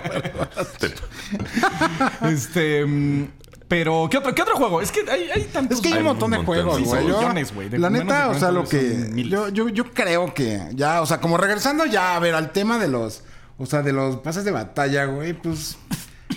Este. 2.21 2.86
mm, 2.86 3.28
Pero, 3.67 4.08
¿qué 4.12 4.17
otro, 4.17 4.36
¿qué 4.36 4.41
otro 4.41 4.56
juego? 4.58 4.82
Es 4.82 4.91
que 4.91 5.10
hay, 5.10 5.30
hay 5.34 5.43
tantos. 5.45 5.78
Es 5.78 5.82
que 5.82 5.89
hay 5.93 6.00
un 6.00 6.06
montón 6.06 6.32
de 6.32 6.39
un 6.39 6.45
juegos, 6.45 6.80
montón. 6.80 6.89
güey. 6.89 7.04
Sí, 7.04 7.10
Yo- 7.10 7.17
millones, 7.19 7.54
güey. 7.54 7.69
La 7.69 7.89
neta, 7.89 8.30
o 8.30 8.38
sea, 8.39 8.52
lo 8.52 8.63
40 8.65 9.15
que. 9.15 9.24
Yo, 9.30 9.50
yo, 9.50 9.69
yo 9.69 9.91
creo 9.93 10.34
que 10.34 10.62
ya, 10.74 11.02
o 11.02 11.06
sea, 11.06 11.19
como 11.19 11.38
regresando 11.38 11.86
ya, 11.86 12.15
a 12.15 12.19
ver, 12.19 12.36
al 12.36 12.52
tema 12.52 12.78
de 12.78 12.88
los. 12.88 13.24
O 13.58 13.65
sea, 13.65 13.82
de 13.82 13.93
los 13.93 14.17
pases 14.17 14.43
de 14.45 14.52
batalla, 14.52 15.06
güey, 15.06 15.34
pues. 15.34 15.78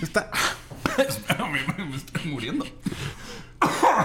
Está. 0.00 0.30
Espérame, 0.98 1.58
me, 1.90 1.96
estoy 1.96 2.24
muriendo. 2.30 2.64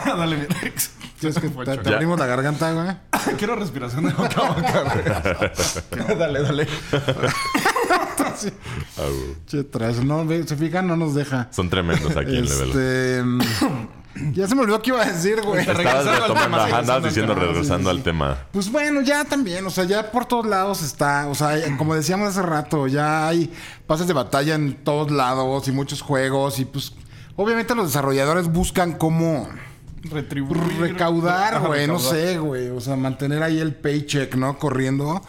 Dale, 0.06 0.36
mi 0.38 0.46
Rex. 0.46 0.92
Es 1.30 1.40
que 1.40 1.50
te, 1.84 1.94
abrimos 1.94 2.20
la 2.20 2.26
garganta, 2.26 2.72
güey. 2.72 2.88
Quiero 3.38 3.56
respiración 3.56 4.06
de 4.06 4.14
boca 4.14 4.42
a 4.42 4.52
boca, 4.52 4.84
güey. 4.84 6.18
Dale, 6.20 6.42
dale. 6.42 6.68
Ah. 6.98 8.34
Che, 9.48 9.64
trash, 9.64 9.98
no, 9.98 10.28
se 10.28 10.56
fijan, 10.56 10.88
no 10.88 10.96
nos 10.96 11.16
deja. 11.16 11.48
Son 11.52 11.70
tremendos 11.70 12.16
aquí 12.18 12.38
en. 12.38 12.46
Este. 12.46 13.22
mm, 13.24 13.40
ya 14.34 14.48
se 14.48 14.56
me 14.56 14.62
olvidó 14.62 14.82
qué 14.82 14.92
iba 14.92 15.02
a 15.02 15.06
decir, 15.06 15.42
güey. 15.42 15.62
Estabas 15.62 15.78
regresando 15.78 16.12
al 16.12 16.22
retomando, 16.22 16.44
tema, 16.44 16.66
ajá, 16.66 16.78
andabas 16.80 17.04
diciendo, 17.04 17.34
tema. 17.34 17.46
regresando 17.46 17.90
Sí, 17.90 17.94
sí, 17.94 17.98
al 17.98 18.04
tema. 18.04 18.38
Pues 18.52 18.72
bueno, 18.72 19.02
ya 19.02 19.26
también, 19.26 19.66
o 19.66 19.70
sea, 19.70 19.86
ya 19.86 20.12
por 20.12 20.26
todos 20.26 20.46
lados 20.46 20.84
está, 20.84 21.28
o 21.28 21.36
sea, 21.36 21.56
como 21.78 21.96
decíamos 21.96 22.30
hace 22.30 22.42
rato, 22.42 22.88
ya 22.88 23.28
hay 23.28 23.52
pases 23.88 24.08
de 24.08 24.14
batalla 24.14 24.56
en 24.56 24.84
todos 24.84 25.12
lados 25.12 25.68
y 25.68 25.72
muchos 25.72 26.02
juegos 26.02 26.60
y 26.60 26.66
pues 26.66 26.94
obviamente 27.36 27.76
los 27.76 27.88
desarrolladores 27.88 28.48
buscan 28.48 28.94
cómo 28.94 29.50
Retribuir. 30.04 30.62
recaudar, 30.80 31.60
güey, 31.66 31.88
no 31.88 32.00
sé, 32.00 32.38
güey, 32.38 32.70
o 32.70 32.82
sea, 32.82 32.96
mantener 32.96 33.44
ahí 33.44 33.60
el 33.60 33.74
paycheck, 33.74 34.36
¿no? 34.36 34.58
Corriendo. 34.58 35.22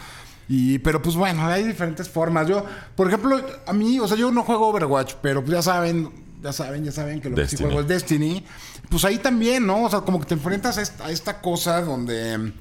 Y, 0.47 0.79
pero 0.79 1.01
pues 1.01 1.15
bueno, 1.15 1.45
hay 1.45 1.63
diferentes 1.63 2.07
formas. 2.09 2.47
Yo, 2.47 2.63
por 2.95 3.07
ejemplo, 3.07 3.41
a 3.65 3.73
mí, 3.73 3.99
o 3.99 4.07
sea, 4.07 4.17
yo 4.17 4.31
no 4.31 4.43
juego 4.43 4.67
Overwatch, 4.67 5.15
pero 5.21 5.41
pues 5.41 5.53
ya 5.53 5.61
saben, 5.61 6.11
ya 6.41 6.53
saben, 6.53 6.83
ya 6.83 6.91
saben 6.91 7.21
que 7.21 7.29
lo 7.29 7.35
que 7.35 7.43
sí 7.43 7.51
Destiny. 7.51 7.67
juego 7.67 7.81
es 7.81 7.87
Destiny. 7.87 8.45
Pues 8.89 9.05
ahí 9.05 9.17
también, 9.17 9.65
¿no? 9.65 9.83
O 9.83 9.89
sea, 9.89 10.01
como 10.01 10.19
que 10.19 10.27
te 10.27 10.35
enfrentas 10.35 10.77
a 10.77 10.81
esta, 10.81 11.05
a 11.05 11.11
esta 11.11 11.41
cosa 11.41 11.81
donde 11.81 12.53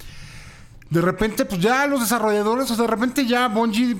de 0.90 1.00
repente, 1.00 1.44
pues 1.44 1.60
ya 1.60 1.86
los 1.86 2.00
desarrolladores, 2.00 2.70
o 2.70 2.74
sea, 2.76 2.84
de 2.84 2.90
repente 2.90 3.26
ya 3.26 3.48
Bungie, 3.48 3.96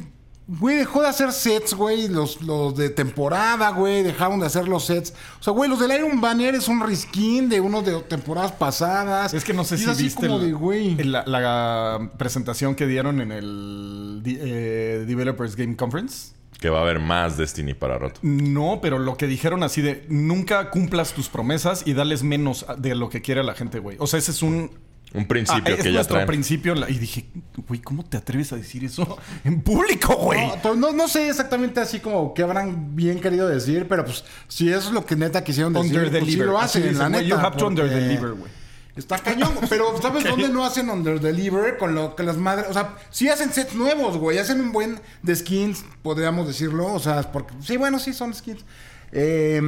güey, 0.47 0.77
dejó 0.77 1.01
de 1.03 1.09
hacer 1.09 1.33
sets, 1.33 1.75
güey, 1.75 2.09
los, 2.09 2.43
los 2.43 2.77
de 2.77 2.91
temporada, 2.91 3.71
güey, 3.71 4.03
dejaron 4.03 4.41
de 4.41 4.47
hacer 4.47 4.69
los 4.69 4.85
sets. 4.87 5.15
O 5.41 5.43
sea, 5.43 5.53
güey, 5.53 5.71
los 5.71 5.79
del 5.81 5.93
Iron 5.93 6.21
Banner 6.21 6.55
es 6.55 6.69
un 6.69 6.81
reskin 6.81 7.49
de 7.49 7.61
unos 7.61 7.85
de 7.85 8.01
temporadas 8.03 8.53
pasadas. 8.53 9.33
Es 9.35 9.45
que 9.45 9.55
no 9.55 9.65
sé 9.65 9.77
Y 9.77 9.79
si 9.79 9.91
así 9.91 10.03
viste 10.05 10.27
como 10.27 10.39
el- 10.41 10.47
de, 10.47 10.53
güey. 10.53 10.95
la, 11.05 11.25
la 11.27 12.11
presentación 12.19 12.75
que 12.75 12.87
dieron 12.87 13.21
en 13.21 13.33
el 13.33 14.23
eh, 14.27 15.05
Developers 15.07 15.57
Game 15.57 15.77
Conference. 15.77 16.35
Que 16.61 16.71
va 16.71 16.79
a 16.79 16.83
haber 16.83 16.99
más 17.01 17.37
Destiny 17.37 17.75
para 17.75 17.99
rato. 17.99 18.21
No, 18.23 18.79
pero 18.81 18.99
lo 18.99 19.17
que 19.17 19.27
dijeron 19.27 19.63
así 19.63 19.83
de 19.83 20.07
nunca 20.09 20.71
cumplas 20.71 21.13
tus 21.13 21.29
promesas 21.29 21.83
y 21.87 21.93
dales 21.95 22.23
menos 22.23 22.65
de 22.79 22.95
lo 22.95 23.09
que 23.11 23.21
quiere 23.23 23.43
la 23.45 23.55
gente, 23.55 23.81
güey. 23.81 23.97
O 24.01 24.07
sea, 24.07 24.19
ese 24.19 24.31
es 24.31 24.41
un 24.43 24.71
Un 25.15 25.27
principio 25.27 25.75
Ah, 25.75 25.77
es 25.79 25.83
que 25.85 25.93
ya 25.93 26.03
traen. 26.05 26.27
principio. 26.27 26.75
Y 26.89 26.99
dije, 26.99 27.27
güey, 27.69 27.81
¿cómo 27.81 28.05
te 28.05 28.17
atreves 28.17 28.53
a 28.53 28.57
decir 28.57 28.85
eso 28.85 29.17
en 29.45 29.63
público, 29.63 30.15
güey? 30.17 30.45
No, 30.47 30.57
pues 30.61 30.77
no, 30.77 30.93
no 30.93 31.07
sé 31.09 31.29
exactamente 31.29 31.81
así 31.81 32.01
como 32.01 32.35
que 32.35 32.43
habrán 32.43 32.97
bien 32.97 33.21
querido 33.21 33.49
decir, 33.49 33.87
pero 33.89 34.05
pues 34.05 34.25
si 34.49 34.69
eso 34.69 34.89
es 34.89 34.93
lo 34.93 35.07
que 35.07 35.15
neta 35.17 35.45
quisieron 35.45 35.73
decir, 35.73 35.97
Under 35.99 36.11
pues 36.11 36.25
sí 36.33 36.37
lo 36.37 36.59
Así 36.59 36.79
hacen, 36.79 36.83
dicen, 36.83 36.99
la 36.99 37.09
neta. 37.09 37.23
you 37.23 37.37
have 37.37 37.57
to 37.57 37.67
under 37.67 37.85
porque 37.87 38.01
deliver, 38.01 38.33
güey. 38.33 38.51
Está 38.97 39.19
cañón, 39.19 39.53
pero 39.69 40.01
¿sabes 40.03 40.23
dónde 40.29 40.49
no 40.49 40.65
hacen 40.65 40.89
under 40.91 41.21
deliver? 41.21 41.79
Con 41.79 41.95
lo 41.95 42.15
que 42.17 42.23
las 42.25 42.37
madres, 42.37 42.67
o 42.69 42.73
sea, 42.73 42.97
sí 43.11 43.29
hacen 43.29 43.53
sets 43.53 43.75
nuevos, 43.75 44.17
güey, 44.19 44.39
hacen 44.39 44.61
un 44.61 44.73
buen 44.73 45.01
de 45.23 45.35
skins, 45.37 45.85
podríamos 46.03 46.47
decirlo, 46.47 46.93
o 46.93 46.99
sea, 46.99 47.23
porque 47.33 47.55
sí, 47.61 47.77
bueno, 47.77 47.99
sí 47.99 48.13
son 48.13 48.35
skins. 48.35 48.65
Eh, 49.13 49.63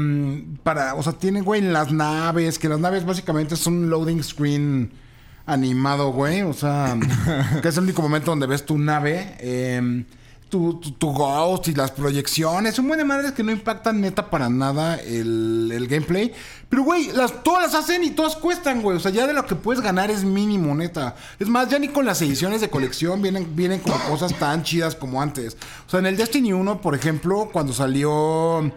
para, 0.65 0.95
o 0.97 1.03
sea, 1.05 1.13
tienen, 1.13 1.45
güey, 1.45 1.61
las 1.61 1.93
naves, 1.93 2.59
que 2.59 2.69
las 2.69 2.81
naves 2.81 3.05
básicamente 3.07 3.55
son 3.57 3.75
un 3.75 3.91
loading 3.91 4.23
screen 4.25 4.91
animado, 5.47 6.11
güey. 6.13 6.43
O 6.43 6.53
sea, 6.53 6.97
que 7.63 7.69
es 7.69 7.77
el 7.77 7.85
único 7.85 8.03
momento 8.03 8.31
donde 8.33 8.47
ves 8.47 8.67
tu 8.67 8.79
nave. 8.79 9.37
eh, 9.41 10.05
tu, 10.49 10.75
tu, 10.75 10.93
tu 10.93 11.13
ghost 11.13 11.69
y 11.69 11.75
las 11.75 11.91
proyecciones. 11.91 12.79
Un 12.79 12.87
buen 12.87 12.99
de 12.99 13.05
madres 13.05 13.33
que 13.33 13.43
no 13.43 13.51
impactan 13.51 14.01
neta 14.01 14.31
para 14.31 14.49
nada 14.49 14.97
el, 14.97 15.71
el 15.75 15.89
gameplay. 15.89 16.33
Pero, 16.69 16.85
güey, 16.85 17.11
las, 17.13 17.43
todas 17.43 17.65
las 17.65 17.75
hacen 17.75 18.05
y 18.05 18.11
todas 18.11 18.37
cuestan, 18.37 18.81
güey. 18.81 18.97
O 18.97 19.01
sea, 19.01 19.11
ya 19.11 19.27
de 19.27 19.33
lo 19.33 19.45
que 19.45 19.57
puedes 19.57 19.83
ganar 19.83 20.11
es 20.11 20.23
mínimo, 20.25 20.75
neta. 20.75 21.17
Es 21.41 21.49
más, 21.49 21.69
ya 21.69 21.79
ni 21.79 21.89
con 21.89 22.07
las 22.07 22.23
ediciones 22.23 22.61
de 22.61 22.71
colección 22.71 23.23
vienen, 23.23 23.57
vienen 23.57 23.81
como 23.81 23.99
cosas 24.05 24.35
tan 24.39 24.63
chidas 24.63 24.95
como 24.95 25.21
antes. 25.21 25.57
O 25.87 25.91
sea, 25.91 25.99
en 26.01 26.07
el 26.07 26.17
Destiny 26.17 26.53
1, 26.53 26.81
por 26.81 26.95
ejemplo, 26.95 27.51
cuando 27.53 27.73
salió 27.73 28.71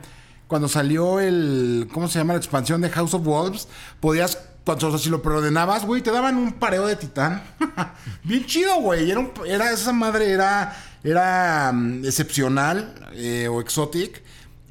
cuando 0.48 0.68
salió 0.68 1.20
el. 1.20 1.88
¿Cómo 1.94 2.08
se 2.08 2.18
llama? 2.18 2.34
La 2.34 2.40
expansión 2.40 2.82
de 2.82 2.90
House 2.90 3.14
of 3.14 3.24
Wolves. 3.24 3.68
Podías. 4.00 4.40
Cuando, 4.70 4.88
o 4.88 4.92
sea, 4.92 5.00
si 5.00 5.10
lo 5.10 5.20
preordenabas, 5.24 5.84
güey, 5.84 6.04
te 6.04 6.12
daban 6.12 6.36
un 6.38 6.54
pareo 6.54 6.86
de 6.86 6.96
titán. 6.96 7.42
Bien 8.24 8.46
chido, 8.46 8.76
güey. 8.82 9.10
Era, 9.48 9.72
esa 9.72 9.92
madre 9.94 10.30
era. 10.30 10.78
Era 11.04 11.72
mm, 11.74 12.06
excepcional 12.06 12.94
eh, 13.14 13.48
o 13.48 13.62
exotic. 13.62 14.22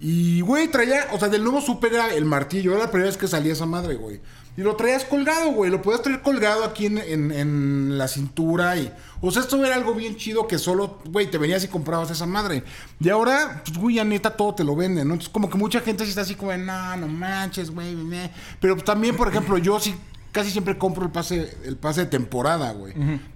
Y, 0.00 0.40
güey, 0.42 0.68
traía. 0.68 1.08
O 1.10 1.18
sea, 1.18 1.28
del 1.28 1.42
nuevo 1.42 1.60
super 1.60 1.92
era 1.92 2.14
el 2.14 2.24
martillo. 2.26 2.70
Era 2.74 2.84
la 2.84 2.90
primera 2.92 3.08
vez 3.10 3.16
que 3.18 3.26
salía 3.26 3.52
esa 3.54 3.66
madre, 3.66 3.96
güey. 3.96 4.20
Y 4.56 4.60
lo 4.62 4.76
traías 4.76 5.04
colgado, 5.04 5.50
güey. 5.50 5.68
Lo 5.68 5.82
podías 5.82 6.02
traer 6.02 6.22
colgado 6.22 6.62
aquí 6.64 6.86
en- 6.86 7.32
en 7.32 7.98
la 7.98 8.06
cintura. 8.06 8.76
Y, 8.76 8.92
o 9.20 9.30
sea, 9.30 9.42
esto 9.42 9.64
era 9.64 9.74
algo 9.74 9.94
bien 9.94 10.16
chido 10.16 10.46
que 10.46 10.58
solo, 10.58 11.00
güey, 11.06 11.30
te 11.30 11.38
venías 11.38 11.64
y 11.64 11.68
comprabas 11.68 12.10
esa 12.10 12.26
madre. 12.26 12.62
Y 13.00 13.08
ahora, 13.08 13.62
pues, 13.64 13.76
güey, 13.78 13.96
ya 13.96 14.04
neta 14.04 14.36
todo 14.36 14.54
te 14.54 14.64
lo 14.64 14.76
venden, 14.76 15.08
¿no? 15.08 15.14
Entonces, 15.14 15.32
como 15.32 15.50
que 15.50 15.58
mucha 15.58 15.80
gente 15.80 16.04
sí 16.04 16.10
está 16.10 16.22
así 16.22 16.34
como, 16.34 16.52
de, 16.52 16.58
no, 16.58 16.96
no 16.96 17.08
manches, 17.08 17.70
güey. 17.70 17.94
meh". 17.94 18.30
Pero 18.60 18.76
también, 18.76 19.16
por 19.16 19.28
ejemplo, 19.28 19.58
yo 19.58 19.80
sí 19.80 19.94
casi 20.32 20.50
siempre 20.50 20.78
compro 20.78 21.04
el 21.04 21.10
pase, 21.10 21.56
el 21.64 21.76
pase 21.76 22.02
de 22.02 22.06
temporada, 22.06 22.72
güey. 22.72 22.94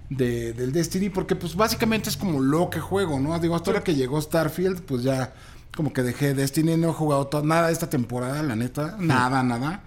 de, 0.09 0.53
del 0.53 0.71
Destiny, 0.71 1.09
porque 1.09 1.35
pues 1.35 1.55
básicamente 1.55 2.09
es 2.09 2.17
como 2.17 2.39
lo 2.39 2.69
que 2.69 2.79
juego, 2.79 3.19
¿no? 3.19 3.37
Digo, 3.39 3.55
hasta 3.55 3.71
ahora 3.71 3.83
que 3.83 3.95
llegó 3.95 4.21
Starfield, 4.21 4.83
pues 4.83 5.03
ya 5.03 5.33
como 5.75 5.91
que 5.91 6.03
dejé 6.03 6.33
Destiny, 6.33 6.77
no 6.77 6.89
he 6.91 6.93
jugado 6.93 7.29
nada 7.43 7.71
esta 7.71 7.89
temporada, 7.89 8.41
la 8.43 8.55
neta. 8.55 8.95
Nada, 8.99 9.43
nada. 9.43 9.81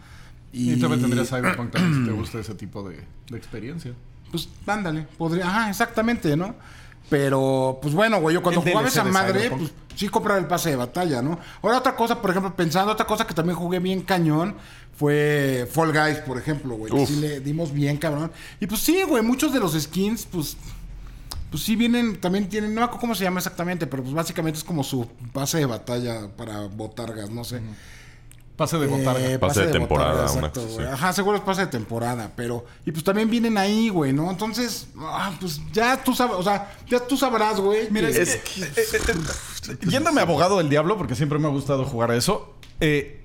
Y, 0.52 0.80
también 0.80 1.00
tendrías 1.02 1.28
Cyberpunk 1.28 1.70
también 1.70 1.94
si 1.94 2.10
te 2.10 2.16
gusta 2.16 2.38
ese 2.38 2.54
tipo 2.54 2.88
de, 2.88 3.00
de 3.30 3.36
experiencia. 3.36 3.92
Pues 4.30 4.48
ándale, 4.66 5.06
podría, 5.16 5.46
ajá, 5.46 5.70
exactamente, 5.70 6.36
¿no? 6.36 6.54
Pero, 7.08 7.78
pues 7.80 7.94
bueno, 7.94 8.20
güey, 8.20 8.34
yo 8.34 8.42
cuando 8.42 8.60
El 8.60 8.68
jugaba 8.68 8.88
DLC 8.88 8.92
esa 8.92 9.04
madre, 9.04 9.50
pues 9.50 9.72
sí 9.94 10.08
comprar 10.08 10.38
el 10.38 10.46
pase 10.46 10.70
de 10.70 10.76
batalla, 10.76 11.22
¿no? 11.22 11.38
Ahora 11.62 11.78
otra 11.78 11.94
cosa, 11.94 12.20
por 12.20 12.30
ejemplo, 12.30 12.54
pensando, 12.54 12.92
otra 12.92 13.06
cosa 13.06 13.26
que 13.26 13.34
también 13.34 13.56
jugué 13.56 13.78
bien 13.78 14.02
cañón 14.02 14.56
fue 14.96 15.68
Fall 15.70 15.92
Guys, 15.92 16.18
por 16.18 16.38
ejemplo, 16.38 16.74
güey. 16.74 16.92
que. 16.92 17.06
Sí 17.06 17.16
le 17.16 17.40
dimos 17.40 17.72
bien 17.72 17.96
cabrón. 17.96 18.32
Y 18.60 18.66
pues 18.66 18.80
sí, 18.80 19.02
güey, 19.02 19.22
muchos 19.22 19.52
de 19.52 19.60
los 19.60 19.80
skins, 19.80 20.26
pues... 20.26 20.56
Pues 21.50 21.62
sí 21.62 21.76
vienen, 21.76 22.20
también 22.20 22.48
tienen, 22.48 22.74
no 22.74 22.80
me 22.80 22.84
acuerdo 22.86 23.02
cómo 23.02 23.14
se 23.14 23.22
llama 23.22 23.38
exactamente, 23.38 23.86
pero 23.86 24.02
pues 24.02 24.12
básicamente 24.12 24.58
es 24.58 24.64
como 24.64 24.82
su 24.82 25.06
pase 25.32 25.58
de 25.58 25.66
batalla 25.66 26.28
para 26.36 26.62
botargas, 26.62 27.30
no 27.30 27.44
sé. 27.44 27.60
Pase 28.56 28.78
de 28.78 28.86
botarga. 28.86 29.20
Eh, 29.32 29.38
Pase 29.38 29.66
de 29.66 29.72
temporada, 29.72 30.26
botarga, 30.26 30.38
una 30.38 30.50
cosa. 30.50 30.92
Ajá, 30.94 31.12
seguro 31.12 31.36
es 31.36 31.42
pase 31.42 31.60
de 31.62 31.66
temporada, 31.66 32.32
pero... 32.34 32.64
Y 32.86 32.92
pues 32.92 33.04
también 33.04 33.28
vienen 33.28 33.58
ahí, 33.58 33.90
güey, 33.90 34.12
¿no? 34.14 34.30
Entonces, 34.30 34.86
ah, 34.98 35.32
pues 35.38 35.60
ya 35.72 36.02
tú 36.02 36.14
sabes, 36.14 36.36
o 36.38 36.42
sea, 36.42 36.74
ya 36.88 37.00
tú 37.00 37.16
sabrás, 37.18 37.60
güey. 37.60 37.88
Mira, 37.90 38.10
que- 38.10 38.22
es 38.22 38.36
que, 38.36 38.62
eh, 38.62 38.72
eh, 38.76 38.98
eh, 39.68 39.78
yéndome 39.88 40.20
abogado 40.22 40.56
del 40.58 40.70
diablo, 40.70 40.96
porque 40.96 41.14
siempre 41.14 41.38
me 41.38 41.46
ha 41.48 41.50
gustado 41.50 41.84
jugar 41.84 42.10
a 42.12 42.16
eso. 42.16 42.54
eh, 42.80 43.22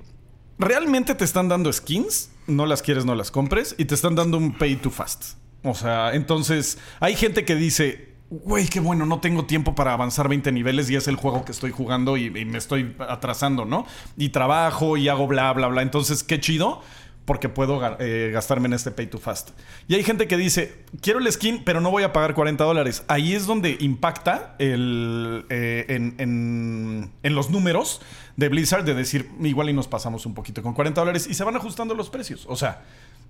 realmente 0.60 1.16
te 1.16 1.24
están 1.26 1.48
dando 1.50 1.72
skins, 1.74 2.30
no 2.48 2.66
las 2.66 2.82
quieres, 2.82 3.06
no 3.06 3.16
las 3.16 3.32
compres, 3.32 3.74
y 3.78 3.86
te 3.86 3.96
están 3.96 4.16
dando 4.16 4.38
un 4.38 4.58
pay 4.58 4.76
to 4.76 4.92
fast. 4.92 5.36
O 5.64 5.74
sea, 5.74 6.14
entonces 6.14 6.78
hay 7.00 7.16
gente 7.16 7.46
que 7.46 7.56
dice, 7.56 8.11
güey, 8.32 8.66
qué 8.68 8.80
bueno, 8.80 9.06
no 9.06 9.20
tengo 9.20 9.46
tiempo 9.46 9.76
para 9.76 9.94
avanzar 9.94 10.28
20 10.30 10.52
niveles 10.52 10.90
y 10.90 10.96
es 10.96 11.08
el 11.08 11.18
juego 11.18 11.46
que 11.46 11.52
estoy 11.52 11.72
jugando 11.72 12.18
y, 12.18 12.30
me 12.32 12.58
estoy 12.58 12.96
atrasando, 13.00 13.66
¿no? 13.66 13.86
Y 14.18 14.30
trabajo 14.30 14.98
y 14.98 15.10
hago 15.10 15.28
bla, 15.28 15.52
bla, 15.54 15.68
bla. 15.68 15.82
Entonces, 15.82 16.24
qué 16.24 16.40
chido. 16.40 16.82
Porque 17.24 17.50
puedo 17.50 17.80
eh, 18.00 18.32
gastarme 18.34 18.66
en 18.66 18.74
este 18.74 18.90
pay 18.90 19.06
to 19.06 19.20
fast. 19.20 19.52
Y 19.88 19.94
hay 19.94 20.04
gente 20.04 20.28
que 20.28 20.38
dice, 20.38 20.84
quiero 21.02 21.20
el 21.20 21.32
skin, 21.32 21.62
pero 21.64 21.80
no 21.80 21.92
voy 21.92 22.02
a 22.02 22.12
pagar 22.12 22.34
40 22.34 22.64
dólares. 22.64 23.04
Ahí 23.08 23.36
es 23.36 23.46
donde 23.46 23.78
impacta 23.80 24.56
el, 24.58 25.46
eh, 25.50 25.86
en, 25.90 26.16
en- 26.18 27.12
en 27.22 27.36
los 27.36 27.52
números 27.52 28.02
de 28.38 28.50
Blizzard 28.50 28.84
de 28.86 28.96
decir, 28.96 29.30
igual 29.40 29.70
y 29.70 29.74
nos 29.74 29.88
pasamos 29.88 30.26
un 30.26 30.34
poquito 30.34 30.64
con 30.64 30.74
40 30.74 31.00
dólares 31.00 31.28
y 31.30 31.36
se 31.36 31.44
van 31.44 31.56
ajustando 31.56 31.94
los 31.94 32.10
precios. 32.10 32.46
O 32.50 32.56
sea, 32.56 32.82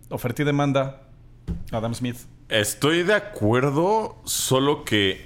oferta 0.10 0.42
y 0.42 0.46
demanda, 0.46 1.02
Adam 1.72 1.94
Smith. 1.94 2.18
Estoy 2.52 3.04
de 3.04 3.14
acuerdo, 3.14 4.18
solo 4.26 4.84
que, 4.84 5.26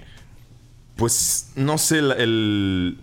pues, 0.95 1.51
no 1.55 1.77
sé, 1.79 1.97
el... 1.99 2.99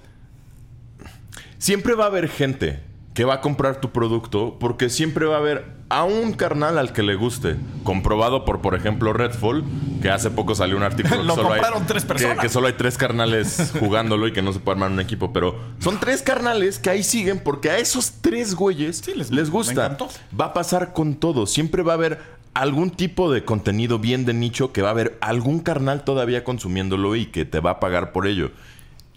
Siempre 1.58 1.94
va 1.94 2.04
a 2.04 2.06
haber 2.06 2.28
gente 2.28 2.80
que 3.14 3.24
va 3.24 3.35
a 3.35 3.40
comprar 3.40 3.80
tu 3.80 3.90
producto 3.90 4.56
porque 4.58 4.88
siempre 4.90 5.26
va 5.26 5.37
a 5.37 5.38
haber 5.38 5.66
a 5.90 6.04
un 6.04 6.32
carnal 6.32 6.78
al 6.78 6.92
que 6.92 7.02
le 7.02 7.14
guste. 7.16 7.56
Comprobado 7.85 8.44
por, 8.44 8.61
por 8.62 8.74
ejemplo, 8.74 9.12
Redfall, 9.12 9.64
que 10.00 10.08
hace 10.11 10.30
poco 10.30 10.54
salió 10.54 10.76
un 10.76 10.82
artículo 10.85 11.16
que 11.20 11.24
Lo 11.26 11.35
solo 11.35 11.52
hay- 11.52 11.61
tres 11.87 12.04
personas. 12.04 12.38
Que, 12.38 12.48
solo 12.48 12.68
hay 12.68 12.72
tres 12.74 12.96
carnales 12.96 13.72
jugándolo 13.80 14.26
y 14.28 14.32
que 14.32 14.40
no 14.40 14.52
se 14.52 14.61
puede 14.61 14.76
armar 14.76 14.90
un 14.92 15.00
equipo. 15.00 15.32
Pero 15.32 15.56
son 15.80 15.98
tres 16.00 16.22
carnales 16.22 16.78
que 16.78 16.90
ahí 16.90 17.02
siguen 17.02 17.40
porque 17.40 17.70
a 17.70 17.78
esos 17.78 18.12
tres 18.22 18.54
güeyes 18.54 18.98
Sí, 19.04 19.12
les- 19.14 19.30
les, 19.30 19.50
gusta. 19.50 19.96
Va 20.40 20.46
a 20.46 20.52
pasar 20.54 20.92
con 20.92 21.16
todo. 21.16 21.46
Siempre 21.46 21.82
va 21.82 21.92
a 21.92 21.96
haber 21.96 22.41
algún 22.55 22.91
tipo 22.91 23.33
de 23.33 23.45
contenido 23.45 23.99
bien 23.99 24.25
de 24.25 24.35
nicho 24.35 24.73
que 24.73 24.83
va 24.83 24.88
a 24.88 24.93
haber 24.93 25.17
algún 25.21 25.61
carnal 25.61 26.05
todavía 26.05 26.45
consumiéndolo 26.45 27.17
y 27.17 27.27
que 27.27 27.45
te 27.45 27.61
va 27.61 27.73
a 27.73 27.81
pagar 27.81 28.12
por 28.12 28.27
ello. 28.27 28.51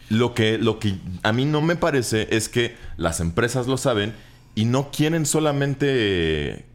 Lo 0.09 0.33
que, 0.33 0.57
lo 0.57 0.79
que 0.79 0.95
a 1.23 1.33
mí 1.33 1.45
no 1.45 1.61
me 1.61 1.75
parece 1.75 2.27
es 2.31 2.47
que 2.47 2.75
las 2.95 3.19
empresas 3.19 3.67
lo 3.67 3.77
saben 3.77 4.13
y 4.53 4.65
no 4.65 4.91
quieren 4.91 5.25
solamente 5.25 5.87
eh, 5.89 6.65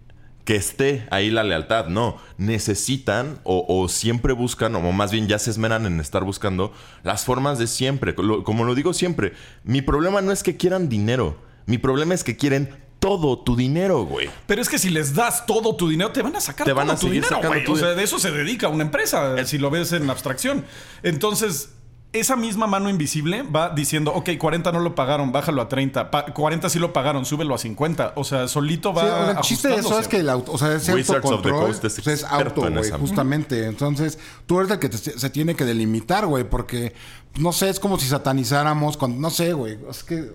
que 0.45 0.57
esté 0.57 1.07
ahí 1.11 1.31
la 1.31 1.45
lealtad. 1.45 1.87
No, 1.87 2.17
necesitan 2.37 3.39
o, 3.45 3.65
o 3.69 3.89
siempre 3.89 4.33
buscan, 4.33 4.75
o 4.75 4.93
más 4.93 5.13
bien 5.13 5.29
ya 5.29 5.39
se 5.39 5.51
esmeran 5.51 5.87
en 5.87 6.01
estar 6.01 6.25
buscando 6.25 6.73
las 7.05 7.25
formas 7.25 7.59
de 7.59 7.69
siempre. 7.69 8.15
Como 8.15 8.65
lo 8.65 8.75
digo 8.75 8.93
siempre, 8.93 9.33
mi 9.65 9.81
problema 9.81 10.21
no 10.21 10.33
es 10.33 10.43
que 10.43 10.57
quieran 10.57 10.89
dinero. 10.89 11.39
Mi 11.67 11.79
problema 11.79 12.15
es 12.15 12.25
que 12.25 12.37
quieren 12.37 12.71
todo 13.01 13.39
tu 13.41 13.57
dinero, 13.57 14.05
güey. 14.05 14.31
Pero 14.47 14.63
es 14.63 14.69
que 14.69 14.79
si 14.79 14.91
les 14.91 15.15
das 15.15 15.47
todo 15.47 15.75
tu 15.75 15.89
dinero, 15.89 16.13
te 16.13 16.23
van 16.23 16.37
a 16.37 16.41
sacar 16.41 16.65
Te 16.67 16.71
todo 16.73 16.79
van 16.81 16.91
a 16.91 16.95
tu 16.95 17.07
seguir 17.09 17.15
dinero, 17.23 17.37
sacando 17.37 17.49
güey. 17.55 17.65
tu 17.65 17.73
O 17.73 17.77
sea, 17.77 17.89
de 17.95 18.03
eso 18.05 18.19
se 18.19 18.31
dedica 18.31 18.69
una 18.69 18.85
empresa, 18.85 19.45
si 19.47 19.59
lo 19.59 19.71
ves 19.71 19.93
en 19.93 20.09
abstracción. 20.09 20.65
Entonces, 21.03 21.71
esa 22.13 22.35
misma 22.35 22.67
mano 22.67 22.91
invisible 22.91 23.43
va 23.43 23.71
diciendo, 23.71 24.13
ok, 24.13 24.31
40 24.37 24.73
no 24.73 24.81
lo 24.81 24.97
pagaron, 24.97 25.31
bájalo 25.31 25.63
a 25.63 25.69
30. 25.69 26.11
Pa- 26.11 26.25
40 26.27 26.69
sí 26.69 26.79
lo 26.81 26.93
pagaron, 26.93 27.25
súbelo 27.25 27.55
a 27.55 27.59
50. 27.59 28.15
O 28.17 28.25
sea, 28.25 28.49
solito 28.49 28.93
va 28.93 29.03
Sí, 29.03 29.09
o 29.09 29.11
sea, 29.23 29.31
el 29.31 29.39
chiste 29.41 29.69
de 29.69 29.75
eso 29.77 29.99
es 30.01 30.09
que 30.09 30.17
el 30.19 30.29
auto, 30.29 30.53
o 30.53 30.59
sea, 30.59 30.75
ese 30.75 30.93
Wizards 30.93 31.25
of 31.25 31.43
the 31.43 31.49
autocontrol 31.51 31.71
es 31.71 31.79
pues, 31.81 32.07
es 32.09 32.25
auto, 32.25 32.69
güey, 32.71 32.91
justamente. 32.91 33.65
Entonces, 33.67 34.19
tú 34.47 34.59
eres 34.59 34.73
el 34.73 34.79
que 34.81 34.89
te- 34.89 34.99
se 35.19 35.31
tiene 35.31 35.55
que 35.55 35.65
delimitar, 35.65 36.27
güey, 36.27 36.43
porque 36.45 36.95
no 37.39 37.53
sé, 37.53 37.69
es 37.71 37.79
como 37.79 37.97
si 37.99 38.09
satanizáramos 38.09 38.97
cuando 38.97 39.19
no 39.21 39.31
sé, 39.31 39.53
güey, 39.53 39.79
es 39.89 40.03
que 40.03 40.33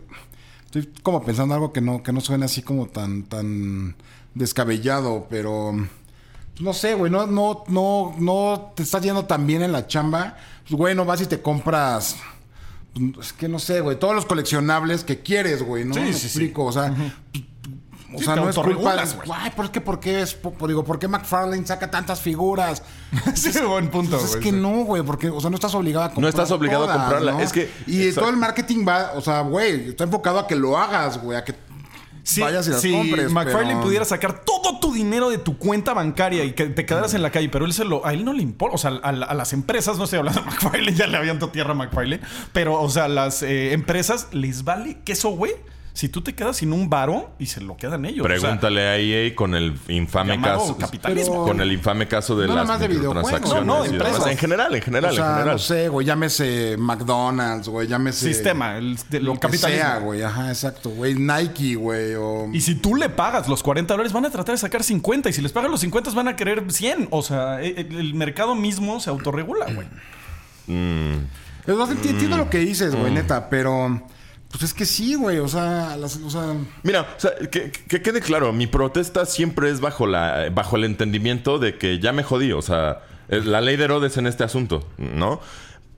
estoy 0.80 0.94
como 1.02 1.24
pensando 1.24 1.54
algo 1.54 1.72
que 1.72 1.82
no 1.82 2.04
que 2.04 2.12
no 2.12 2.22
suena 2.22 2.46
así 2.46 2.62
como 2.62 2.88
tan 2.88 3.24
tan 3.24 3.96
descabellado, 4.34 5.28
pero 5.30 5.74
no 6.60 6.74
sé, 6.74 6.96
güey, 6.96 7.12
no 7.12 7.28
no 7.28 7.64
no 7.68 8.16
no 8.18 8.74
te 8.76 8.84
estás 8.84 9.02
yendo 9.02 9.26
tan 9.26 9.48
bien 9.48 9.62
en 9.62 9.72
la 9.72 9.88
chamba, 9.88 10.38
pues 10.68 10.78
güey, 10.78 10.96
no 10.96 11.06
vas 11.06 11.22
y 11.22 11.26
te 11.28 11.42
compras 11.42 12.18
pues, 12.94 13.28
es 13.28 13.34
que 13.34 13.48
no 13.48 13.60
sé, 13.60 13.82
güey, 13.82 14.00
todos 14.00 14.16
los 14.16 14.26
coleccionables 14.26 15.04
que 15.04 15.20
quieres, 15.22 15.64
güey, 15.64 15.86
¿no? 15.86 15.94
Sí, 15.94 16.14
sí. 16.14 16.28
explico, 16.28 16.66
o 16.66 16.72
sea, 16.72 16.94
o 18.15 18.17
Sí, 18.19 18.25
sea, 18.25 18.36
no 18.36 18.49
es 18.49 18.56
culpa 18.56 18.95
de, 18.95 19.06
güey. 19.13 19.30
ay, 19.34 19.51
¿por 19.56 19.71
qué, 19.71 19.82
por 19.82 19.99
qué 19.99 20.21
es, 20.21 20.38
digo, 20.67 20.84
por 20.84 20.97
qué 20.99 21.08
McFarlane 21.08 21.65
saca 21.65 21.89
tantas 21.91 22.19
figuras? 22.21 22.84
Sí, 23.36 23.51
buen 23.67 23.89
punto, 23.89 24.12
Pues 24.17 24.23
es 24.23 24.32
güey, 24.32 24.43
que 24.43 24.49
sí. 24.51 24.56
no, 24.56 24.84
güey, 24.86 25.04
porque, 25.04 25.30
o 25.30 25.39
sea, 25.39 25.49
no 25.49 25.56
estás 25.56 25.73
obligado 25.75 26.06
a 26.06 26.10
comprar. 26.12 26.30
estás 26.30 26.51
obligado 26.51 26.89
a 26.89 26.93
comprarla, 26.93 27.41
es 27.41 27.51
que- 27.54 27.69
Y 27.88 28.01
Exacto. 28.04 28.21
todo 28.21 28.30
el 28.32 28.38
marketing 28.38 28.86
va, 28.88 29.12
o 29.15 29.21
sea, 29.21 29.41
güey, 29.41 29.89
está 29.89 30.04
enfocado 30.04 30.39
a 30.39 30.47
que 30.47 30.56
lo 30.56 30.78
hagas, 30.78 31.21
güey, 31.21 31.38
a 31.38 31.43
que 31.43 31.56
Si, 32.23 32.41
vayas 32.41 32.65
y 32.67 32.71
las 32.71 32.82
si 32.82 32.91
compres. 32.91 33.32
McFarlane 33.32 33.73
pero- 33.75 33.82
pudiera 33.84 34.04
sacar 34.06 34.43
todo 34.43 34.80
tu 34.80 34.91
dinero 34.91 35.30
de 35.30 35.38
tu 35.38 35.58
cuenta 35.60 35.93
bancaria 35.93 36.43
y 36.43 36.54
que 36.54 36.65
te 36.65 36.84
quedaras 36.86 37.13
en 37.13 37.21
la 37.21 37.30
calle, 37.30 37.49
pero 37.49 37.65
él 37.65 37.73
se 37.73 37.86
lo, 37.86 38.04
a 38.06 38.13
él 38.13 38.25
no 38.25 38.34
le 38.34 38.41
importa. 38.41 38.73
O 38.75 38.78
sea, 38.80 38.99
a, 39.04 39.10
a 39.10 39.34
las 39.36 39.54
empresas, 39.54 39.97
no 39.99 40.06
estoy 40.06 40.19
hablando 40.19 40.42
de 40.42 40.48
McFarlane, 40.52 40.94
ya 40.96 41.06
le 41.08 41.17
aviento 41.17 41.50
tierra 41.50 41.71
a 41.71 41.75
McFarlane, 41.75 42.21
pero, 42.52 42.81
o 42.81 42.90
sea, 42.90 43.08
las 43.08 43.44
eh, 43.44 43.73
empresas 43.73 44.27
les 44.31 44.63
vale 44.63 44.98
queso, 45.06 45.29
güey. 45.29 45.54
Si 45.96 46.10
tú 46.10 46.21
te 46.21 46.35
quedas 46.35 46.58
sin 46.58 46.73
un 46.73 46.89
varo 46.89 47.31
y 47.39 47.46
se 47.46 47.62
lo 47.62 47.77
quedan 47.77 48.04
ellos. 48.06 48.25
o 48.25 48.29
sea, 48.29 48.37
Pregúntale 48.39 48.81
a 48.81 48.98
EA 48.98 49.33
con 49.33 49.56
el 49.56 49.77
infame 49.87 50.39
caso. 50.41 50.77
capitalismo. 50.77 51.46
Con 51.46 51.62
el 51.62 51.71
infame 51.71 52.06
caso 52.06 52.37
de 52.37 52.48
No 52.48 52.56
las 52.56 52.79
de 52.81 52.89
microtransacciones 52.89 53.65
No, 53.65 53.77
no, 53.79 53.85
empresas. 53.85 54.27
En 54.27 54.37
general, 54.37 54.75
en 54.75 54.81
general, 54.81 55.12
o 55.13 55.15
sea, 55.15 55.25
en 55.25 55.31
general. 55.35 55.54
no 55.56 55.60
sé, 55.60 55.87
güey, 55.87 56.06
llámese 56.06 56.75
McDonald's, 56.77 57.69
güey, 57.69 57.87
llámese... 57.87 58.27
sistema, 58.27 58.77
el, 58.77 58.98
de- 59.10 59.21
Lo 59.21 59.31
el 59.31 59.39
que 59.39 59.48
capitalismo. 59.48 59.81
sea, 59.83 60.00
güey, 60.00 60.21
ajá, 60.21 60.50
exacto, 60.50 60.89
güey. 60.89 61.15
Nike, 61.15 61.75
güey, 61.75 62.15
o... 62.15 62.50
Y 62.52 62.60
si 62.60 62.75
tú 62.75 62.96
le 62.96 63.08
pagas 63.08 63.48
los 63.48 63.63
40 63.63 63.93
dólares, 63.93 64.12
van 64.12 64.25
a 64.25 64.29
tratar 64.29 64.54
de 64.54 64.60
sacar 64.60 64.83
50. 64.83 65.29
Y 65.29 65.33
si 65.33 65.41
les 65.41 65.54
pagas 65.54 65.71
los 65.71 65.79
50, 65.79 66.12
van 66.12 66.27
a 66.27 66.35
querer 66.35 66.69
100. 66.71 67.08
O 67.12 67.21
sea, 67.21 67.62
e- 67.63 67.67
e- 67.69 67.87
el, 67.98 68.13
mercado 68.15 68.54
mismo 68.54 69.00
se 69.00 69.10
autorregula, 69.10 69.67
güey. 69.73 69.87
Es 70.67 71.75
más, 71.75 71.89
enti- 71.89 72.10
Entiendo 72.10 72.35
lo 72.37 72.50
que 72.50 72.60
dices, 72.60 72.93
güey, 72.96 73.13
neta, 73.13 73.50
pero... 73.50 74.02
Pues 74.52 74.63
es 74.63 74.73
que 74.73 74.85
sí, 74.85 75.15
güey, 75.15 75.39
o 75.39 75.48
sea, 75.48 75.98
las- 75.98 76.17
o 76.17 76.29
sea... 76.29 76.54
Mira, 76.83 77.02
o 77.02 77.19
sea, 77.19 77.31
que, 77.52 77.71
que 77.71 78.02
quede 78.02 78.21
claro, 78.21 78.54
mi 78.54 78.67
protesta 78.67 79.25
siempre 79.25 79.69
es 79.69 79.81
bajo, 79.81 80.08
la, 80.08 80.50
bajo 80.54 80.77
el 80.77 80.85
entendimiento 80.85 81.60
de 81.60 81.77
que 81.77 82.00
ya 82.00 82.13
me 82.13 82.23
jodí. 82.23 82.54
O 82.54 82.62
sea, 82.62 83.02
la 83.27 83.60
ley 83.60 83.75
de 83.75 83.83
Herodes 83.85 84.15
en 84.17 84.27
este 84.27 84.43
asunto, 84.46 84.87
¿no? 84.98 85.41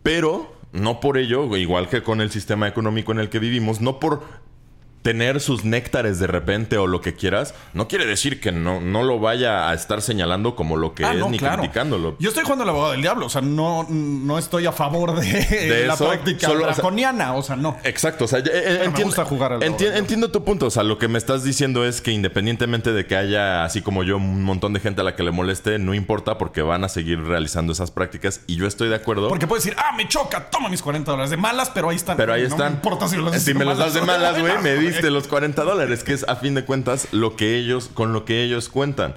Pero 0.01 0.55
no 0.73 0.99
por 0.99 1.17
ello, 1.17 1.55
igual 1.55 1.87
que 1.87 2.01
con 2.01 2.19
el 2.21 2.31
sistema 2.31 2.67
económico 2.67 3.11
en 3.11 3.19
el 3.19 3.29
que 3.29 3.39
vivimos, 3.39 3.79
no 3.81 3.99
por 3.99 4.23
tener 5.07 5.39
sus 5.39 5.63
néctares 5.63 6.19
de 6.19 6.27
repente 6.27 6.77
o 6.77 6.85
lo 6.85 6.99
que 6.99 7.13
quieras, 7.15 7.53
no 7.73 7.87
quiere 7.87 8.05
decir 8.05 8.41
que 8.41 8.51
no, 8.51 8.81
no 8.81 9.03
lo 9.03 9.19
vaya 9.21 9.69
a 9.69 9.73
estar 9.73 10.01
señalando 10.01 10.53
como 10.53 10.75
lo 10.75 10.93
que 10.93 11.05
Ah, 11.05 11.13
es 11.13 11.19
no, 11.19 11.29
ni 11.29 11.39
claro. 11.39 11.59
criticándolo. 11.61 12.17
Yo 12.19 12.27
estoy 12.27 12.43
jugando 12.43 12.63
al 12.63 12.69
abogado 12.71 12.91
del 12.91 13.01
diablo. 13.01 13.27
O 13.27 13.29
sea, 13.29 13.41
no, 13.41 13.85
no 13.89 14.37
estoy 14.37 14.65
a 14.65 14.73
favor 14.73 15.17
de, 15.17 15.85
la 15.87 15.93
eso, 15.93 16.09
práctica 16.09 16.47
solo, 16.47 16.59
o 16.59 16.65
sea, 16.65 16.73
draconiana. 16.73 17.35
O 17.35 17.41
sea, 17.41 17.55
no. 17.55 17.77
Exacto, 17.85 18.25
o 18.25 18.27
sea, 18.27 18.39
eh, 18.39 18.43
me 18.79 18.85
entiendo, 18.87 19.03
gusta 19.05 19.23
jugar 19.23 19.53
al 19.53 19.61
enti- 19.61 19.95
entiendo 19.95 20.29
tu 20.29 20.43
punto, 20.43 20.65
o 20.65 20.69
sea, 20.69 20.83
lo 20.83 20.97
que 20.97 21.07
me 21.07 21.17
estás 21.17 21.45
diciendo 21.45 21.85
es 21.85 22.01
que 22.01 22.11
independientemente 22.11 22.91
de 22.91 23.05
que 23.05 23.15
haya, 23.15 23.63
así 23.63 23.81
como 23.81 24.03
yo, 24.03 24.17
un 24.17 24.43
montón 24.43 24.73
de 24.73 24.81
gente 24.81 24.99
a 24.99 25.03
la 25.05 25.15
que 25.15 25.23
le 25.23 25.31
moleste, 25.31 25.79
no 25.79 25.93
importa 25.93 26.37
porque 26.37 26.61
van 26.63 26.83
a 26.83 26.89
seguir 26.89 27.21
realizando 27.23 27.71
esas 27.71 27.91
prácticas 27.91 28.41
y 28.45 28.57
yo 28.57 28.67
estoy 28.67 28.89
de 28.89 28.95
acuerdo. 28.95 29.29
Porque 29.29 29.47
puedes 29.47 29.63
decir, 29.63 29.79
ah, 29.79 29.95
me 29.95 30.05
choca, 30.09 30.49
toma 30.49 30.67
mis 30.67 30.81
40 30.81 31.09
dólares 31.11 31.29
de 31.31 31.37
malas, 31.37 31.69
pero 31.69 31.89
ahí 31.91 31.95
están. 31.95 32.17
pero 32.17 32.33
ahí 32.33 32.41
No 32.41 32.47
están. 32.49 32.71
me 32.71 32.75
importa 32.75 33.07
si, 33.07 33.15
los 33.15 33.33
si 33.37 33.53
me 33.53 33.63
los 33.63 33.77
das 33.77 33.93
de 33.93 34.01
malas, 34.01 34.37
güey, 34.37 34.57
me 34.61 34.75
diste 34.75 34.96
güey. 35.01 35.13
los 35.13 35.27
40 35.27 35.63
dólares, 35.63 36.03
que 36.03 36.13
es 36.13 36.27
a 36.27 36.35
fin 36.35 36.53
de 36.53 36.65
cuentas 36.65 37.07
lo 37.11 37.35
que 37.35 37.57
ellos, 37.57 37.89
con 37.93 38.13
lo 38.13 38.25
que 38.25 38.43
ellos 38.43 38.69
cuentan. 38.69 39.15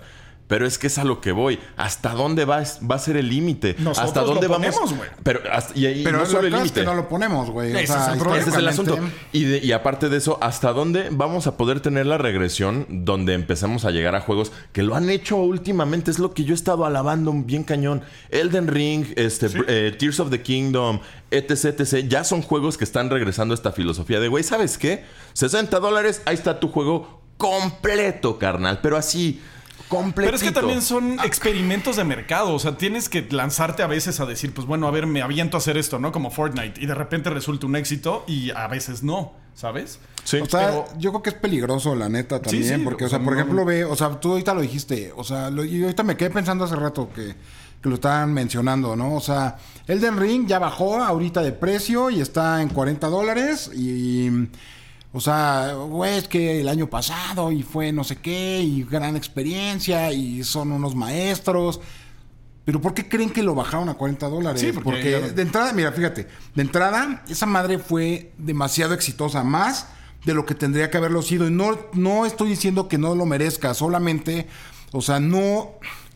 Pero 0.51 0.67
es 0.67 0.77
que 0.79 0.89
es 0.89 0.99
a 0.99 1.05
lo 1.05 1.23
que 1.23 1.33
voy. 1.33 1.59
¿Hasta 1.79 2.11
dónde 2.13 2.45
va, 2.45 2.63
va 2.91 2.97
a 2.97 2.99
ser 2.99 3.17
el 3.17 3.29
límite? 3.31 3.77
¿Hasta 3.97 4.21
dónde 4.23 4.49
lo 4.49 4.55
vamos? 4.59 4.75
ponemos, 4.75 4.95
güey. 4.99 5.11
Pero 5.23 5.41
hasta, 5.51 5.79
y, 5.79 5.87
ahí 5.87 6.03
Pero 6.05 6.19
no 6.19 6.25
es 6.25 6.29
solo 6.29 6.43
lo 6.43 6.47
el 6.49 6.53
que 6.53 6.57
es 6.59 6.63
límite. 6.65 6.81
que 6.81 6.87
no 6.87 6.95
lo 6.95 7.09
ponemos, 7.09 7.51
güey. 7.51 7.73
O 7.73 7.79
Ese 7.79 7.87
sea, 7.87 8.07
es 8.09 8.13
el 8.15 8.19
problema. 8.19 8.41
Ese 8.43 8.51
es 8.51 8.57
el 8.57 8.69
asunto. 8.69 8.91
históricamente- 8.95 9.29
Y, 9.33 9.45
de- 9.45 9.59
y 9.65 9.73
aparte 9.73 10.09
de 10.11 10.17
eso, 10.19 10.39
¿hasta 10.43 10.73
dónde 10.75 11.09
vamos 11.13 11.47
a 11.47 11.57
poder 11.57 11.81
tener 11.81 12.05
la 12.07 12.19
regresión 12.19 12.87
donde 12.91 13.33
empezamos 13.35 13.85
a 13.85 13.93
llegar 13.93 14.15
a 14.17 14.21
juegos 14.21 14.51
que 14.73 14.83
lo 14.83 14.97
han 14.97 15.09
hecho 15.09 15.37
últimamente? 15.37 16.11
Es 16.11 16.19
lo 16.19 16.35
que 16.35 16.45
yo 16.45 16.53
he 16.53 16.57
estado 16.57 16.85
alabando 16.85 17.33
bien 17.33 17.63
cañón. 17.63 18.03
Elden 18.31 18.67
Ring, 18.67 19.07
este, 19.17 19.47
eh, 19.69 19.95
Tears 19.97 20.19
of 20.19 20.31
the 20.31 20.43
Kingdom, 20.43 20.99
etc, 21.31 21.79
etc. 21.81 22.09
Ya 22.09 22.25
son 22.25 22.43
juegos 22.43 22.77
que 22.77 22.83
están 22.83 23.09
regresando 23.09 23.55
a 23.55 23.55
esta 23.55 23.71
filosofía 23.71 24.19
de, 24.19 24.27
güey, 24.27 24.43
¿sabes 24.43 24.79
qué? 24.79 25.05
60 25.35 25.79
dólares, 25.79 26.23
ahí 26.25 26.35
está 26.35 26.59
tu 26.59 26.69
juego 26.69 27.21
completo, 27.37 28.39
carnal. 28.39 28.81
Pero 28.83 28.97
así, 28.97 29.41
completo. 29.91 30.28
Pero 30.28 30.36
es 30.38 30.43
que 30.43 30.53
también 30.53 30.80
son 30.80 31.18
experimentos 31.22 31.97
de 31.97 32.05
mercado. 32.05 32.55
O 32.55 32.59
sea, 32.59 32.78
tienes 32.78 33.11
que 33.11 33.26
lanzarte 33.30 33.82
a 33.82 33.86
veces 33.86 34.20
a 34.20 34.24
decir, 34.24 34.55
pues 34.55 34.66
bueno, 34.66 34.86
a 34.88 34.91
ver, 34.91 35.07
me 35.07 35.20
aviento 35.20 35.57
a 35.57 35.59
hacer 35.59 35.76
esto, 35.76 35.99
¿no? 35.99 36.12
Como 36.12 36.30
Fortnite. 36.30 36.80
Y 36.80 36.86
de 36.86 36.95
repente 36.95 37.28
resulta 37.28 37.66
un 37.66 37.76
éxito 37.76 38.24
y 38.26 38.51
a 38.53 38.66
veces 38.68 39.03
no, 39.03 39.32
¿sabes? 39.55 39.99
Sí. 40.24 40.38
O 40.38 40.47
sea, 40.47 40.68
Pero- 40.68 40.84
yo 40.99 41.11
creo 41.11 41.22
que 41.22 41.30
es 41.30 41.36
peligroso, 41.36 41.95
la 41.95 42.09
neta, 42.09 42.41
también. 42.41 42.78
sí, 42.78 42.84
porque, 42.84 43.05
o 43.05 43.07
o 43.09 43.11
sea, 43.11 43.18
sea, 43.18 43.24
por 43.24 43.34
no- 43.34 43.41
ejemplo, 43.41 43.64
ve, 43.66 43.84
o 43.84 43.97
sea, 43.97 44.18
tú 44.20 44.30
ahorita 44.32 44.55
lo 44.55 44.62
dijiste, 44.62 45.12
o 45.14 45.24
sea, 45.24 45.51
lo- 45.51 45.64
y 45.64 45.82
ahorita 45.82 46.03
me 46.05 46.16
quedé 46.16 46.30
pensando 46.30 46.64
hace 46.64 46.76
rato 46.76 47.11
que, 47.14 47.34
que 47.82 47.88
lo 47.88 47.97
estaban 47.97 48.32
mencionando, 48.32 48.95
¿no? 48.97 49.14
O 49.14 49.20
sea, 49.20 49.57
Elden 49.86 50.18
Ring 50.18 50.47
ya 50.47 50.59
bajó 50.59 51.03
ahorita 51.03 51.43
de 51.43 51.53
precio 51.53 52.11
y 52.11 52.20
está 52.20 52.62
en 52.62 52.68
40 52.68 53.09
dólares 53.09 53.70
y... 53.74 54.49
O 55.13 55.21
sea, 55.21 55.73
güey, 55.75 56.19
es 56.19 56.29
que 56.29 56.61
el 56.61 56.69
año 56.69 56.89
pasado 56.89 57.51
y 57.51 57.63
fue 57.65 57.91
no 57.93 58.05
sé 58.05 58.17
qué 58.17 58.61
y 58.63 58.85
gran 58.85 59.17
experiencia 59.17 60.13
y 60.13 60.45
son 60.45 60.71
unos 60.73 60.95
maestros. 60.95 61.81
Pero 62.65 62.81
¿por 62.81 62.95
qué 62.95 63.09
creen 63.09 63.31
que 63.31 63.43
lo 63.43 63.55
bajaron 63.55 63.89
a 63.89 63.95
40 63.95 64.29
dólares? 64.29 64.61
Sí, 64.61 64.71
porque 64.73 64.85
porque 64.91 65.21
no- 65.21 65.29
de 65.31 65.43
entrada, 65.43 65.73
mira, 65.73 65.91
fíjate, 65.91 66.29
de 66.55 66.63
entrada, 66.63 67.25
esa 67.29 67.47
madre 67.47 67.79
fue 67.79 68.33
demasiado 68.39 68.95
exitosa, 68.95 69.43
más 69.43 69.87
de 70.25 70.35
lo 70.35 70.47
que 70.47 70.55
tendría 70.55 70.91
que 70.91 70.99
haberlo 70.99 71.23
sido. 71.23 71.49
Y 71.49 71.51
no, 71.51 71.77
no 71.95 72.25
estoy 72.27 72.51
diciendo 72.51 72.87
que 72.87 72.99
no 72.99 73.15
lo 73.17 73.27
merezca, 73.27 73.75
solamente, 73.75 74.47
o 74.93 75.01
sea, 75.03 75.19
no. 75.19 75.71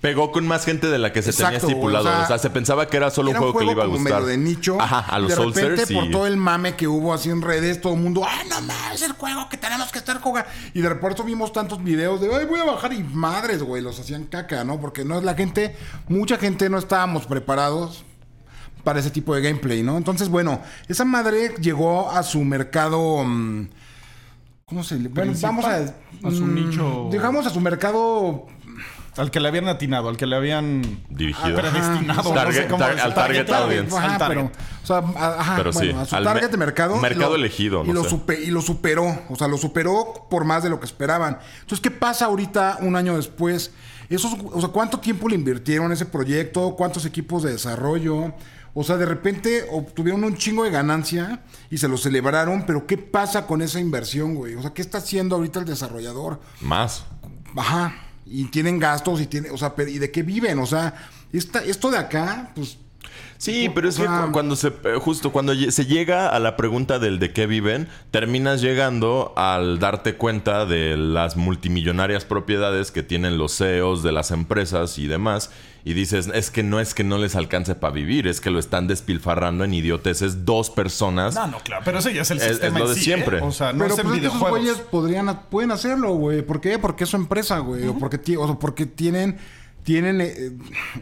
Pegó 0.04 0.30
con 0.32 0.46
más 0.46 0.66
gente 0.66 0.88
de 0.88 0.98
la 0.98 1.14
que 1.14 1.22
se 1.22 1.30
Exacto, 1.30 1.52
tenía 1.52 1.66
estipulado. 1.66 2.10
o 2.10 2.24
O 2.24 2.26
sea, 2.26 2.36
se 2.36 2.50
pensaba 2.50 2.88
que 2.88 2.98
era 2.98 3.10
solo 3.10 3.30
era 3.30 3.40
un 3.40 3.44
juego, 3.46 3.58
que 3.58 3.64
le 3.64 3.72
iba 3.72 3.84
a 3.84 3.86
como 3.86 3.96
gustar. 3.96 4.20
medio 4.20 4.26
de 4.26 4.36
nicho. 4.36 4.78
Ajá, 4.78 4.98
a 4.98 5.18
los 5.18 5.30
de 5.30 5.62
repente, 5.64 5.90
y... 5.90 5.96
por 5.96 6.10
todo 6.10 6.26
el 6.26 6.36
mame 6.36 6.76
que 6.76 6.86
hubo 6.86 7.14
así 7.14 7.30
en 7.30 7.40
redes, 7.40 7.80
todo 7.80 7.94
el 7.94 8.00
mundo, 8.00 8.22
¡ah, 8.22 8.42
no 8.50 8.60
mames! 8.60 8.96
Es 8.96 9.02
el 9.02 9.12
juego 9.12 9.48
que 9.48 9.56
tenemos 9.56 9.90
que 9.90 9.96
estar 9.96 10.20
jugando. 10.20 10.50
Y 10.74 10.82
de 10.82 10.90
repente 10.90 11.22
vimos 11.22 11.54
tantos 11.54 11.82
videos 11.82 12.20
de, 12.20 12.28
¡ay, 12.36 12.44
voy 12.44 12.60
a 12.60 12.64
bajar! 12.64 12.92
Y 12.92 13.02
madres, 13.02 13.62
güey, 13.62 13.80
los 13.80 13.98
hacían 13.98 14.24
caca, 14.24 14.62
¿no? 14.62 14.78
Porque 14.78 15.06
no 15.06 15.16
es 15.16 15.24
la 15.24 15.32
gente, 15.32 15.74
mucha 16.06 16.36
gente 16.36 16.68
no 16.68 16.76
estábamos 16.76 17.24
preparados 17.24 18.04
para 18.82 19.00
ese 19.00 19.10
tipo 19.10 19.34
de 19.34 19.40
gameplay, 19.40 19.82
¿no? 19.82 19.96
Entonces, 19.96 20.28
bueno, 20.28 20.60
esa 20.86 21.06
madre 21.06 21.54
llegó 21.62 22.10
a 22.10 22.22
su 22.24 22.44
mercado. 22.44 23.24
mm, 23.24 23.68
¿Cómo 24.66 24.84
se 24.84 24.98
le.? 24.98 25.08
Bueno, 25.08 25.32
vamos 25.40 25.64
a. 25.64 25.76
a 25.76 26.30
su 26.30 26.44
mm, 26.44 26.54
nicho. 26.54 27.08
Digamos 27.10 27.46
a 27.46 27.50
su 27.50 27.60
mercado. 27.62 28.48
Al 29.16 29.30
que 29.30 29.38
le 29.40 29.48
habían 29.48 29.68
atinado, 29.68 30.08
al 30.08 30.16
que 30.16 30.26
le 30.26 30.34
habían 30.36 30.82
Dirigido. 31.08 31.56
predestinado. 31.60 32.34
Target- 32.34 32.44
no 32.46 32.52
sé 32.52 32.66
cómo 32.66 32.78
tar- 32.84 32.98
al 32.98 33.14
target 33.14 33.46
Target 33.46 33.64
audience. 33.64 33.96
Ajá, 33.96 34.12
Al 34.14 34.18
target. 34.18 34.36
pero, 34.36 34.52
o 34.82 34.86
sea, 34.86 34.96
a- 34.96 35.40
ajá, 35.40 35.54
Pero 35.56 35.72
sí, 35.72 35.90
a 35.90 36.04
su 36.04 36.16
al 36.16 36.24
target 36.24 36.50
de 36.50 36.56
mercado. 36.56 36.96
mercado 36.96 37.34
y 37.36 37.38
lo- 37.38 37.44
elegido, 37.44 37.84
Y, 37.84 37.88
no 37.88 37.94
lo 37.94 38.04
sé. 38.04 38.10
supe- 38.10 38.40
y 38.42 38.46
lo 38.50 38.60
superó. 38.60 39.22
O 39.28 39.36
sea, 39.36 39.46
lo 39.48 39.56
superó 39.56 40.26
por 40.28 40.44
más 40.44 40.62
de 40.64 40.70
lo 40.70 40.80
que 40.80 40.86
esperaban. 40.86 41.38
Entonces, 41.60 41.80
¿qué 41.80 41.90
pasa 41.90 42.24
ahorita, 42.26 42.78
un 42.80 42.96
año 42.96 43.16
después? 43.16 43.70
Esos, 44.10 44.34
o 44.52 44.60
sea, 44.60 44.68
¿cuánto 44.70 44.98
tiempo 45.00 45.28
le 45.28 45.34
invirtieron 45.36 45.90
a 45.90 45.94
ese 45.94 46.06
proyecto? 46.06 46.74
¿Cuántos 46.76 47.06
equipos 47.06 47.42
de 47.42 47.52
desarrollo? 47.52 48.34
O 48.74 48.82
sea, 48.82 48.96
de 48.96 49.06
repente 49.06 49.64
obtuvieron 49.70 50.24
un 50.24 50.36
chingo 50.36 50.64
de 50.64 50.70
ganancia 50.70 51.40
y 51.70 51.78
se 51.78 51.86
lo 51.86 51.96
celebraron, 51.96 52.64
pero 52.66 52.86
¿qué 52.86 52.98
pasa 52.98 53.46
con 53.46 53.62
esa 53.62 53.78
inversión, 53.78 54.34
güey? 54.34 54.56
O 54.56 54.60
sea, 54.62 54.74
¿qué 54.74 54.82
está 54.82 54.98
haciendo 54.98 55.36
ahorita 55.36 55.60
el 55.60 55.64
desarrollador? 55.64 56.40
Más. 56.60 57.04
Ajá. 57.56 57.94
Y 58.26 58.44
tienen 58.46 58.78
gastos 58.78 59.20
y 59.20 59.26
tienen, 59.26 59.52
o 59.52 59.58
sea, 59.58 59.74
¿y 59.78 59.98
de 59.98 60.10
qué 60.10 60.22
viven? 60.22 60.58
O 60.58 60.66
sea, 60.66 60.94
esta, 61.32 61.62
esto 61.64 61.90
de 61.90 61.98
acá, 61.98 62.52
pues 62.54 62.78
Sí, 63.38 63.70
pero 63.74 63.88
es 63.88 63.96
que 63.98 64.06
cuando 64.32 64.56
se 64.56 64.68
eh, 64.68 64.96
justo 65.00 65.30
cuando 65.32 65.54
se 65.54 65.86
llega 65.86 66.28
a 66.28 66.38
la 66.38 66.56
pregunta 66.56 66.98
del 66.98 67.18
de 67.18 67.32
qué 67.32 67.46
viven, 67.46 67.88
terminas 68.10 68.60
llegando 68.62 69.32
al 69.36 69.78
darte 69.78 70.14
cuenta 70.16 70.64
de 70.66 70.96
las 70.96 71.36
multimillonarias 71.36 72.24
propiedades 72.24 72.90
que 72.90 73.02
tienen 73.02 73.36
los 73.38 73.56
CEOs 73.58 74.02
de 74.02 74.12
las 74.12 74.30
empresas 74.30 74.98
y 74.98 75.06
demás 75.06 75.50
y 75.86 75.92
dices, 75.92 76.30
es 76.32 76.50
que 76.50 76.62
no 76.62 76.80
es 76.80 76.94
que 76.94 77.04
no 77.04 77.18
les 77.18 77.36
alcance 77.36 77.74
para 77.74 77.92
vivir, 77.92 78.26
es 78.26 78.40
que 78.40 78.48
lo 78.50 78.58
están 78.58 78.86
despilfarrando 78.86 79.64
en 79.64 79.74
idioteces 79.74 80.46
dos 80.46 80.70
personas. 80.70 81.34
No, 81.34 81.46
no, 81.46 81.58
claro. 81.60 81.82
Pero 81.84 81.98
ese 81.98 82.14
ya 82.14 82.22
es 82.22 82.30
el 82.30 82.38
Es- 82.38 82.44
es 82.44 82.50
sistema 82.52 82.78
lo 82.78 82.84
en 82.86 82.90
de 82.92 82.94
sí, 82.98 83.04
siempre. 83.04 83.38
¿eh? 83.38 83.42
O 83.42 83.52
sea, 83.52 83.72
no 83.74 83.80
pero 83.84 83.94
es 83.94 84.00
pues 84.00 84.22
esos 84.22 84.40
güeyes 84.48 84.76
podrían, 84.90 85.40
pueden 85.50 85.70
hacerlo, 85.72 86.14
güey. 86.14 86.40
¿Por 86.40 86.62
qué? 86.62 86.78
Porque 86.78 87.04
es 87.04 87.10
su 87.10 87.16
empresa, 87.16 87.58
güey. 87.58 87.86
O 87.86 87.98
porque 87.98 88.86
tienen, 88.86 89.36
tienen 89.84 90.20
eh, 90.22 90.52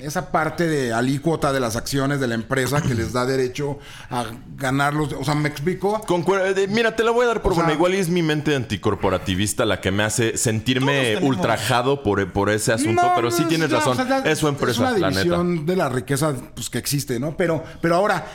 esa 0.01 0.33
parte 0.33 0.67
de 0.67 0.93
alícuota 0.93 1.53
de 1.53 1.61
las 1.61 1.77
acciones 1.77 2.19
de 2.21 2.27
la 2.27 2.35
empresa 2.35 2.83
que 2.83 2.95
les 2.95 3.13
da 3.13 3.25
derecho 3.25 3.79
a 4.11 4.25
ganarlos. 4.57 5.13
O 5.13 5.25
sea, 5.25 5.35
¿me 5.37 5.49
explico? 5.49 6.01
Concuer- 6.07 6.53
de- 6.53 6.67
mira, 6.69 6.95
te 6.97 7.05
la 7.05 7.13
voy 7.13 7.25
a 7.25 7.29
dar 7.29 7.43
por 7.43 7.53
O 7.53 7.55
sea- 7.55 7.65
buena. 7.65 7.77
Igual 7.77 7.95
es 7.95 8.09
mi 8.09 8.23
mente 8.23 8.55
anticorporativista 8.57 9.65
la 9.65 9.81
que 9.81 9.93
me 9.93 10.03
hace 10.03 10.37
sentirme 10.37 11.17
ultrajado 11.23 12.03
por, 12.03 12.33
por 12.33 12.51
ese 12.51 12.73
asunto, 12.73 13.03
No, 13.03 13.13
pero 13.15 13.31
sí 13.31 13.45
tienes 13.45 13.71
no, 13.71 13.77
razón. 13.79 13.99
o 14.01 14.05
sea, 14.05 14.19
es 14.19 14.39
su 14.39 14.49
empresa, 14.49 14.73
Es 14.73 14.79
una 14.79 14.91
la 14.99 15.09
neta. 15.11 15.21
división 15.23 15.65
de 15.65 15.77
la 15.77 15.89
riqueza 15.89 16.35
pues, 16.55 16.69
que 16.69 16.79
existe, 16.79 17.21
¿no? 17.21 17.37
Pero, 17.37 17.63
pero 17.81 17.95
ahora, 17.95 18.27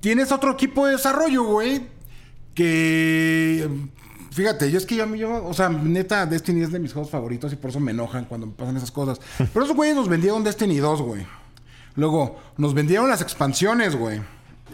tienes 0.00 0.30
otro 0.30 0.52
equipo 0.52 0.86
de 0.86 0.92
desarrollo, 0.92 1.42
güey, 1.42 1.82
que... 2.54 3.68
Fíjate, 4.30 4.70
yo 4.70 4.78
es 4.78 4.86
que 4.86 4.96
yo, 4.96 5.14
yo, 5.14 5.44
o 5.46 5.54
sea, 5.54 5.68
neta, 5.68 6.26
Destiny 6.26 6.62
es 6.62 6.70
de 6.72 6.78
mis 6.78 6.92
juegos 6.92 7.10
favoritos 7.10 7.52
y 7.52 7.56
por 7.56 7.70
eso 7.70 7.80
me 7.80 7.90
enojan 7.92 8.24
cuando 8.26 8.46
me 8.46 8.52
pasan 8.52 8.76
esas 8.76 8.90
cosas. 8.90 9.20
Pero 9.52 9.64
esos 9.64 9.74
güeyes 9.76 9.96
nos 9.96 10.08
vendieron 10.08 10.44
Destiny 10.44 10.76
2, 10.78 11.02
güey. 11.02 11.26
Luego, 11.96 12.38
nos 12.56 12.74
vendieron 12.74 13.08
las 13.08 13.22
expansiones, 13.22 13.96
güey. 13.96 14.20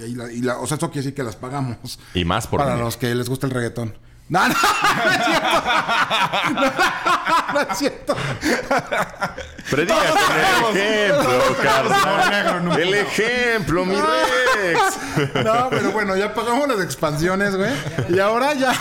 Y, 0.06 0.14
la- 0.14 0.32
y 0.32 0.40
la- 0.40 0.58
o 0.58 0.66
sea, 0.66 0.76
eso 0.76 0.88
quiere 0.90 1.02
decir 1.04 1.14
que 1.14 1.22
las 1.22 1.36
pagamos. 1.36 1.98
Y 2.14 2.24
más 2.24 2.46
por 2.46 2.58
Para 2.60 2.76
los 2.76 2.96
que 2.96 3.14
les 3.14 3.28
gusta 3.28 3.46
el 3.46 3.52
reggaetón. 3.52 3.94
No, 4.28 4.48
no, 4.48 4.54
no 5.04 5.10
es 5.10 5.24
cierto. 5.26 5.54
No, 6.54 7.52
no 7.52 7.60
es 7.60 7.78
cierto. 7.78 8.16
Predica 9.70 9.94
con 10.62 10.76
el 10.76 10.80
ejemplo, 10.80 11.56
carnal. 11.62 12.80
El 12.80 12.94
ejemplo, 12.94 13.84
mi 13.84 13.96
Rex. 13.96 15.44
No, 15.44 15.68
pero 15.70 15.92
bueno, 15.92 16.16
ya 16.16 16.32
pagamos 16.34 16.68
las 16.68 16.80
expansiones, 16.80 17.54
güey. 17.56 17.70
Y 18.08 18.18
ahora 18.18 18.54
ya 18.54 18.72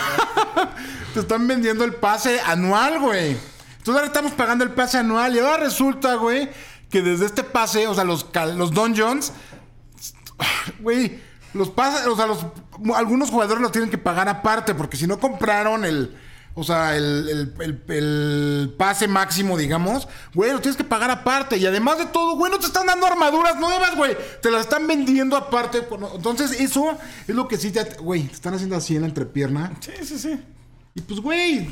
te 1.14 1.20
están 1.20 1.46
vendiendo 1.46 1.84
el 1.84 1.94
pase 1.94 2.40
anual, 2.40 2.98
güey. 3.00 3.32
Entonces 3.78 3.94
ahora 3.94 4.06
estamos 4.06 4.32
pagando 4.32 4.64
el 4.64 4.70
pase 4.70 4.96
anual 4.98 5.36
y 5.36 5.40
ahora 5.40 5.58
resulta, 5.58 6.14
güey, 6.14 6.48
que 6.90 7.02
desde 7.02 7.26
este 7.26 7.44
pase, 7.44 7.86
o 7.86 7.94
sea, 7.94 8.04
los, 8.04 8.24
cal- 8.24 8.56
los 8.56 8.70
dungeons, 8.72 9.32
güey, 10.80 11.20
los 11.54 11.70
pases, 11.70 12.06
o 12.06 12.16
sea, 12.16 12.26
los, 12.26 12.44
algunos 12.94 13.30
jugadores 13.30 13.62
los 13.62 13.72
tienen 13.72 13.90
que 13.90 13.98
pagar 13.98 14.28
aparte 14.28 14.74
porque 14.74 14.96
si 14.96 15.06
no 15.06 15.18
compraron 15.18 15.84
el... 15.84 16.16
O 16.56 16.62
sea, 16.62 16.96
el, 16.96 17.28
el- 17.28 17.54
el- 17.62 17.82
el 17.96 18.74
pase 18.78 19.08
máximo, 19.08 19.58
digamos, 19.58 20.06
güey, 20.34 20.52
lo 20.52 20.60
tienes 20.60 20.76
que 20.76 20.84
pagar 20.84 21.10
aparte. 21.10 21.56
Y 21.56 21.66
además 21.66 21.98
de 21.98 22.06
todo, 22.06 22.36
güey, 22.36 22.52
no 22.52 22.60
te 22.60 22.66
están 22.66 22.86
dando 22.86 23.06
armaduras 23.08 23.56
nuevas, 23.58 23.96
güey. 23.96 24.16
Te 24.40 24.52
las 24.52 24.60
están 24.60 24.86
vendiendo 24.86 25.36
aparte. 25.36 25.82
Entonces, 26.14 26.52
eso 26.60 26.96
es 27.26 27.34
lo 27.34 27.48
que 27.48 27.56
sí 27.56 27.72
te... 27.72 27.82
Güey, 27.96 28.22
te 28.28 28.34
están 28.34 28.54
haciendo 28.54 28.76
así 28.76 28.94
en 28.94 29.02
la 29.02 29.08
entrepierna. 29.08 29.72
Sí, 29.80 29.90
sí, 30.04 30.16
sí. 30.16 30.40
Y 30.94 31.00
pues, 31.00 31.18
güey, 31.18 31.68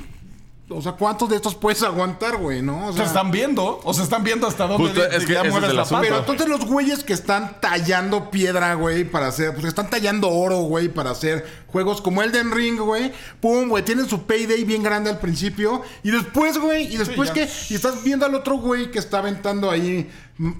o 0.76 0.82
sea, 0.82 0.92
¿cuántos 0.92 1.28
de 1.28 1.36
estos 1.36 1.54
puedes 1.54 1.82
aguantar, 1.82 2.36
güey? 2.36 2.62
¿No? 2.62 2.88
O 2.88 2.92
Se 2.92 2.98
sea, 2.98 3.06
están 3.06 3.30
viendo. 3.30 3.80
O 3.84 3.94
se 3.94 4.02
están 4.02 4.24
viendo 4.24 4.46
hasta 4.46 4.66
dónde 4.66 4.88
Justo, 4.88 5.04
es 5.04 5.24
que 5.26 5.32
ya 5.34 5.44
mueves 5.44 5.72
la 5.74 5.82
asunto. 5.82 6.00
pata. 6.00 6.02
pero 6.02 6.18
entonces 6.18 6.48
los 6.48 6.64
güeyes 6.66 7.04
que 7.04 7.12
están 7.12 7.60
tallando 7.60 8.30
piedra, 8.30 8.74
güey, 8.74 9.04
para 9.04 9.28
hacer, 9.28 9.52
pues 9.54 9.66
están 9.66 9.90
tallando 9.90 10.28
oro, 10.30 10.58
güey, 10.62 10.88
para 10.88 11.10
hacer 11.10 11.46
juegos 11.68 12.00
como 12.00 12.22
Elden 12.22 12.50
Ring, 12.52 12.78
güey. 12.78 13.12
Pum, 13.40 13.68
güey, 13.68 13.84
tienen 13.84 14.08
su 14.08 14.22
payday 14.24 14.64
bien 14.64 14.82
grande 14.82 15.10
al 15.10 15.18
principio 15.18 15.82
y 16.02 16.10
después, 16.10 16.58
güey, 16.58 16.92
y 16.92 16.96
después 16.96 17.28
ya. 17.28 17.34
que 17.34 17.48
y 17.70 17.74
estás 17.74 18.02
viendo 18.04 18.26
al 18.26 18.34
otro 18.34 18.56
güey 18.56 18.90
que 18.90 18.98
está 18.98 19.18
aventando 19.18 19.70
ahí 19.70 20.10
mm, 20.38 20.52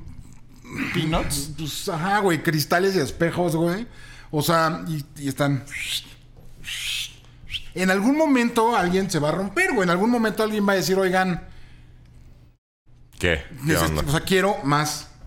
Peanuts. 0.95 1.51
pues 1.57 1.89
ajá, 1.89 2.19
güey, 2.21 2.43
cristales 2.43 2.95
y 2.97 2.99
espejos, 3.01 3.57
güey. 3.57 3.87
O 4.31 4.41
sea, 4.41 4.83
y, 4.89 5.05
y 5.23 5.29
están 5.29 5.65
en 7.75 7.91
algún 7.91 8.17
momento 8.17 8.77
alguien 8.77 9.11
se 9.11 9.19
va 9.19 9.31
a 9.31 9.33
romper, 9.33 9.73
güey. 9.73 9.85
En 9.85 9.91
algún 9.91 10.11
momento 10.11 10.43
alguien 10.43 10.67
va 10.67 10.73
a 10.73 10.77
decir, 10.77 10.99
oigan, 10.99 11.49
¿Qué? 13.19 13.43
¿Qué 13.67 13.77
onda? 13.77 14.03
o 14.07 14.11
sea, 14.11 14.21
quiero 14.21 14.57
más. 14.65 15.09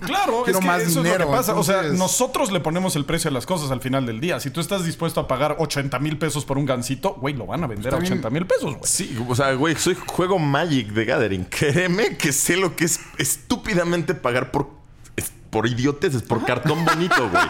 Claro, 0.00 0.42
Quiero 0.44 0.58
es 0.58 0.64
que 0.64 0.66
más 0.66 0.82
eso 0.82 1.02
dinero, 1.02 1.14
es 1.14 1.20
lo 1.20 1.26
que 1.28 1.32
pasa. 1.32 1.54
O 1.54 1.64
sea, 1.64 1.82
nosotros 1.84 2.52
le 2.52 2.60
ponemos 2.60 2.94
el 2.94 3.06
precio 3.06 3.30
a 3.30 3.32
las 3.32 3.46
cosas 3.46 3.70
al 3.70 3.80
final 3.80 4.04
del 4.04 4.20
día. 4.20 4.38
Si 4.38 4.50
tú 4.50 4.60
estás 4.60 4.84
dispuesto 4.84 5.18
a 5.18 5.26
pagar 5.26 5.56
80 5.58 5.98
mil 5.98 6.18
pesos 6.18 6.44
por 6.44 6.58
un 6.58 6.66
gancito, 6.66 7.14
güey, 7.14 7.34
lo 7.34 7.46
van 7.46 7.64
a 7.64 7.66
vender 7.66 7.86
Está 7.86 7.96
a 7.96 8.00
bien. 8.00 8.12
80 8.12 8.28
mil 8.30 8.46
pesos, 8.46 8.76
güey. 8.76 8.80
Sí, 8.84 9.18
o 9.26 9.34
sea, 9.34 9.54
güey, 9.54 9.74
soy 9.76 9.96
juego 10.06 10.38
Magic 10.38 10.88
de 10.88 11.06
Gathering. 11.06 11.46
Créeme 11.46 12.18
que 12.18 12.32
sé 12.32 12.58
lo 12.58 12.76
que 12.76 12.84
es 12.84 13.00
estúpidamente 13.16 14.14
pagar 14.14 14.50
por, 14.50 14.68
por 15.52 15.68
idioteces, 15.68 16.22
por 16.22 16.46
cartón 16.46 16.82
bonito, 16.82 17.28
güey. 17.28 17.44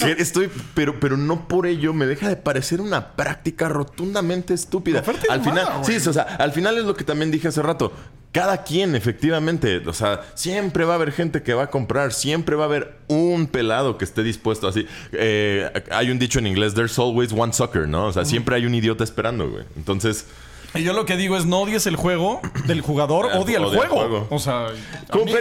Que 0.00 0.22
Estoy, 0.22 0.50
pero, 0.74 1.00
pero 1.00 1.16
no 1.16 1.48
por 1.48 1.66
ello 1.66 1.94
me 1.94 2.04
deja 2.04 2.28
de 2.28 2.36
parecer 2.36 2.82
una 2.82 3.12
práctica 3.16 3.70
rotundamente 3.70 4.52
estúpida. 4.52 5.02
La 5.06 5.34
Al 5.34 5.40
final, 5.40 5.64
mala, 5.64 5.84
sí, 5.84 5.96
o 5.96 6.12
sea, 6.12 6.22
al 6.22 6.52
final 6.52 6.76
es 6.76 6.84
lo 6.84 6.94
que 6.94 7.02
también 7.02 7.30
dije 7.30 7.48
hace 7.48 7.62
rato. 7.62 7.92
Cada 8.30 8.62
quien, 8.62 8.94
efectivamente, 8.94 9.78
o 9.86 9.94
sea, 9.94 10.20
siempre 10.34 10.84
va 10.84 10.92
a 10.92 10.96
haber 10.96 11.12
gente 11.12 11.42
que 11.42 11.54
va 11.54 11.64
a 11.64 11.70
comprar, 11.70 12.12
siempre 12.12 12.56
va 12.56 12.64
a 12.64 12.66
haber 12.66 12.98
un 13.08 13.46
pelado 13.46 13.96
que 13.96 14.04
esté 14.04 14.22
dispuesto 14.22 14.68
así. 14.68 14.86
Eh, 15.12 15.70
hay 15.90 16.10
un 16.10 16.18
dicho 16.18 16.40
en 16.40 16.46
inglés, 16.46 16.74
there's 16.74 16.98
always 16.98 17.32
one 17.32 17.54
sucker, 17.54 17.88
¿no? 17.88 18.04
O 18.08 18.12
sea, 18.12 18.26
siempre 18.26 18.54
hay 18.56 18.66
un 18.66 18.74
idiota 18.74 19.02
esperando, 19.02 19.50
güey. 19.50 19.64
Entonces, 19.76 20.26
Y 20.74 20.82
yo 20.82 20.92
lo 20.92 21.04
que 21.04 21.16
digo 21.16 21.36
es 21.36 21.46
no 21.46 21.60
odies 21.60 21.86
el 21.86 21.96
juego 21.96 22.40
del 22.66 22.80
jugador, 22.80 23.30
Ah, 23.32 23.38
odia 23.38 23.58
el 23.58 23.64
odia 23.64 23.82
el 23.82 23.88
juego. 23.88 24.08
juego. 24.08 24.26
O 24.30 24.38
sea, 24.38 24.68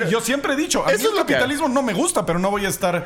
yo 0.10 0.22
siempre 0.22 0.54
he 0.54 0.56
dicho, 0.56 0.84
a 0.84 0.88
mí 0.88 0.94
el 0.94 1.00
que- 1.02 1.16
capitalismo 1.18 1.68
no 1.70 1.84
me 1.84 1.94
gusta, 1.94 2.26
pero 2.26 2.40
no 2.40 2.50
voy 2.50 2.66
a 2.66 2.70
estar 2.70 3.06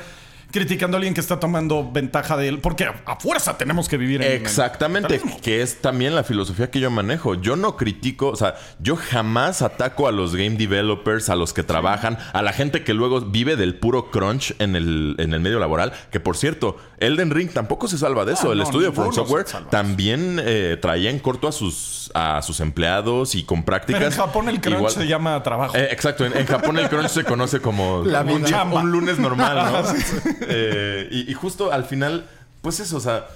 criticando 0.52 0.96
a 0.96 1.00
alguien 1.00 1.16
que 1.16 1.20
está 1.20 1.40
tomando 1.40 1.90
ventaja 1.92 2.38
de 2.38 2.48
él, 2.48 2.60
porque 2.60 2.84
a, 2.86 3.02
a 3.08 3.16
fuerza 3.20 3.58
tenemos 3.58 3.90
que 3.90 3.98
vivir 3.98 4.22
en 4.22 4.34
Exactamente, 4.34 5.20
que 5.42 5.64
es 5.64 5.82
también 5.82 6.14
la 6.14 6.24
filosofía 6.24 6.70
que 6.70 6.80
yo 6.80 6.92
manejo. 6.92 7.34
Yo 7.34 7.56
no 7.56 7.76
critico, 7.76 8.28
o 8.30 8.36
sea, 8.36 8.54
yo 8.78 8.96
jamás 8.96 9.64
ataco 9.64 10.08
a 10.08 10.12
los 10.12 10.36
game 10.36 10.52
developers, 10.52 11.30
a 11.32 11.36
los 11.36 11.54
que 11.54 11.64
trabajan, 11.64 12.20
a 12.34 12.44
la 12.44 12.54
gente 12.54 12.84
que 12.84 12.94
luego 12.94 13.20
vive 13.22 13.56
del 13.56 13.74
puro 13.80 14.12
crunch 14.12 14.54
en 14.60 14.76
el, 14.76 15.16
en 15.18 15.34
el 15.34 15.40
medio 15.40 15.58
laboral. 15.58 15.92
Que 16.12 16.20
por 16.20 16.38
cierto, 16.38 16.78
Elden 17.06 17.32
Ring 17.32 17.50
tampoco 17.52 17.88
se 17.88 17.98
salva 17.98 18.26
de 18.26 18.34
eso. 18.34 18.50
Ah, 18.50 18.52
el 18.54 18.58
no, 18.60 18.64
estudio 18.64 18.88
de 18.90 18.94
From 18.96 19.14
Software 19.14 19.46
de 19.46 19.60
también 19.70 20.40
eh, 20.44 20.78
traía 20.82 21.10
en 21.10 21.20
corto 21.20 21.48
a 21.48 21.52
sus, 21.52 22.12
a 22.14 22.42
sus 22.42 22.60
empleados 22.60 23.36
y 23.36 23.44
con 23.44 23.64
prácticas. 23.64 24.00
Pero 24.02 24.12
en 24.12 24.18
Japón 24.18 24.50
el 24.50 24.62
crunch 24.62 24.78
igual- 24.78 24.94
se 24.94 25.08
llama 25.08 25.42
trabajo. 25.44 25.76
Eh, 25.76 25.90
exacto, 25.92 26.26
en, 26.26 26.36
en 26.38 26.46
Japón 26.46 26.78
el 26.80 26.90
crunch 26.90 27.10
se 27.10 27.24
conoce 27.24 27.60
como 27.60 28.04
La 28.06 28.22
un, 28.22 28.28
vida. 28.40 28.48
día- 28.48 28.64
un 28.64 28.92
lunes 28.92 29.20
normal, 29.20 29.56
¿no? 29.72 29.94
Eh, 30.48 31.08
y, 31.12 31.30
y 31.32 31.34
justo 31.34 31.72
al 31.72 31.86
final, 31.86 32.26
pues 32.62 32.80
eso, 32.80 32.98
o 32.98 33.00
sea, 33.00 33.28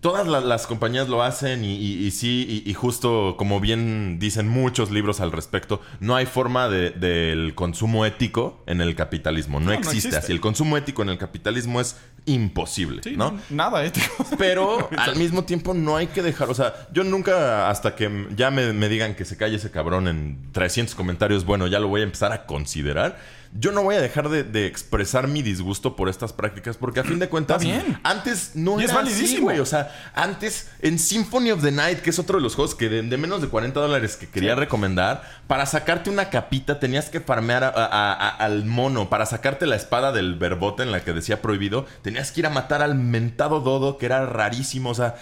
todas 0.00 0.26
la- 0.26 0.40
las 0.40 0.66
compañías 0.66 1.08
lo 1.08 1.22
hacen 1.22 1.64
y, 1.64 1.76
y- 1.76 2.06
y 2.06 2.10
sí, 2.10 2.62
y, 2.66 2.74
justo 2.74 3.36
como 3.38 3.60
bien 3.60 4.18
dicen 4.18 4.48
muchos 4.48 4.90
libros 4.90 5.20
al 5.20 5.30
respecto, 5.32 5.80
no 6.00 6.16
hay 6.16 6.26
forma 6.26 6.68
de- 6.68 6.90
del 6.90 7.54
consumo 7.54 8.04
ético 8.04 8.62
en 8.66 8.80
el 8.80 8.96
capitalismo, 8.96 9.60
no, 9.60 9.66
no 9.66 9.72
existe. 9.72 9.96
existe. 9.98 10.16
Así 10.16 10.32
el 10.32 10.40
consumo 10.40 10.76
ético 10.76 11.02
en 11.02 11.08
el 11.10 11.18
capitalismo 11.18 11.80
es 11.80 11.96
imposible, 12.26 13.02
Sí, 13.02 13.16
¿no? 13.16 13.38
nada 13.50 13.84
ético. 13.84 14.24
Pero 14.38 14.88
al 14.96 15.16
mismo 15.16 15.44
tiempo 15.44 15.74
no 15.74 15.96
hay 15.96 16.06
que 16.08 16.22
dejar, 16.22 16.48
o 16.50 16.54
sea, 16.54 16.74
yo 16.92 17.04
nunca 17.04 17.68
hasta 17.70 17.94
que 17.96 18.28
ya 18.36 18.50
me, 18.50 18.72
me 18.72 18.88
digan 18.88 19.14
que 19.14 19.24
se 19.24 19.36
calle 19.36 19.56
ese 19.56 19.70
cabrón 19.70 20.08
en 20.08 20.38
300 20.52 20.94
comentarios, 20.94 21.44
bueno, 21.44 21.66
ya 21.66 21.78
lo 21.80 21.88
voy 21.88 22.00
a 22.00 22.04
empezar 22.04 22.32
a 22.32 22.46
considerar. 22.46 23.18
Yo 23.54 23.70
no 23.70 23.82
voy 23.82 23.96
a 23.96 24.00
dejar 24.00 24.30
de, 24.30 24.44
de 24.44 24.64
expresar 24.66 25.28
mi 25.28 25.42
disgusto 25.42 25.94
por 25.94 26.08
estas 26.08 26.32
prácticas 26.32 26.78
porque 26.78 27.00
a 27.00 27.04
fin 27.04 27.18
de 27.18 27.28
cuentas 27.28 27.62
bien. 27.62 27.98
antes 28.02 28.52
no 28.54 28.80
Y 28.80 28.84
es 28.84 28.90
era 28.90 29.00
así, 29.02 29.10
validísimo. 29.10 29.42
güey, 29.42 29.58
o 29.58 29.66
sea, 29.66 29.92
antes 30.14 30.70
en 30.80 30.98
Symphony 30.98 31.50
of 31.50 31.60
the 31.62 31.70
Night, 31.70 31.98
que 31.98 32.08
es 32.08 32.18
otro 32.18 32.38
de 32.38 32.42
los 32.42 32.54
juegos 32.54 32.74
que 32.74 32.88
de, 32.88 33.02
de 33.02 33.16
menos 33.18 33.42
de 33.42 33.48
40 33.48 33.78
dólares 33.78 34.16
que 34.16 34.26
quería 34.26 34.54
recomendar, 34.54 35.22
para 35.48 35.66
sacarte 35.66 36.08
una 36.08 36.30
capita 36.30 36.80
tenías 36.80 37.10
que 37.10 37.20
farmear 37.20 37.62
a- 37.64 37.68
a- 37.68 38.12
a- 38.14 38.28
al 38.36 38.64
mono, 38.64 39.10
para 39.10 39.26
sacarte 39.26 39.66
la 39.66 39.76
espada 39.76 40.12
del 40.12 40.34
verbote 40.36 40.82
en 40.82 40.90
la 40.90 41.04
que 41.04 41.12
decía 41.12 41.42
prohibido, 41.42 41.84
tenías 42.00 42.11
que 42.32 42.40
ir 42.40 42.46
a 42.46 42.50
matar 42.50 42.82
al 42.82 42.94
mentado 42.94 43.60
dodo 43.60 43.98
que 43.98 44.06
era 44.06 44.26
rarísimo, 44.26 44.90
o 44.90 44.94
sea, 44.94 45.16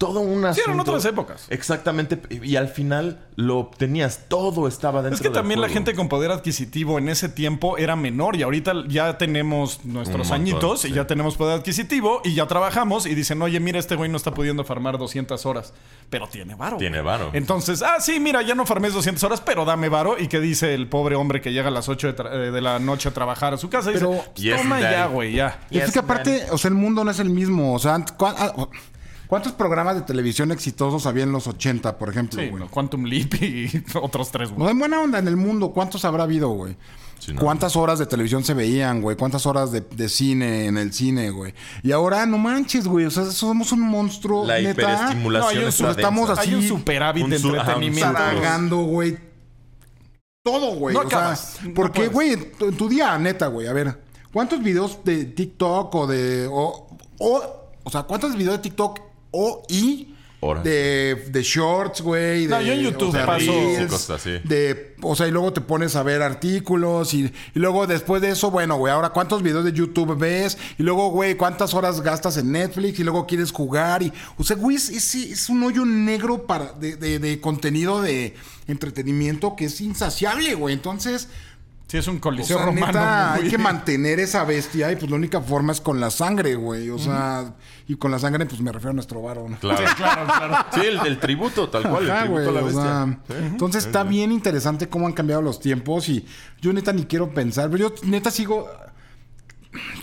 todo 0.00 0.20
un 0.20 0.42
asunto. 0.46 0.54
Sí, 0.54 0.62
eran 0.64 0.80
otras 0.80 1.04
épocas. 1.04 1.44
Exactamente, 1.50 2.18
y 2.42 2.56
al 2.56 2.68
final 2.68 3.20
lo 3.36 3.58
obtenías, 3.58 4.20
todo 4.28 4.66
estaba 4.66 5.02
dentro 5.02 5.14
Es 5.16 5.20
que 5.20 5.28
del 5.28 5.34
también 5.34 5.60
la 5.60 5.68
gente 5.68 5.94
con 5.94 6.08
poder 6.08 6.30
adquisitivo 6.30 6.98
en 6.98 7.10
ese 7.10 7.28
tiempo 7.28 7.76
era 7.76 7.96
menor 7.96 8.34
y 8.34 8.42
ahorita 8.42 8.72
ya 8.88 9.18
tenemos 9.18 9.84
nuestros 9.84 10.28
montón, 10.30 10.40
añitos 10.40 10.80
sí. 10.80 10.88
y 10.88 10.92
ya 10.92 11.06
tenemos 11.06 11.36
poder 11.36 11.58
adquisitivo 11.58 12.22
y 12.24 12.32
ya 12.34 12.46
trabajamos 12.46 13.04
y 13.04 13.14
dicen, 13.14 13.42
oye, 13.42 13.60
mira, 13.60 13.78
este 13.78 13.94
güey 13.94 14.08
no 14.10 14.16
está 14.16 14.32
pudiendo 14.32 14.64
farmar 14.64 14.96
200 14.96 15.44
horas, 15.44 15.74
pero 16.08 16.26
tiene 16.28 16.54
varo. 16.54 16.78
Tiene 16.78 17.02
güey". 17.02 17.06
varo. 17.18 17.30
Entonces, 17.34 17.82
ah, 17.82 17.96
sí, 18.00 18.20
mira, 18.20 18.40
ya 18.40 18.54
no 18.54 18.64
farmes 18.64 18.94
200 18.94 19.22
horas, 19.24 19.42
pero 19.42 19.66
dame 19.66 19.90
varo. 19.90 20.16
¿Y 20.18 20.28
qué 20.28 20.40
dice 20.40 20.72
el 20.72 20.88
pobre 20.88 21.14
hombre 21.14 21.42
que 21.42 21.52
llega 21.52 21.68
a 21.68 21.70
las 21.70 21.90
8 21.90 22.06
de, 22.06 22.16
tra- 22.16 22.32
eh, 22.32 22.50
de 22.50 22.60
la 22.62 22.78
noche 22.78 23.10
a 23.10 23.12
trabajar 23.12 23.52
a 23.52 23.58
su 23.58 23.68
casa? 23.68 23.90
Y 23.90 23.94
Pero- 23.94 24.12
dice, 24.12 24.22
pues, 24.34 24.42
Yes, 24.42 24.62
toma 24.62 24.80
ya, 24.80 25.06
güey, 25.08 25.34
ya. 25.34 25.60
Y 25.70 25.78
es 25.78 25.92
que 25.92 25.98
aparte, 25.98 26.46
o 26.52 26.56
sea, 26.56 26.70
el 26.70 26.74
mundo 26.74 27.04
no 27.04 27.10
es 27.10 27.18
el 27.18 27.28
mismo. 27.28 27.74
O 27.74 27.78
sea, 27.78 27.96
ant- 27.96 28.16
¿cuá- 28.16 28.34
ah, 28.38 28.52
oh, 28.56 28.70
¿cuántos 29.30 29.52
programas 29.52 29.94
de 29.94 30.02
televisión 30.02 30.52
exitosos 30.52 31.06
había 31.06 31.22
en 31.22 31.32
los 31.32 31.46
80, 31.46 31.96
por 31.96 32.10
ejemplo, 32.10 32.38
Sí, 32.42 32.48
güey? 32.50 32.62
no, 32.62 32.68
Quantum 32.70 33.04
Leap 33.04 33.32
y 33.42 33.70
otros 34.02 34.30
tres, 34.30 34.50
No 34.50 34.56
güey. 34.56 34.68
hay 34.68 34.74
buena 34.78 35.00
onda 35.00 35.18
en 35.18 35.26
el 35.28 35.36
mundo. 35.36 35.70
¿Cuántos 35.70 36.04
habrá 36.04 36.24
habido, 36.24 36.50
güey? 36.50 36.76
Sí, 37.18 37.32
no. 37.34 37.40
¿Cuántas 37.40 37.76
horas 37.76 37.98
de 37.98 38.06
televisión 38.06 38.44
se 38.44 38.52
veían, 38.54 39.00
güey? 39.02 39.16
¿Cuántas 39.16 39.46
horas 39.46 39.72
de, 39.72 39.80
de 39.82 40.08
cine 40.08 40.66
en 40.66 40.76
el 40.78 40.92
cine, 40.92 41.30
güey? 41.30 41.54
Y 41.82 41.92
ahora, 41.92 42.26
no 42.26 42.36
manches, 42.38 42.86
güey. 42.86 43.06
O 43.06 43.10
sea, 43.10 43.24
somos 43.26 43.72
un 43.72 43.80
monstruo, 43.82 44.46
La 44.46 44.58
neta. 44.58 44.70
hiperestimulación 44.82 45.40
No, 45.54 45.58
hay 45.60 45.64
un 45.64 45.68
está 45.68 45.84
sur- 45.84 45.90
estamos 45.90 46.28
densa. 46.28 46.42
así- 46.42 46.50
Hay 46.50 46.56
un 46.56 46.62
superávit 46.68 47.24
un 47.24 47.30
de 47.30 47.38
su- 47.38 47.48
entretenimiento. 47.54 48.12
Tragando, 48.12 48.76
güey. 48.78 49.18
Todo, 50.42 50.74
güey. 50.76 50.94
No 50.94 51.00
o 51.02 51.06
acabas, 51.06 51.58
no 51.62 51.74
porque, 51.74 52.08
güey, 52.08 52.32
en 52.32 52.52
tu- 52.52 52.64
en 52.66 52.76
tu 52.76 52.88
día, 52.88 53.18
neta, 53.18 53.48
güey, 53.48 53.66
a 53.68 53.72
ver, 53.74 54.00
¿cuántos 54.32 54.62
videos 54.62 55.04
de 55.04 55.26
TikTok 55.26 55.94
o 55.94 56.06
de. 56.06 56.48
O, 56.50 56.88
o, 57.18 57.42
o 57.84 57.90
sea, 57.90 58.04
¿cuántos 58.04 58.34
videos 58.34 58.54
de 58.56 58.62
TikTok 58.62 58.98
o 59.30 59.62
y. 59.68 60.06
Horas. 60.42 60.64
De, 60.64 61.26
de 61.30 61.42
shorts, 61.42 62.00
güey. 62.00 62.46
No, 62.46 62.56
de- 62.60 62.64
yo 62.64 62.72
en 62.72 62.80
YouTube 62.80 63.10
o 63.10 63.12
sea, 63.12 63.26
paso- 63.26 63.52
reels, 63.52 63.78
Sí, 63.82 63.86
cosas 63.88 64.10
así. 64.22 64.30
De, 64.42 64.94
o 65.02 65.14
sea, 65.14 65.28
y 65.28 65.30
luego 65.32 65.52
te 65.52 65.60
pones 65.60 65.96
a 65.96 66.02
ver 66.02 66.22
artículos 66.22 67.12
y, 67.12 67.24
y 67.26 67.58
luego 67.58 67.86
después 67.86 68.22
de 68.22 68.30
eso, 68.30 68.50
bueno, 68.50 68.78
güey, 68.78 68.90
ahora 68.90 69.10
cuántos 69.10 69.42
videos 69.42 69.66
de 69.66 69.74
YouTube 69.74 70.16
ves 70.16 70.56
y 70.78 70.82
luego, 70.82 71.10
güey, 71.10 71.34
cuántas 71.36 71.74
horas 71.74 72.00
gastas 72.00 72.38
en 72.38 72.52
Netflix 72.52 72.98
y 72.98 73.04
luego 73.04 73.26
quieres 73.26 73.52
jugar 73.52 74.02
y, 74.02 74.14
o 74.38 74.42
sea, 74.42 74.56
güey, 74.56 74.76
es, 74.76 74.88
es- 74.88 75.14
es 75.14 75.50
un 75.50 75.62
hoyo 75.62 75.84
negro 75.84 76.46
para, 76.46 76.72
de, 76.72 76.96
de- 76.96 77.18
de 77.18 77.38
contenido 77.38 78.00
de 78.00 78.34
entretenimiento 78.66 79.56
que 79.56 79.66
es 79.66 79.78
insaciable, 79.82 80.54
güey. 80.54 80.72
Entonces, 80.74 81.28
Sí, 81.90 81.96
es 81.98 82.06
un 82.06 82.18
O 82.18 82.20
coliseo 82.20 82.56
sea, 82.58 82.66
romano. 82.66 82.86
neta, 82.86 83.32
muy- 83.34 83.44
hay 83.44 83.50
que 83.50 83.58
mantener 83.58 84.20
esa 84.20 84.44
bestia 84.44 84.92
y 84.92 84.96
pues 84.96 85.10
la 85.10 85.16
única 85.16 85.40
forma 85.40 85.72
es 85.72 85.80
con 85.80 85.98
la 85.98 86.08
sangre, 86.10 86.54
güey. 86.54 86.88
O 86.90 86.98
sea, 86.98 87.54
y 87.88 87.96
con 87.96 88.12
la 88.12 88.18
sangre 88.20 88.46
pues 88.46 88.60
me 88.60 88.70
refiero 88.70 88.90
a 88.90 88.94
nuestro 88.94 89.20
varón. 89.22 89.56
Claro. 89.60 89.78
Sí, 89.88 89.94
claro, 89.96 90.24
claro. 90.26 90.66
Sí, 90.72 90.80
el, 90.86 91.04
el 91.04 91.18
tributo, 91.18 91.68
tal 91.68 91.82
cual, 91.90 92.08
el 92.08 92.16
tributo 92.20 92.30
güey, 92.32 92.46
a 92.48 92.52
la 92.52 92.60
o 92.60 92.64
bestia. 92.64 92.82
sea, 92.84 93.18
Sí. 93.28 93.44
Entonces 93.46 93.86
está 93.86 94.04
bien 94.04 94.30
interesante 94.30 94.88
cómo 94.88 95.08
han 95.08 95.12
cambiado 95.14 95.42
los 95.42 95.58
tiempos 95.58 96.08
y 96.08 96.24
yo 96.60 96.72
neta 96.72 96.92
ni 96.92 97.06
quiero 97.06 97.34
pensar, 97.34 97.68
pero 97.70 97.88
yo 97.88 97.94
neta 98.04 98.30
sigo 98.30 98.68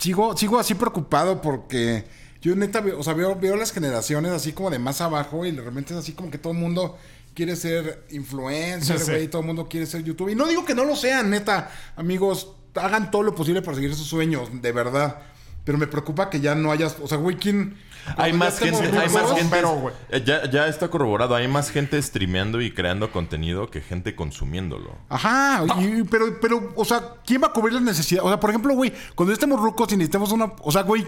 sigo 0.00 0.36
sigo 0.36 0.58
así 0.58 0.74
preocupado 0.74 1.40
porque 1.40 2.04
yo 2.40 2.54
neta 2.54 2.80
veo, 2.80 2.98
o 2.98 3.02
sea, 3.02 3.14
veo, 3.14 3.34
veo 3.36 3.56
las 3.56 3.72
generaciones 3.72 4.32
así 4.32 4.52
como 4.52 4.70
de 4.70 4.78
más 4.78 5.00
abajo 5.00 5.44
y 5.44 5.50
de 5.52 5.60
repente 5.62 5.92
es 5.92 5.98
así 6.00 6.12
como 6.12 6.30
que 6.30 6.38
todo 6.38 6.52
el 6.52 6.58
mundo 6.58 6.96
quiere 7.38 7.54
ser 7.54 8.04
influencer, 8.10 8.98
Sí. 8.98 9.12
güey, 9.12 9.28
todo 9.28 9.42
el 9.42 9.46
mundo 9.46 9.68
quiere 9.68 9.86
ser 9.86 10.02
youtuber. 10.02 10.32
Y 10.32 10.36
no 10.36 10.44
digo 10.48 10.64
que 10.64 10.74
no 10.74 10.84
lo 10.84 10.96
sean, 10.96 11.30
neta, 11.30 11.70
amigos, 11.94 12.50
hagan 12.74 13.12
todo 13.12 13.22
lo 13.22 13.32
posible 13.36 13.62
para 13.62 13.76
seguir 13.76 13.94
sus 13.94 14.08
sueños, 14.08 14.48
de 14.60 14.72
verdad. 14.72 15.18
Pero 15.62 15.78
me 15.78 15.86
preocupa 15.86 16.30
que 16.30 16.40
ya 16.40 16.56
no 16.56 16.72
hayas, 16.72 16.96
o 17.00 17.06
sea, 17.06 17.16
güey, 17.18 17.36
¿quién? 17.36 17.76
Hay 18.16 18.32
más 18.32 18.58
gente, 18.58 18.78
hay 18.98 19.08
más 19.10 19.32
gente. 19.34 19.46
pero, 19.50 19.70
güey. 19.76 19.94
eh, 20.08 20.20
ya, 20.26 20.50
ya 20.50 20.66
está 20.66 20.88
corroborado, 20.88 21.36
hay 21.36 21.46
más 21.46 21.70
gente 21.70 22.02
streameando 22.02 22.60
y 22.60 22.72
creando 22.72 23.12
contenido 23.12 23.70
que 23.70 23.80
gente 23.82 24.16
consumiéndolo. 24.16 24.96
Ajá, 25.08 25.64
y- 25.80 26.02
pero, 26.10 26.40
pero, 26.40 26.72
o 26.74 26.84
sea, 26.84 27.14
¿quién 27.24 27.40
va 27.40 27.46
a 27.48 27.52
cubrir 27.52 27.74
las 27.74 27.82
necesidades? 27.82 28.24
O 28.26 28.28
sea, 28.30 28.40
por 28.40 28.50
ejemplo, 28.50 28.74
güey, 28.74 28.92
cuando 29.14 29.32
estemos 29.32 29.60
rucos 29.60 29.92
y 29.92 29.96
necesitemos 29.96 30.32
una. 30.32 30.52
O 30.62 30.72
sea, 30.72 30.82
güey, 30.82 31.06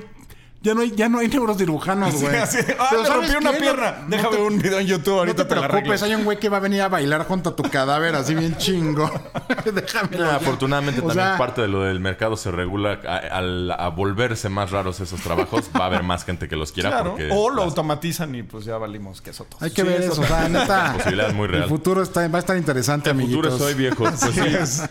ya 0.63 0.75
no 0.75 0.81
hay, 0.83 0.91
ya 0.95 1.09
no 1.09 1.19
hay 1.19 1.29
neurocirujanos, 1.29 2.15
Sí, 2.19 2.25
güey. 2.27 2.37
ah, 2.37 2.47
Pero 2.91 3.03
me 3.03 3.07
¿sabes 3.09 3.09
rompí 3.33 3.37
una 3.37 3.53
qué? 3.53 3.59
pierna. 3.59 3.91
No- 3.93 4.03
no 4.03 4.09
Déjame 4.09 4.37
te- 4.37 4.43
un 4.43 4.59
video 4.59 4.79
en 4.81 4.87
YouTube, 4.87 5.13
No 5.15 5.19
ahorita 5.21 5.43
te 5.45 5.49
te, 5.49 5.55
la 5.55 5.61
arreglo. 5.63 5.71
preocupes, 5.81 6.03
hay 6.03 6.15
un 6.15 6.25
güey 6.25 6.39
que 6.39 6.49
va 6.49 6.57
a 6.59 6.61
venir 6.61 6.83
a 6.83 6.89
bailar 6.89 7.25
junto 7.27 7.51
a 7.51 7.57
tu 7.57 7.63
cadáver, 7.65 8.15
así 8.15 8.35
bien 8.35 8.57
chingo. 8.57 9.11
Déjame. 9.73 10.19
Ah, 10.23 10.37
afortunadamente 10.37 11.01
O 11.01 11.07
también 11.09 11.27
sea- 11.29 11.39
parte 11.39 11.63
de 11.63 11.69
lo 11.69 11.83
del 11.83 12.01
mercado 12.01 12.37
se 12.37 12.51
regula 12.51 13.01
a- 13.07 13.17
al 13.39 13.71
a 13.71 13.89
volverse 13.89 14.49
más 14.49 14.71
raros 14.71 15.01
esos 15.01 15.21
trabajos. 15.21 15.71
Va 15.79 15.85
a 15.85 15.87
haber 15.87 16.03
más 16.03 16.25
gente 16.25 16.49
que 16.49 16.57
los 16.57 16.73
quiera 16.73 16.91
Claro. 16.91 17.11
porque 17.13 17.29
O 17.33 17.49
lo 17.51 17.57
las- 17.57 17.65
automatizan 17.67 18.35
y 18.35 18.43
pues 18.43 18.65
ya 18.65 18.77
valimos 18.77 19.21
queso 19.23 19.45
todos. 19.45 19.63
Hay 19.63 19.71
que 19.71 19.83
Sí, 19.83 19.89
ver 19.89 20.03
eso 20.03 20.21
o 20.21 20.25
sea, 20.27 20.49
neta. 20.49 20.89
La 20.89 20.93
posibilidad 20.97 21.29
es 21.29 21.35
muy 21.35 21.47
real. 21.49 21.63
El 21.65 21.69
futuro 21.69 22.03
está, 22.03 22.27
va 22.29 22.39
a 22.39 22.41
estar 22.41 22.57
interesante, 22.57 23.11
El 23.11 23.17
futuro 23.21 23.49
amiguitos. 23.49 23.59
soy 23.59 23.75
viejo. 23.75 24.05
Pues 24.05 24.21
sí. 24.21 24.41
es. 24.47 24.83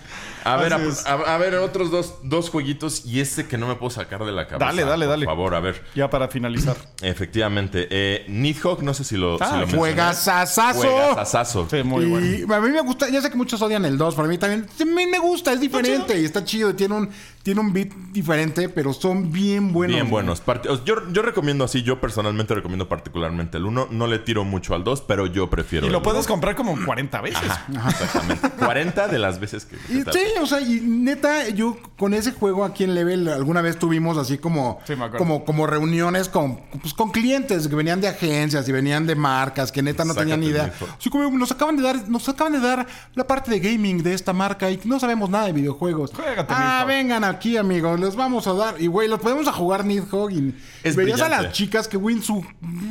A 0.45 0.55
ver, 0.55 0.73
a 0.73 1.37
ver, 1.37 1.55
otros 1.55 1.91
dos, 1.91 2.15
dos 2.23 2.49
jueguitos 2.49 3.05
y 3.05 3.19
este 3.19 3.45
que 3.45 3.57
no 3.57 3.67
me 3.67 3.75
puedo 3.75 3.89
sacar 3.89 4.23
de 4.23 4.31
la 4.31 4.47
cabeza. 4.47 4.65
Dale, 4.65 4.85
dale, 4.85 5.05
dale. 5.05 5.25
Por 5.25 5.35
favor, 5.35 5.55
a 5.59 5.61
ver. 5.61 5.83
Ya 5.95 6.09
para 6.09 6.27
finalizar. 6.27 6.75
Efectivamente. 7.01 7.87
Eh, 7.89 8.25
Nidhogg, 8.27 8.83
no 8.83 8.93
sé 8.93 9.03
si 9.03 9.15
lo, 9.17 9.35
Ah, 9.39 9.45
si 9.45 9.51
lo 9.51 9.57
mencioné. 9.59 9.77
Juegazazazo. 9.79 10.79
Juegazazazo. 10.79 11.67
Sí, 11.69 11.83
muy 11.83 12.05
bueno. 12.05 12.25
y 12.25 12.43
a 12.51 12.59
mí 12.59 12.69
me 12.69 12.81
gusta, 12.81 13.09
ya 13.09 13.21
sé 13.21 13.29
que 13.29 13.37
muchos 13.37 13.61
odian 13.61 13.85
el 13.85 13.97
2, 13.97 14.15
para 14.15 14.27
mí 14.27 14.37
también, 14.37 14.67
a 14.79 14.85
mí 14.85 15.07
me 15.07 15.19
gusta, 15.19 15.53
es 15.53 15.59
diferente 15.59 16.19
y 16.19 16.25
está 16.25 16.43
chido, 16.43 16.75
tiene 16.75 16.95
un, 16.95 17.09
tiene 17.49 17.61
un 17.61 17.73
beat 17.73 17.89
diferente, 18.11 18.69
pero 18.69 18.93
son 18.93 19.31
bien 19.31 19.73
buenos. 19.73 19.95
Bien 19.95 20.07
buenos. 20.07 20.43
Yo, 20.85 21.11
yo 21.11 21.21
recomiendo 21.23 21.63
así, 21.63 21.81
yo 21.81 21.99
personalmente 21.99 22.53
recomiendo 22.53 22.87
particularmente 22.87 23.57
el 23.57 23.65
1. 23.65 23.87
No 23.89 24.05
le 24.05 24.19
tiro 24.19 24.43
mucho 24.43 24.75
al 24.75 24.83
2, 24.83 25.01
pero 25.07 25.25
yo 25.25 25.49
prefiero 25.49 25.87
Y 25.87 25.89
lo 25.89 25.97
el 25.97 26.03
puedes 26.03 26.27
uno. 26.27 26.33
comprar 26.35 26.55
como 26.55 26.77
40 26.85 27.21
veces. 27.21 27.41
Exactamente. 27.87 28.49
40 28.51 29.07
de 29.07 29.17
las 29.17 29.39
veces 29.39 29.65
que... 29.65 29.77
Y, 29.91 30.03
sí, 30.11 30.19
o 30.39 30.45
sea, 30.45 30.61
y 30.61 30.79
neta, 30.79 31.49
yo 31.49 31.75
con 31.97 32.13
ese 32.13 32.33
juego 32.33 32.63
aquí 32.63 32.83
en 32.83 32.93
Level 32.93 33.27
alguna 33.29 33.63
vez 33.63 33.79
tuvimos 33.79 34.19
así 34.19 34.37
como, 34.37 34.79
Sí, 34.85 34.93
como, 35.17 35.43
como 35.43 35.65
reuniones 35.65 36.29
con, 36.29 36.57
pues, 36.81 36.93
con 36.93 37.09
clientes 37.09 37.67
que 37.67 37.73
venían 37.75 37.99
de 37.99 38.09
agencias 38.09 38.69
y 38.69 38.71
venían 38.71 39.07
de 39.07 39.15
marcas 39.15 39.71
que 39.71 39.81
neta 39.81 40.05
no 40.05 40.13
Sácate 40.13 40.21
tenían 40.25 40.39
ni 40.41 40.47
idea. 40.49 40.71
Así 40.99 41.09
como 41.09 41.27
nos 41.31 41.51
acaban 41.51 41.77
de 41.77 41.81
dar, 41.81 42.07
nos 42.09 42.29
acaban 42.29 42.53
de 42.53 42.59
dar 42.59 42.85
la 43.15 43.25
parte 43.25 43.49
de 43.49 43.59
gaming 43.59 44.03
de 44.03 44.13
esta 44.13 44.33
marca 44.33 44.69
y 44.69 44.79
no 44.85 44.99
sabemos 44.99 45.31
nada 45.31 45.47
de 45.47 45.53
videojuegos. 45.53 46.11
Juégate, 46.13 46.53
ah, 46.55 46.85
vengan 46.87 47.23
aquí, 47.39 47.57
amigos, 47.57 47.99
les 47.99 48.15
vamos 48.15 48.45
a 48.47 48.53
dar. 48.53 48.81
Y 48.81 48.87
güey, 48.87 49.07
los 49.07 49.19
podemos 49.19 49.47
a 49.47 49.53
jugar 49.53 49.85
Nidhogg 49.85 50.31
y 50.31 50.55
Es 50.83 50.95
veías 50.95 51.21
a 51.21 51.29
las 51.29 51.51
chicas 51.53 51.87
que 51.87 51.97
win 51.97 52.21
su. 52.21 52.45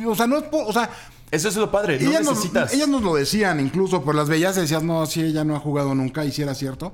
O 0.07 0.15
sea, 0.15 0.27
no 0.27 0.37
es 0.37 0.43
o 0.51 0.73
sea, 0.73 0.89
Eso 1.31 1.47
es 1.49 1.55
lo 1.55 1.69
padre. 1.71 1.99
No 1.99 2.09
ellas, 2.09 2.21
necesitas... 2.27 2.63
nos, 2.65 2.73
ellas 2.73 2.87
nos 2.87 3.01
lo 3.03 3.13
decían 3.15 3.59
incluso, 3.59 4.03
por 4.03 4.15
las 4.15 4.27
veías 4.27 4.57
y 4.57 4.61
decías, 4.61 4.81
no, 4.83 5.05
sí, 5.05 5.21
ella 5.21 5.43
no 5.43 5.55
ha 5.55 5.59
jugado 5.59 5.93
nunca, 5.95 6.25
y 6.25 6.31
si 6.31 6.41
era 6.41 6.55
cierto. 6.55 6.91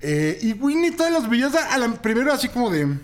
Eh, 0.00 0.38
y 0.42 0.52
Winnie 0.54 0.90
todas 0.90 1.12
las 1.12 1.28
a, 1.54 1.72
a 1.74 1.78
la- 1.78 1.92
primero 2.02 2.32
así 2.32 2.48
como 2.48 2.70
de. 2.70 2.98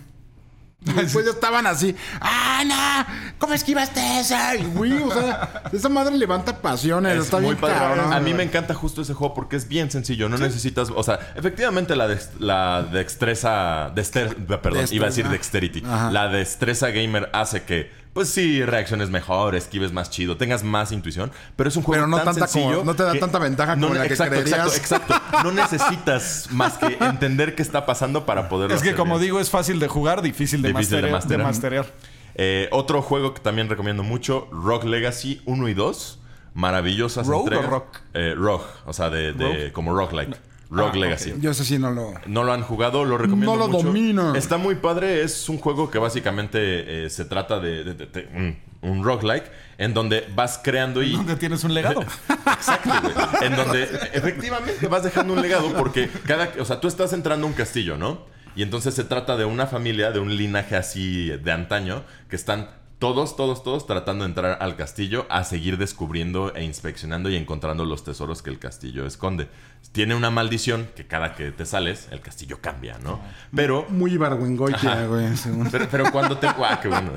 Después 0.83 1.25
ya 1.25 1.31
estaban 1.31 1.65
así, 1.65 1.95
¡ah, 2.19 2.63
no! 2.65 3.31
¿Cómo 3.37 3.53
esquivaste 3.53 4.19
esa? 4.19 4.55
Y 4.55 4.63
güey, 4.65 4.93
o 5.01 5.11
sea, 5.11 5.63
esa 5.71 5.89
madre 5.89 6.17
levanta 6.17 6.61
pasiones, 6.61 7.17
Es 7.17 7.23
está 7.25 7.37
muy 7.37 7.47
bien 7.51 7.57
padre. 7.57 7.75
cabrón. 7.75 8.13
A 8.13 8.19
mí 8.19 8.33
me 8.33 8.43
encanta 8.43 8.73
justo 8.73 9.01
ese 9.01 9.13
juego 9.13 9.33
porque 9.33 9.55
es 9.55 9.67
bien 9.67 9.89
sencillo. 9.91 10.27
No 10.29 10.37
necesitas, 10.37 10.89
o 10.93 11.03
sea, 11.03 11.19
efectivamente 11.35 11.95
la, 11.95 12.07
dex- 12.09 12.29
la 12.39 12.83
destreza, 12.83 13.91
dexter- 13.95 14.35
perdón, 14.61 14.79
Dexter, 14.79 14.95
iba 14.95 15.05
a 15.05 15.09
decir 15.09 15.29
dexterity. 15.29 15.83
Ajá. 15.85 16.11
La 16.11 16.27
destreza 16.27 16.89
gamer 16.89 17.29
hace 17.33 17.63
que, 17.63 17.91
pues 18.13 18.29
sí, 18.29 18.63
reacciones 18.63 19.09
mejor, 19.09 19.55
esquives 19.55 19.91
más 19.91 20.09
chido, 20.09 20.37
tengas 20.37 20.63
más 20.63 20.91
intuición, 20.91 21.31
pero 21.55 21.67
es 21.69 21.75
un 21.75 21.83
juego 21.83 22.03
Pero 22.03 22.07
no 22.07 22.17
tan 22.17 22.25
tanta 22.27 22.47
como- 22.47 22.65
sencillo. 22.65 22.83
no 22.85 22.95
te 22.95 23.03
da 23.03 23.13
tanta 23.19 23.39
ventaja 23.39 23.73
como 23.73 23.93
la 23.93 24.01
que 24.07 24.13
exacto, 24.13 24.35
creerías. 24.35 24.77
exacto, 24.77 25.13
exacto. 25.13 25.43
No 25.43 25.51
necesitas 25.51 26.47
más 26.51 26.77
que 26.77 26.97
entender 27.01 27.55
qué 27.55 27.61
está 27.63 27.85
pasando 27.85 28.25
para 28.25 28.49
poder. 28.49 28.71
Es 28.71 28.81
que 28.83 28.93
como 28.95 29.17
digo, 29.19 29.39
es 29.39 29.49
fácil 29.49 29.79
de 29.79 29.87
jugar, 29.87 30.21
difícil 30.21 30.61
de, 30.61 30.69
Difícil 30.69 31.01
de 31.01 31.11
masterear, 31.11 31.39
de 31.39 31.43
masterear. 31.43 31.85
Eh, 32.35 32.67
otro 32.71 33.01
juego 33.01 33.33
que 33.33 33.41
también 33.41 33.69
recomiendo 33.69 34.03
mucho, 34.03 34.47
Rock 34.51 34.83
Legacy 34.85 35.41
1 35.45 35.67
y 35.69 35.73
2. 35.73 36.19
Maravillosas 36.55 37.25
¿Rogue 37.25 37.45
entregas. 37.45 37.65
o 37.65 37.69
Rock? 37.71 37.97
Eh, 38.13 38.35
Rogue, 38.37 38.63
o 38.85 38.93
sea, 38.93 39.09
de, 39.09 39.33
de- 39.33 39.43
Rogue. 39.47 39.71
como 39.73 39.95
Rock 39.95 40.13
Like. 40.13 40.35
Rogue 40.69 40.91
Ah, 40.95 40.97
Legacy. 40.97 41.33
Yo 41.39 41.51
ese 41.51 41.63
sí 41.65 41.77
no 41.77 41.91
lo. 41.91 42.13
No 42.25 42.43
lo 42.43 42.53
han 42.53 42.63
jugado, 42.63 43.05
lo 43.05 43.17
recomiendo 43.17 43.53
No 43.53 43.57
lo 43.59 43.67
mucho. 43.67 43.85
domino. 43.87 44.35
Está 44.35 44.57
muy 44.57 44.75
padre, 44.75 45.21
es 45.23 45.47
un 45.49 45.57
juego 45.59 45.91
que 45.91 45.99
básicamente 45.99 47.05
eh, 47.05 47.09
se 47.09 47.25
trata 47.25 47.59
de, 47.59 47.83
de- 47.83 47.93
de- 47.93 48.05
de 48.07 48.29
un, 48.33 48.57
un 48.89 49.03
roguelike 49.03 49.51
en 49.77 49.93
donde 49.93 50.27
vas 50.35 50.59
creando 50.63 51.03
y 51.03 51.11
Donde 51.11 51.35
tienes 51.35 51.63
un 51.63 51.73
legado. 51.73 52.01
Exacto, 52.47 52.89
güey. 53.01 53.13
En 53.43 53.55
donde 53.55 53.83
efectivamente 54.13 54.87
vas 54.87 55.03
dejando 55.03 55.33
un 55.33 55.41
legado 55.41 55.73
porque 55.73 56.09
cada, 56.25 56.49
o 56.59 56.65
sea, 56.65 56.79
tú 56.79 56.87
estás 56.87 57.13
entrando 57.13 57.45
a 57.45 57.49
un 57.49 57.55
castillo, 57.55 57.97
¿no? 57.97 58.25
Y 58.55 58.61
entonces 58.61 58.93
se 58.93 59.03
trata 59.03 59.35
de 59.35 59.45
una 59.45 59.65
familia, 59.67 60.11
de 60.11 60.19
un 60.19 60.35
linaje 60.37 60.75
así 60.75 61.29
de 61.29 61.51
antaño, 61.51 62.03
que 62.29 62.35
están 62.35 62.69
todos, 63.03 63.35
todos, 63.35 63.63
todos 63.63 63.85
tratando 63.85 64.23
de 64.23 64.29
entrar 64.29 64.59
al 64.61 64.77
castillo 64.77 65.25
a 65.29 65.43
seguir 65.43 65.77
descubriendo 65.77 66.55
e 66.55 66.63
inspeccionando 66.63 67.29
y 67.29 67.35
encontrando 67.35 67.83
los 67.83 68.05
tesoros 68.05 68.41
que 68.41 68.49
el 68.49 68.59
castillo 68.59 69.05
esconde. 69.05 69.49
Tiene 69.91 70.15
una 70.15 70.31
maldición 70.31 70.87
que 70.95 71.05
cada 71.05 71.35
que 71.35 71.51
te 71.51 71.65
sales, 71.65 72.07
el 72.11 72.21
castillo 72.21 72.59
cambia, 72.61 72.97
¿no? 72.99 73.19
Pero 73.53 73.85
Muy 73.89 74.13
Ibargüengoitia, 74.13 75.05
güey. 75.07 75.35
según. 75.35 75.69
pero, 75.69 75.89
pero 75.91 76.11
cuando 76.13 76.37
te. 76.37 76.47
qué 76.81 76.87
bueno. 76.87 77.11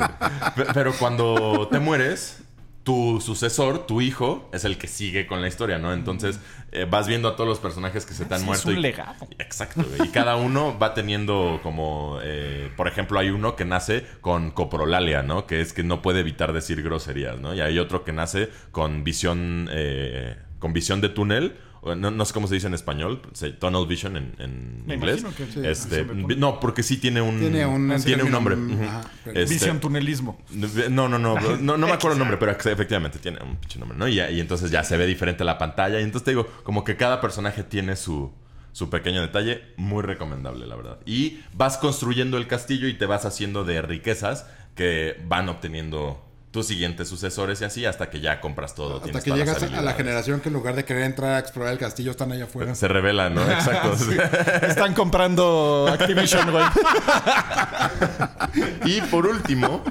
Pero, 0.56 0.72
pero 0.74 0.92
cuando 0.98 1.68
te 1.70 1.78
mueres, 1.78 2.40
tu 2.86 3.20
sucesor, 3.20 3.84
tu 3.84 4.00
hijo, 4.00 4.48
es 4.52 4.64
el 4.64 4.78
que 4.78 4.86
sigue 4.86 5.26
con 5.26 5.42
la 5.42 5.48
historia, 5.48 5.76
¿no? 5.78 5.92
Entonces 5.92 6.38
eh, 6.70 6.86
vas 6.88 7.08
viendo 7.08 7.26
a 7.28 7.34
todos 7.34 7.48
los 7.48 7.58
personajes 7.58 8.06
que 8.06 8.14
se 8.14 8.24
te 8.26 8.34
han 8.34 8.40
Sí, 8.40 8.44
es 8.44 8.46
muerto. 8.46 8.68
un 8.68 8.78
y- 8.78 8.80
legado. 8.80 9.26
Exacto. 9.40 9.84
Y 10.04 10.08
cada 10.10 10.36
uno 10.36 10.78
va 10.78 10.94
teniendo 10.94 11.58
como. 11.64 12.20
eh, 12.22 12.70
por 12.76 12.86
ejemplo, 12.86 13.18
hay 13.18 13.30
uno 13.30 13.56
que 13.56 13.64
nace 13.64 14.06
con 14.20 14.52
coprolalia, 14.52 15.24
¿no? 15.24 15.48
Que 15.48 15.60
es 15.60 15.72
que 15.72 15.82
no 15.82 16.00
puede 16.00 16.20
evitar 16.20 16.52
decir 16.52 16.80
groserías, 16.84 17.40
¿no? 17.40 17.54
Y 17.56 17.60
hay 17.60 17.80
otro 17.80 18.04
que 18.04 18.12
nace 18.12 18.50
con 18.70 19.02
visión. 19.02 19.68
eh, 19.72 20.36
con 20.60 20.72
visión 20.72 21.00
de 21.00 21.08
túnel. 21.10 21.56
No, 21.94 22.10
no 22.10 22.24
sé 22.24 22.32
cómo 22.34 22.48
se 22.48 22.54
dice 22.54 22.66
en 22.66 22.74
español, 22.74 23.22
se- 23.34 23.50
tunnel 23.52 23.86
vision 23.86 24.16
en, 24.16 24.34
en 24.38 24.86
Me 24.86 24.94
inglés. 24.94 25.20
imagino 25.20 25.46
que 25.46 25.52
sí. 25.52 25.60
Este, 25.64 26.04
no, 26.04 26.58
porque 26.58 26.82
sí 26.82 26.96
tiene 26.96 27.20
un, 27.20 27.38
Tiene 27.38 27.64
un- 27.66 27.94
tiene 28.02 28.22
un 28.24 28.30
nombre. 28.32 28.56
ajá, 28.84 29.02
Este, 29.26 29.44
Visión 29.54 29.78
tunelismo. 29.80 30.40
no, 30.90 31.08
no, 31.08 31.18
no, 31.18 31.38
no, 31.38 31.76
no 31.76 31.86
me 31.86 31.92
acuerdo 31.92 32.14
el 32.14 32.18
nombre, 32.18 32.36
pero 32.38 32.52
efectivamente 32.52 33.18
tiene 33.18 33.38
un 33.42 33.56
pinche 33.56 33.78
nombre, 33.78 33.96
¿no? 33.96 34.08
Y, 34.08 34.18
y 34.20 34.40
entonces 34.40 34.70
ya 34.70 34.82
se 34.82 34.96
ve 34.96 35.06
diferente 35.06 35.44
la 35.44 35.58
pantalla. 35.58 36.00
Y 36.00 36.02
entonces 36.02 36.24
te 36.24 36.30
digo, 36.32 36.46
como 36.64 36.82
que 36.82 36.96
cada 36.96 37.20
personaje 37.20 37.62
tiene 37.62 37.94
su, 37.96 38.32
su 38.72 38.90
pequeño 38.90 39.20
detalle, 39.20 39.62
muy 39.76 40.02
recomendable, 40.02 40.66
la 40.66 40.76
verdad. 40.76 40.98
Y 41.06 41.40
vas 41.52 41.76
construyendo 41.78 42.36
el 42.38 42.46
castillo 42.46 42.88
y 42.88 42.94
te 42.94 43.06
vas 43.06 43.24
haciendo 43.24 43.64
de 43.64 43.82
riquezas 43.82 44.46
que 44.74 45.20
van 45.28 45.48
obteniendo 45.48 46.22
tus 46.56 46.68
siguientes 46.68 47.06
sucesores 47.06 47.60
y 47.60 47.64
así 47.64 47.84
hasta 47.84 48.08
que 48.08 48.18
ya 48.18 48.40
compras 48.40 48.74
todo. 48.74 49.02
Hasta 49.04 49.20
que 49.20 49.30
llegas 49.30 49.62
a 49.62 49.82
la 49.82 49.92
generación 49.92 50.40
que 50.40 50.48
en 50.48 50.54
lugar 50.54 50.74
de 50.74 50.86
querer 50.86 51.02
entrar 51.02 51.34
a 51.34 51.38
explorar 51.38 51.74
el 51.74 51.78
castillo 51.78 52.12
están 52.12 52.32
allá 52.32 52.44
afuera. 52.44 52.74
Se 52.74 52.88
revela, 52.88 53.28
¿no? 53.28 53.42
Exacto. 53.50 53.92
Están 54.66 54.94
comprando 54.94 55.86
Activision, 55.92 56.50
güey. 56.50 56.64
Y 58.86 59.02
por 59.02 59.26
último, 59.26 59.84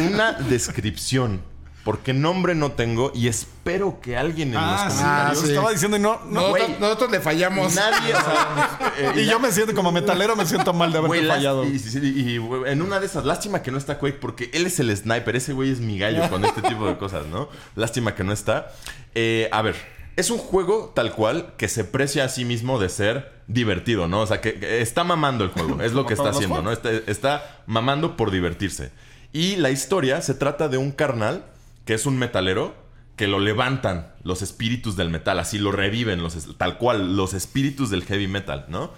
una 0.00 0.32
descripción. 0.32 1.40
Porque 1.88 2.12
nombre 2.12 2.54
no 2.54 2.72
tengo 2.72 3.12
y 3.14 3.28
espero 3.28 3.98
que 4.02 4.18
alguien 4.18 4.48
en 4.48 4.56
los 4.56 4.62
Ah, 4.62 4.88
sí. 4.90 4.96
comentarios. 4.98 5.36
Yo 5.40 5.46
sí. 5.46 5.52
estaba 5.54 5.70
diciendo 5.70 5.96
y 5.96 6.00
no, 6.00 6.20
no. 6.26 6.32
nosotros, 6.42 6.66
güey. 6.68 6.80
nosotros 6.80 7.10
le 7.12 7.20
fallamos. 7.20 7.74
Nadie. 7.74 8.14
o 8.14 8.20
sea, 8.20 8.92
eh, 8.98 9.12
Y 9.22 9.24
yo 9.24 9.40
me 9.40 9.50
siento 9.50 9.74
como 9.74 9.90
metalero, 9.90 10.36
me 10.36 10.44
siento 10.44 10.74
mal 10.74 10.92
de 10.92 10.98
haberte 10.98 11.22
las- 11.22 11.36
fallado. 11.38 11.64
Y, 11.64 11.78
sí, 11.78 11.88
sí, 11.88 12.40
en 12.66 12.82
una 12.82 13.00
de 13.00 13.06
esas, 13.06 13.24
lástima 13.24 13.62
que 13.62 13.70
no 13.70 13.78
está 13.78 13.98
Quake 13.98 14.18
porque 14.20 14.50
él 14.52 14.66
es 14.66 14.78
el 14.80 14.94
sniper. 14.94 15.34
Ese 15.34 15.54
güey 15.54 15.70
es 15.72 15.80
mi 15.80 15.98
gallo 15.98 16.28
con 16.28 16.44
este 16.44 16.60
tipo 16.60 16.86
de 16.86 16.98
cosas, 16.98 17.24
¿no? 17.24 17.48
Lástima 17.74 18.14
que 18.14 18.22
no 18.22 18.34
está. 18.34 18.70
Eh, 19.14 19.48
a 19.50 19.62
ver, 19.62 19.74
es 20.16 20.28
un 20.28 20.36
juego 20.36 20.92
tal 20.94 21.12
cual 21.14 21.54
que 21.56 21.68
se 21.68 21.84
precia 21.84 22.24
a 22.24 22.28
sí 22.28 22.44
mismo 22.44 22.78
de 22.78 22.90
ser 22.90 23.32
divertido, 23.46 24.08
¿no? 24.08 24.20
O 24.20 24.26
sea, 24.26 24.42
que, 24.42 24.60
que 24.60 24.82
está 24.82 25.04
mamando 25.04 25.42
el 25.42 25.48
juego, 25.52 25.80
es 25.80 25.94
lo 25.94 26.04
que 26.04 26.12
está 26.18 26.28
haciendo, 26.28 26.60
¿no? 26.60 26.70
Está, 26.70 26.90
está 27.06 27.62
mamando 27.66 28.14
por 28.14 28.30
divertirse. 28.30 28.90
Y 29.32 29.56
la 29.56 29.70
historia 29.70 30.20
se 30.20 30.34
trata 30.34 30.68
de 30.68 30.76
un 30.76 30.90
carnal 30.90 31.44
que 31.88 31.94
es 31.94 32.04
un 32.04 32.18
metalero 32.18 32.74
que 33.16 33.26
lo 33.26 33.40
levantan 33.40 34.12
los 34.22 34.42
espíritus 34.42 34.94
del 34.94 35.08
metal, 35.08 35.38
así 35.38 35.58
lo 35.58 35.72
reviven, 35.72 36.22
los, 36.22 36.58
tal 36.58 36.76
cual, 36.76 37.16
los 37.16 37.32
espíritus 37.32 37.88
del 37.88 38.04
heavy 38.04 38.28
metal, 38.28 38.66
¿no? 38.68 38.92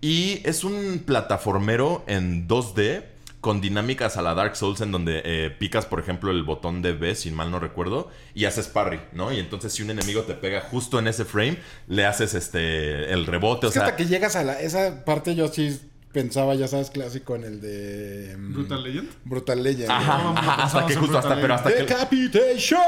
Y 0.00 0.40
es 0.44 0.64
un 0.64 1.02
plataformero 1.04 2.02
en 2.06 2.48
2D 2.48 3.04
con 3.42 3.60
dinámicas 3.60 4.16
a 4.16 4.22
la 4.22 4.32
Dark 4.32 4.56
Souls 4.56 4.80
en 4.80 4.90
donde 4.90 5.20
eh, 5.22 5.50
picas, 5.50 5.84
por 5.84 6.00
ejemplo, 6.00 6.30
el 6.30 6.42
botón 6.42 6.80
de 6.80 6.94
B, 6.94 7.14
si 7.14 7.30
mal 7.30 7.50
no 7.50 7.60
recuerdo, 7.60 8.08
y 8.34 8.46
haces 8.46 8.68
parry, 8.68 9.00
¿no? 9.12 9.30
Y 9.30 9.38
entonces 9.38 9.74
si 9.74 9.82
un 9.82 9.90
enemigo 9.90 10.22
te 10.22 10.32
pega 10.32 10.62
justo 10.62 10.98
en 10.98 11.08
ese 11.08 11.26
frame, 11.26 11.58
le 11.88 12.06
haces 12.06 12.32
este 12.32 13.12
el 13.12 13.26
rebote, 13.26 13.66
Es 13.66 13.72
o 13.72 13.74
que 13.74 13.80
sea... 13.80 13.84
hasta 13.84 13.96
que 13.96 14.06
llegas 14.06 14.34
a 14.34 14.44
la, 14.44 14.58
esa 14.58 15.04
parte 15.04 15.34
yo 15.34 15.48
sí 15.48 15.78
pensaba, 16.12 16.54
ya 16.54 16.66
sabes, 16.68 16.90
clásico 16.90 17.36
en 17.36 17.44
el 17.44 17.60
de... 17.60 18.36
mm, 18.36 18.52
Brutal 18.54 18.82
Legend. 18.82 19.08
Brutal 19.24 19.62
Legend. 19.62 19.90
Ajá, 19.90 20.18
No, 20.22 20.30
ajá, 20.30 20.62
hasta 20.64 20.86
que 20.86 20.96
justo 20.96 21.18
hasta, 21.18 21.40
pero 21.40 21.54
hasta 21.54 21.70
que... 21.70 21.76
Decapitation. 21.82 22.80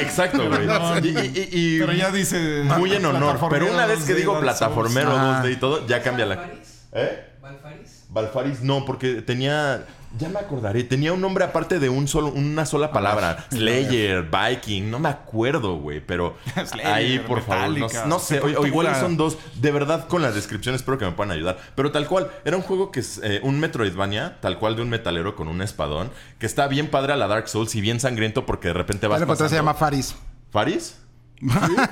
Exacto, 0.00 0.48
güey. 0.48 0.66
No, 0.66 0.98
Y, 0.98 1.08
y- 1.08 1.48
y- 1.52 1.76
y 1.76 1.78
Pero 1.78 1.92
ya 1.92 2.10
dice. 2.10 2.62
muy 2.78 2.92
en 2.92 3.04
honor. 3.04 3.38
Pero 3.50 3.70
una 3.72 3.86
vez 3.86 4.00
que 4.04 4.14
2D, 4.14 4.16
digo 4.16 4.40
plataformero 4.40 5.12
Ajá. 5.12 5.42
2D 5.44 5.52
y 5.52 5.56
todo, 5.56 5.86
ya 5.86 6.02
cambia 6.02 6.26
la... 6.26 6.36
¿Valfaris? 6.36 6.68
¿Eh? 6.92 7.24
¿Valfaris? 7.40 8.04
Balfaris 8.08 8.60
no, 8.62 8.84
porque 8.84 9.22
tenía. 9.22 9.84
Ya 10.18 10.28
me 10.28 10.38
acordaré. 10.38 10.84
Tenía 10.84 11.12
un 11.12 11.20
nombre 11.20 11.44
aparte 11.44 11.78
de 11.78 11.88
un 11.88 12.08
solo, 12.08 12.28
una 12.28 12.64
sola 12.64 12.90
palabra. 12.92 13.46
Slayer, 13.50 14.24
Viking. 14.30 14.90
No 14.90 14.98
me 14.98 15.08
acuerdo, 15.08 15.76
güey. 15.78 16.00
Pero 16.00 16.36
Slayer, 16.66 16.86
ahí, 16.86 17.18
por 17.18 17.42
favor. 17.42 17.76
No, 18.06 18.18
sé. 18.18 18.40
O, 18.40 18.60
o 18.62 18.66
igual 18.66 18.94
son 18.96 19.16
dos. 19.16 19.36
De 19.54 19.70
verdad, 19.72 20.08
con 20.08 20.22
la 20.22 20.32
descripción 20.32 20.74
espero 20.74 20.98
que 20.98 21.04
me 21.04 21.12
puedan 21.12 21.32
ayudar. 21.32 21.58
Pero 21.74 21.92
tal 21.92 22.06
cual. 22.06 22.30
Era 22.44 22.56
un 22.56 22.62
juego 22.62 22.90
que 22.90 23.00
es 23.00 23.20
eh, 23.22 23.40
un 23.42 23.60
Metroidvania. 23.60 24.40
Tal 24.40 24.58
cual 24.58 24.76
de 24.76 24.82
un 24.82 24.88
metalero 24.88 25.36
con 25.36 25.48
un 25.48 25.60
espadón. 25.62 26.10
Que 26.38 26.46
está 26.46 26.66
bien 26.68 26.88
padre 26.90 27.12
a 27.12 27.16
la 27.16 27.26
Dark 27.26 27.48
Souls 27.48 27.74
y 27.74 27.80
bien 27.80 28.00
sangriento 28.00 28.46
porque 28.46 28.68
de 28.68 28.74
repente 28.74 29.06
vas 29.08 29.20
lo 29.20 29.24
encontré, 29.24 29.48
se 29.48 29.54
pasando- 29.56 29.60
llama 29.70 29.74
Faris. 29.74 30.14
¿Faris? 30.50 30.98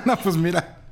no, 0.05 0.17
pues 0.23 0.35
mira. 0.37 0.84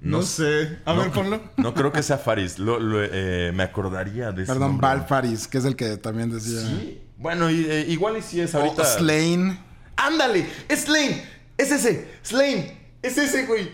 No 0.00 0.22
sé. 0.22 0.78
A 0.84 0.92
ver, 0.92 1.10
ponlo. 1.10 1.40
No 1.56 1.74
creo 1.74 1.90
que 1.92 2.02
sea 2.02 2.18
Faris. 2.18 2.58
Lo- 2.58 2.78
lo, 2.78 3.02
eh, 3.02 3.50
me 3.54 3.64
acordaría 3.64 4.30
de 4.32 4.42
ese 4.44 4.52
Perdón, 4.52 4.68
nombre. 4.72 4.86
Val 4.86 5.06
Faris, 5.08 5.48
que 5.48 5.58
es 5.58 5.64
el 5.64 5.74
que 5.76 5.96
también 5.96 6.30
decía. 6.30 6.60
Sí. 6.60 7.02
Bueno, 7.16 7.50
y, 7.50 7.64
eh, 7.68 7.84
igual 7.88 8.16
y 8.16 8.22
si 8.22 8.40
es 8.40 8.54
O 8.54 8.58
ahorita. 8.60 8.84
Slain. 8.84 9.58
¡Ándale! 9.96 10.46
¡Es 10.68 10.82
Slane! 10.84 11.22
¡Es 11.56 11.72
ese! 11.72 12.08
¡Slane! 12.22 12.77
¡Es 13.00 13.16
ese, 13.16 13.46
güey! 13.46 13.70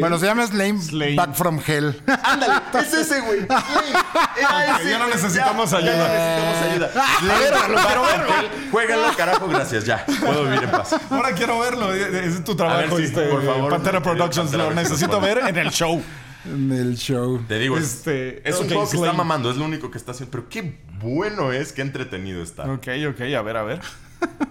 Bueno, 0.00 0.18
se 0.18 0.24
llama 0.24 0.46
Slain, 0.46 0.80
Slain. 0.80 1.14
Back 1.14 1.34
from 1.34 1.60
Hell. 1.64 2.02
¡Ándale! 2.24 2.54
¡Es 2.80 2.94
ese, 2.94 3.20
güey! 3.20 3.40
¡Slane! 3.46 3.98
¡Era 4.38 4.78
ese, 4.80 4.90
ya 4.90 4.98
no 4.98 5.08
necesitamos 5.08 5.70
Ya, 5.70 5.76
ayuda. 5.76 5.92
Ya 5.92 5.98
no 5.98 6.08
necesitamos 6.14 6.72
ayuda. 6.72 7.18
Slane, 7.18 7.86
quiero 7.86 8.02
verlo. 8.02 8.32
Juégalo, 8.70 9.16
carajo, 9.16 9.48
gracias. 9.48 9.84
Ya. 9.84 10.06
Puedo 10.06 10.44
vivir 10.44 10.62
en 10.62 10.70
paz. 10.70 10.96
Ahora 11.10 11.32
quiero 11.34 11.58
verlo. 11.60 11.92
Es 11.92 12.42
tu 12.44 12.56
trabajo, 12.56 12.96
ver, 12.96 13.04
este, 13.04 13.22
por 13.26 13.44
favor. 13.44 13.70
Pantera 13.72 14.02
Productions. 14.02 14.50
Pantera 14.50 14.70
Lo 14.70 14.74
necesito 14.74 15.20
ver 15.20 15.38
en 15.46 15.56
el 15.58 15.70
show. 15.70 16.02
En 16.46 16.72
el 16.72 16.96
show. 16.96 17.44
Te 17.46 17.58
digo, 17.58 17.76
es- 17.76 17.84
Este, 17.96 18.48
es 18.48 18.56
un 18.58 18.62
ok, 18.64 18.68
juego 18.72 18.82
que 18.88 18.96
está 18.96 18.98
Slane. 19.04 19.18
mamando. 19.18 19.50
Es 19.50 19.58
lo 19.58 19.66
único 19.66 19.90
que 19.90 19.98
está 19.98 20.12
haciendo. 20.12 20.30
Pero 20.30 20.48
qué 20.48 20.80
bueno 21.02 21.52
es, 21.52 21.72
qué 21.74 21.82
entretenido 21.82 22.42
está. 22.42 22.64
Ok, 22.72 22.88
ok, 23.10 23.20
a 23.36 23.42
ver, 23.42 23.56
a 23.58 23.62
ver. 23.64 23.80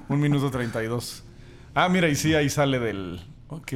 Un 0.09 0.19
minuto 0.19 0.51
32. 0.51 1.23
Ah, 1.73 1.89
mira, 1.89 2.07
y 2.07 2.15
sí, 2.15 2.35
ahí 2.35 2.49
sale 2.51 2.77
del. 2.79 3.25
Ok. 3.47 3.73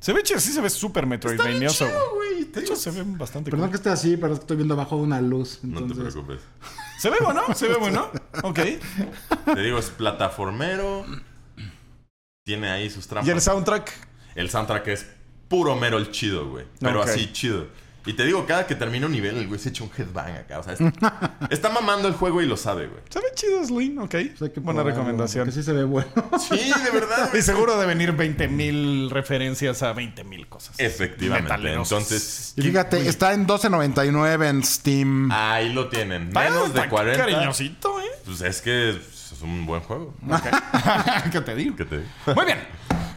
Se 0.00 0.12
ve 0.14 0.22
chido, 0.22 0.40
sí 0.40 0.52
se 0.52 0.60
ve 0.60 0.70
súper 0.70 1.04
Está 1.04 1.28
bien 1.28 1.34
Metroidvanioso. 1.34 1.86
De 2.52 2.60
hecho, 2.60 2.74
se 2.74 2.90
ve 2.90 3.02
bastante 3.04 3.50
Perdón 3.50 3.68
cool. 3.68 3.70
que 3.70 3.76
esté 3.76 3.90
así, 3.90 4.16
pero 4.16 4.32
es 4.32 4.40
que 4.40 4.44
estoy 4.44 4.56
viendo 4.56 4.74
abajo 4.74 4.96
una 4.96 5.20
luz. 5.20 5.60
No 5.62 5.78
te 5.78 5.84
Entonces, 5.84 6.14
preocupes. 6.14 6.40
Se 6.98 7.10
ve 7.10 7.16
bueno, 7.22 7.42
se 7.54 7.68
ve 7.68 7.76
bueno. 7.76 8.10
Ok. 8.42 8.60
Te 9.54 9.60
digo, 9.60 9.78
es 9.78 9.90
plataformero. 9.90 11.04
Tiene 12.44 12.70
ahí 12.70 12.88
sus 12.90 13.06
trampas. 13.06 13.28
Y 13.28 13.30
el 13.30 13.40
soundtrack. 13.40 13.92
El 14.34 14.48
soundtrack 14.50 14.88
es 14.88 15.06
puro 15.48 15.76
mero 15.76 15.98
el 15.98 16.10
chido, 16.10 16.48
güey. 16.48 16.64
Pero 16.80 17.02
así 17.02 17.30
chido. 17.32 17.66
Y 18.06 18.14
te 18.14 18.24
digo, 18.24 18.46
cada 18.46 18.66
que 18.66 18.74
termina 18.74 19.06
un 19.06 19.12
nivel, 19.12 19.36
el 19.36 19.46
güey 19.46 19.60
se 19.60 19.68
echa 19.68 19.84
un 19.84 19.90
headbang 19.96 20.32
acá. 20.36 20.58
O 20.58 20.62
sea, 20.62 20.72
está, 20.72 21.36
está 21.50 21.68
mamando 21.68 22.08
el 22.08 22.14
juego 22.14 22.40
y 22.40 22.46
lo 22.46 22.56
sabe, 22.56 22.86
güey. 22.86 23.02
Se 23.10 23.18
ve 23.20 23.26
chido, 23.34 23.64
Slim, 23.64 23.98
ok. 23.98 24.10
pues 24.10 24.42
hay 24.42 24.50
que 24.50 24.60
Buena 24.60 24.82
recomendación. 24.82 25.44
Que 25.46 25.52
sí 25.52 25.62
se 25.62 25.72
ve 25.72 25.84
bueno. 25.84 26.10
Sí, 26.38 26.72
de 26.84 26.90
verdad. 26.90 27.30
Y 27.34 27.42
seguro 27.42 27.78
de 27.78 27.86
venir 27.86 28.12
20.000 28.16 29.10
referencias 29.10 29.82
a 29.82 29.94
20.000 29.94 30.48
cosas. 30.48 30.74
Efectivamente. 30.78 31.42
Metaleros. 31.50 31.90
Entonces, 31.92 32.54
Y 32.56 32.62
fíjate, 32.62 33.06
está 33.08 33.32
en 33.34 33.46
12.99 33.46 34.48
en 34.48 34.64
Steam. 34.64 35.30
ahí 35.30 35.72
lo 35.72 35.88
tienen. 35.88 36.28
Está- 36.28 36.40
Menos 36.40 36.72
de 36.72 36.80
está 36.80 36.88
40. 36.90 37.18
cariñosito, 37.26 38.00
¿eh? 38.00 38.04
Pues 38.24 38.40
es 38.40 38.60
que 38.62 38.90
es 38.90 39.42
un 39.42 39.66
buen 39.66 39.80
juego. 39.82 40.14
¿Qué 41.32 41.40
te 41.40 41.54
digo? 41.54 41.76
¿Qué 41.76 41.84
te 41.84 41.98
digo? 41.98 42.08
Muy 42.34 42.44
bien. 42.46 42.58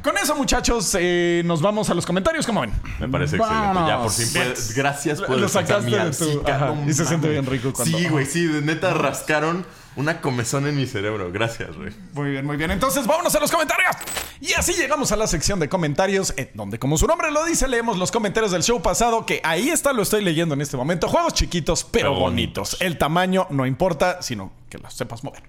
Con 0.03 0.17
eso, 0.17 0.35
muchachos, 0.35 0.95
eh, 0.99 1.41
nos 1.45 1.61
vamos 1.61 1.89
a 1.89 1.93
los 1.93 2.05
comentarios. 2.05 2.45
¿Cómo 2.45 2.59
ven? 2.61 2.73
Me 2.99 3.07
parece 3.07 3.37
excelente. 3.37 3.79
Ya 3.87 4.01
por 4.01 4.11
fin 4.11 4.27
puedes. 4.33 4.75
Gracias 4.75 5.21
por 5.21 5.39
lo 5.39 5.47
sacaste 5.47 5.89
de 5.91 6.11
tu- 6.11 6.43
ajá, 6.45 6.75
y 6.85 6.93
se 6.93 7.05
siente 7.05 7.29
bien 7.29 7.45
rico 7.45 7.71
cuando- 7.71 7.97
Sí, 7.97 8.07
güey, 8.09 8.25
sí. 8.25 8.45
de 8.45 8.61
Neta 8.61 8.93
rascaron 8.93 9.65
una 9.95 10.19
comezón 10.19 10.67
en 10.67 10.75
mi 10.75 10.87
cerebro. 10.87 11.31
Gracias, 11.31 11.77
güey. 11.77 11.93
Muy 12.13 12.31
bien, 12.31 12.45
muy 12.45 12.57
bien. 12.57 12.71
Entonces, 12.71 13.07
vámonos 13.07 13.33
a 13.35 13.39
los 13.39 13.49
comentarios. 13.51 13.95
Y 14.41 14.51
así 14.53 14.73
llegamos 14.73 15.11
a 15.13 15.15
la 15.15 15.25
sección 15.27 15.59
de 15.61 15.69
comentarios, 15.69 16.33
en 16.35 16.49
donde, 16.53 16.79
como 16.79 16.97
su 16.97 17.07
nombre 17.07 17.31
lo 17.31 17.45
dice, 17.45 17.67
leemos 17.69 17.97
los 17.97 18.11
comentarios 18.11 18.51
del 18.51 18.63
show 18.63 18.81
pasado, 18.81 19.25
que 19.25 19.39
ahí 19.45 19.69
está, 19.69 19.93
lo 19.93 20.01
estoy 20.01 20.21
leyendo 20.21 20.53
en 20.55 20.59
este 20.61 20.75
momento. 20.75 21.07
Juegos 21.07 21.33
chiquitos, 21.33 21.85
pero 21.85 22.09
Pero 22.09 22.19
bonitos. 22.19 22.71
bonitos. 22.71 22.81
El 22.81 22.97
tamaño 22.97 23.47
no 23.51 23.65
importa, 23.65 24.21
sino 24.21 24.51
que 24.69 24.79
los 24.79 24.93
sepas 24.93 25.23
mover. 25.23 25.43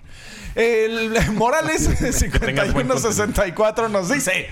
El 0.54 1.14
Morales 1.34 1.88
tengas 2.40 2.72
buen 2.72 2.86
5164 2.86 3.88
nos 3.88 4.08
dice: 4.08 4.48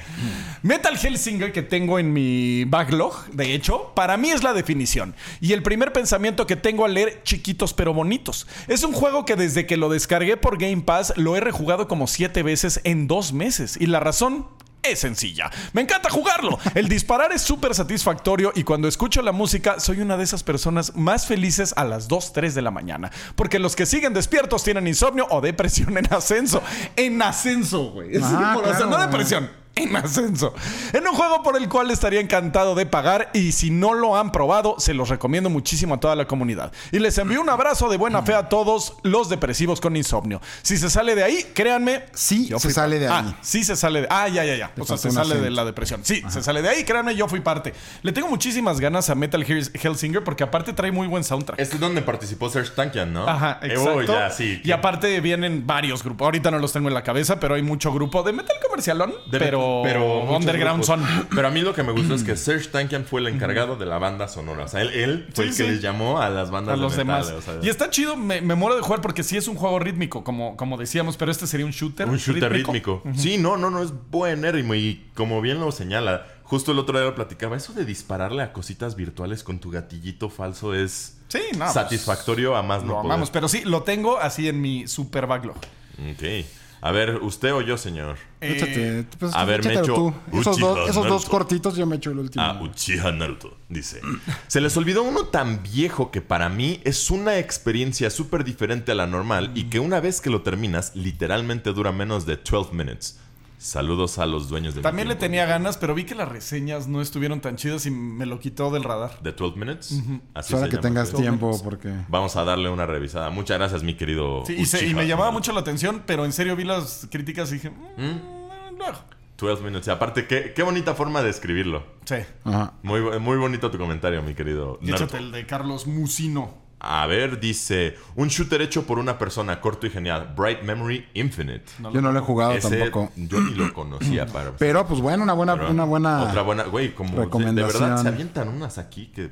Metal 0.62 0.96
Hellsinger 1.00 1.52
que 1.52 1.62
tengo 1.62 1.98
en 1.98 2.12
mi 2.12 2.64
backlog, 2.64 3.26
de 3.32 3.54
hecho, 3.54 3.92
para 3.94 4.16
mí 4.16 4.30
es 4.30 4.42
la 4.42 4.52
definición. 4.52 5.14
Y 5.40 5.52
el 5.52 5.62
primer 5.62 5.92
pensamiento 5.92 6.46
que 6.46 6.56
tengo 6.56 6.84
al 6.84 6.94
leer 6.94 7.22
Chiquitos 7.24 7.74
pero 7.74 7.94
bonitos. 7.94 8.46
Es 8.68 8.84
un 8.84 8.92
juego 8.92 9.24
que 9.24 9.36
desde 9.36 9.66
que 9.66 9.76
lo 9.76 9.88
descargué 9.88 10.36
por 10.36 10.58
Game 10.58 10.82
Pass 10.82 11.12
lo 11.16 11.36
he 11.36 11.40
rejugado 11.40 11.88
como 11.88 12.06
siete 12.06 12.42
veces 12.42 12.80
en 12.84 13.06
dos 13.06 13.32
meses. 13.32 13.76
Y 13.80 13.86
la 13.86 14.00
razón 14.00 14.46
es 14.82 15.00
sencilla. 15.00 15.50
Me 15.72 15.82
encanta 15.82 16.10
jugarlo. 16.10 16.58
El 16.74 16.88
disparar 16.88 17.32
es 17.32 17.42
súper 17.42 17.74
satisfactorio 17.74 18.52
y 18.54 18.64
cuando 18.64 18.88
escucho 18.88 19.22
la 19.22 19.32
música 19.32 19.80
soy 19.80 20.00
una 20.00 20.16
de 20.16 20.24
esas 20.24 20.42
personas 20.42 20.96
más 20.96 21.26
felices 21.26 21.72
a 21.76 21.84
las 21.84 22.08
2, 22.08 22.32
3 22.32 22.54
de 22.54 22.62
la 22.62 22.70
mañana. 22.70 23.10
Porque 23.36 23.58
los 23.58 23.76
que 23.76 23.86
siguen 23.86 24.12
despiertos 24.12 24.64
tienen 24.64 24.86
insomnio 24.86 25.26
o 25.30 25.40
depresión 25.40 25.96
en 25.98 26.12
ascenso. 26.12 26.62
En 26.96 27.20
ascenso, 27.22 27.92
güey. 27.92 28.12
Ah, 28.22 28.56
o 28.58 28.74
sea, 28.76 28.86
no 28.86 28.98
depresión. 28.98 29.61
En 29.74 29.96
ascenso. 29.96 30.52
En 30.92 31.06
un 31.06 31.14
juego 31.14 31.42
por 31.42 31.56
el 31.56 31.66
cual 31.68 31.90
estaría 31.90 32.20
encantado 32.20 32.74
de 32.74 32.84
pagar 32.84 33.30
y 33.32 33.52
si 33.52 33.70
no 33.70 33.94
lo 33.94 34.16
han 34.16 34.30
probado, 34.30 34.76
se 34.78 34.92
los 34.92 35.08
recomiendo 35.08 35.48
muchísimo 35.48 35.94
a 35.94 36.00
toda 36.00 36.14
la 36.14 36.26
comunidad. 36.26 36.72
Y 36.90 36.98
les 36.98 37.16
envío 37.16 37.40
un 37.40 37.48
abrazo 37.48 37.88
de 37.88 37.96
buena 37.96 38.22
fe 38.22 38.34
a 38.34 38.48
todos 38.50 38.94
los 39.02 39.30
depresivos 39.30 39.80
con 39.80 39.96
insomnio. 39.96 40.42
Si 40.62 40.76
se 40.76 40.90
sale 40.90 41.14
de 41.14 41.24
ahí, 41.24 41.46
créanme. 41.54 42.04
Sí, 42.12 42.46
yo 42.48 42.58
se 42.58 42.68
fui 42.68 42.74
sale 42.74 42.98
de 42.98 43.08
ahí. 43.08 43.24
Ah, 43.28 43.38
sí 43.40 43.64
se 43.64 43.74
sale 43.76 44.02
de 44.02 44.08
Ah, 44.10 44.28
ya, 44.28 44.44
ya, 44.44 44.56
ya. 44.56 44.72
O 44.78 44.84
sea, 44.84 44.98
se 44.98 45.10
sale 45.10 45.36
de 45.40 45.50
la 45.50 45.64
depresión. 45.64 46.00
Sí, 46.04 46.22
se 46.28 46.42
sale 46.42 46.60
de 46.60 46.68
ahí. 46.68 46.84
Créanme, 46.84 47.14
yo 47.16 47.26
fui 47.26 47.40
parte. 47.40 47.72
Le 48.02 48.12
tengo 48.12 48.28
muchísimas 48.28 48.78
ganas 48.78 49.08
a 49.08 49.14
Metal 49.14 49.42
Gear 49.42 49.62
Hellsinger 49.72 50.22
porque 50.22 50.44
aparte 50.44 50.74
trae 50.74 50.92
muy 50.92 51.06
buen 51.06 51.24
soundtrack. 51.24 51.58
Este 51.58 51.76
es 51.76 51.80
donde 51.80 52.02
participó 52.02 52.50
Serge 52.50 52.72
Tankian, 52.72 53.12
¿no? 53.12 53.26
Ajá, 53.26 53.58
exacto. 53.62 54.02
ya, 54.02 54.28
sí. 54.30 54.60
Y 54.64 54.72
aparte 54.72 55.20
vienen 55.20 55.66
varios 55.66 56.02
grupos. 56.04 56.26
Ahorita 56.26 56.50
no 56.50 56.58
los 56.58 56.72
tengo 56.74 56.88
en 56.88 56.94
la 56.94 57.02
cabeza, 57.02 57.40
pero 57.40 57.54
hay 57.54 57.62
mucho 57.62 57.90
grupo 57.92 58.22
de 58.22 58.32
metal 58.32 58.56
comercialón. 58.68 59.14
De- 59.30 59.38
pero, 59.38 59.61
muchos 59.62 60.36
underground 60.40 60.84
grupos. 60.84 60.86
son. 60.86 61.26
Pero 61.34 61.48
a 61.48 61.50
mí 61.50 61.60
lo 61.60 61.74
que 61.74 61.82
me 61.82 61.92
gustó 61.92 62.14
es 62.14 62.24
que 62.24 62.36
Serge 62.36 62.68
Tankian 62.68 63.04
fue 63.04 63.20
el 63.20 63.28
encargado 63.28 63.76
de 63.76 63.86
la 63.86 63.98
banda 63.98 64.28
sonora. 64.28 64.64
O 64.64 64.68
sea, 64.68 64.82
él, 64.82 64.90
él 64.90 65.28
fue 65.34 65.44
Sí, 65.44 65.50
el 65.50 65.56
que 65.56 65.62
sí. 65.64 65.70
les 65.70 65.82
llamó 65.82 66.20
a 66.20 66.28
las 66.30 66.50
bandas 66.50 66.74
a 66.74 66.76
los 66.76 66.92
metal. 66.96 67.06
demás. 67.26 67.30
o 67.30 67.40
sea, 67.42 67.54
y 67.62 67.68
está 67.68 67.90
chido, 67.90 68.16
me, 68.16 68.40
me 68.40 68.54
muero 68.54 68.76
de 68.76 68.82
jugar 68.82 69.00
porque 69.00 69.22
sí 69.22 69.36
es 69.36 69.48
un 69.48 69.56
juego 69.56 69.78
rítmico, 69.78 70.24
como, 70.24 70.56
como 70.56 70.76
decíamos, 70.76 71.16
pero 71.16 71.30
este 71.30 71.46
sería 71.46 71.66
un 71.66 71.72
shooter. 71.72 72.08
un 72.08 72.16
shooter 72.18 72.52
rítmico. 72.52 73.02
Sí, 73.16 73.38
no, 73.38 73.56
no, 73.56 73.70
no, 73.70 73.82
es 73.82 73.92
buenérrimo. 74.10 74.74
Y 74.74 75.06
como 75.14 75.40
bien 75.40 75.60
lo 75.60 75.72
señala, 75.72 76.26
justo 76.44 76.72
el 76.72 76.78
otro 76.78 76.98
día 76.98 77.06
lo 77.08 77.14
platicaba, 77.14 77.56
eso 77.56 77.72
de 77.72 77.84
dispararle 77.84 78.42
a 78.42 78.52
cositas 78.52 78.96
virtuales 78.96 79.42
con 79.42 79.58
tu 79.58 79.70
gatillito 79.70 80.28
falso 80.30 80.74
es 80.74 81.18
Sí, 81.28 81.38
no. 81.52 81.60
pues, 81.60 81.72
satisfactorio 81.72 82.56
a 82.56 82.62
más 82.62 82.82
no 82.84 83.00
poder. 83.02 83.28
pero 83.32 83.48
sí, 83.48 83.62
lo 83.64 83.82
tengo 83.84 84.18
así 84.18 84.48
en 84.48 84.60
mi 84.60 84.86
super 84.86 85.26
backlog. 85.26 85.56
Ok. 85.56 86.44
A 86.84 86.90
ver, 86.90 87.18
¿usted 87.22 87.54
o 87.54 87.60
yo, 87.60 87.78
señor? 87.78 88.16
Eh, 88.40 88.56
Échate, 88.56 89.06
pues, 89.16 89.32
a 89.36 89.44
ver, 89.44 89.64
me 89.64 89.74
echo 89.74 89.94
tú. 89.94 90.14
Esos, 90.32 90.58
dos, 90.58 90.90
esos 90.90 91.06
dos 91.06 91.26
cortitos 91.26 91.76
yo 91.76 91.86
me 91.86 91.94
echo 91.94 92.10
el 92.10 92.18
último. 92.18 92.44
Ah, 92.44 92.60
Uchiha 92.60 93.12
Naruto, 93.12 93.56
dice. 93.68 94.00
Se 94.48 94.60
les 94.60 94.76
olvidó 94.76 95.04
uno 95.04 95.26
tan 95.26 95.62
viejo 95.62 96.10
que 96.10 96.20
para 96.20 96.48
mí 96.48 96.80
es 96.82 97.08
una 97.12 97.38
experiencia 97.38 98.10
súper 98.10 98.42
diferente 98.42 98.90
a 98.90 98.96
la 98.96 99.06
normal 99.06 99.52
y 99.54 99.64
que 99.70 99.78
una 99.78 100.00
vez 100.00 100.20
que 100.20 100.28
lo 100.28 100.42
terminas, 100.42 100.96
literalmente 100.96 101.72
dura 101.72 101.92
menos 101.92 102.26
de 102.26 102.36
12 102.36 102.74
minutes. 102.74 103.16
Saludos 103.62 104.18
a 104.18 104.26
los 104.26 104.48
dueños 104.48 104.74
de 104.74 104.82
También 104.82 105.06
le 105.06 105.14
tenía 105.14 105.46
ganas, 105.46 105.76
pero 105.78 105.94
vi 105.94 106.02
que 106.04 106.16
las 106.16 106.28
reseñas 106.28 106.88
no 106.88 107.00
estuvieron 107.00 107.40
tan 107.40 107.54
chidas 107.56 107.86
y 107.86 107.92
me 107.92 108.26
lo 108.26 108.40
quitó 108.40 108.70
del 108.72 108.82
radar. 108.82 109.20
¿De 109.22 109.30
12 109.32 109.56
Minutes? 109.56 109.92
Así 110.34 110.52
Para 110.52 110.64
se 110.64 110.70
que 110.70 110.76
llama, 110.76 110.80
tengas 110.82 111.12
tiempo, 111.12 111.60
porque. 111.62 111.94
Vamos 112.08 112.34
a 112.36 112.42
darle 112.44 112.68
una 112.70 112.86
revisada. 112.86 113.30
Muchas 113.30 113.58
gracias, 113.58 113.84
mi 113.84 113.94
querido. 113.94 114.42
Sí, 114.46 114.54
y, 114.58 114.66
se- 114.66 114.78
y 114.78 114.86
Uchiha. 114.86 114.96
me 114.96 115.06
llamaba 115.06 115.30
mucho 115.30 115.52
la 115.52 115.60
atención, 115.60 116.02
pero 116.06 116.24
en 116.24 116.32
serio 116.32 116.56
vi 116.56 116.64
las 116.64 117.06
críticas 117.10 117.50
y 117.52 117.54
dije, 117.54 117.70
"Mm, 117.70 118.76
luego". 118.78 118.98
12 119.38 119.62
Minutes. 119.64 119.88
Y 119.88 119.90
aparte, 119.90 120.26
qué, 120.26 120.52
qué 120.54 120.62
bonita 120.62 120.94
forma 120.94 121.20
de 121.22 121.30
escribirlo. 121.30 121.84
Sí. 122.04 122.16
Ajá. 122.44 122.74
Muy, 122.82 123.00
muy 123.20 123.36
bonito 123.36 123.70
tu 123.72 123.78
comentario, 123.78 124.22
mi 124.22 124.34
querido. 124.34 124.78
Échate 124.82 125.18
el 125.18 125.32
de 125.32 125.46
Carlos 125.46 125.86
Musino. 125.88 126.61
A 126.84 127.06
ver, 127.06 127.38
dice: 127.38 127.96
Un 128.16 128.26
shooter 128.26 128.60
hecho 128.60 128.84
por 128.84 128.98
una 128.98 129.16
persona 129.16 129.60
corto 129.60 129.86
y 129.86 129.90
genial. 129.90 130.34
Bright 130.36 130.62
Memory 130.62 131.06
Infinite. 131.14 131.62
Yo 131.92 132.02
no 132.02 132.10
lo 132.10 132.18
he 132.18 132.22
jugado 132.22 132.52
Ese 132.54 132.76
tampoco. 132.76 133.12
yo 133.14 133.40
ni 133.40 133.54
lo 133.54 133.72
conocía 133.72 134.26
para. 134.26 134.50
Pero, 134.58 134.84
pues 134.84 135.00
bueno, 135.00 135.22
una 135.22 135.32
buena, 135.32 135.54
pero 135.54 135.70
una 135.70 135.84
buena. 135.84 136.22
Otra 136.24 136.42
buena. 136.42 136.64
Güey, 136.64 136.92
como. 136.92 137.24
De, 137.24 137.62
verdad 137.62 138.02
se 138.02 138.08
avientan 138.08 138.48
unas 138.48 138.78
aquí 138.78 139.06
que. 139.06 139.30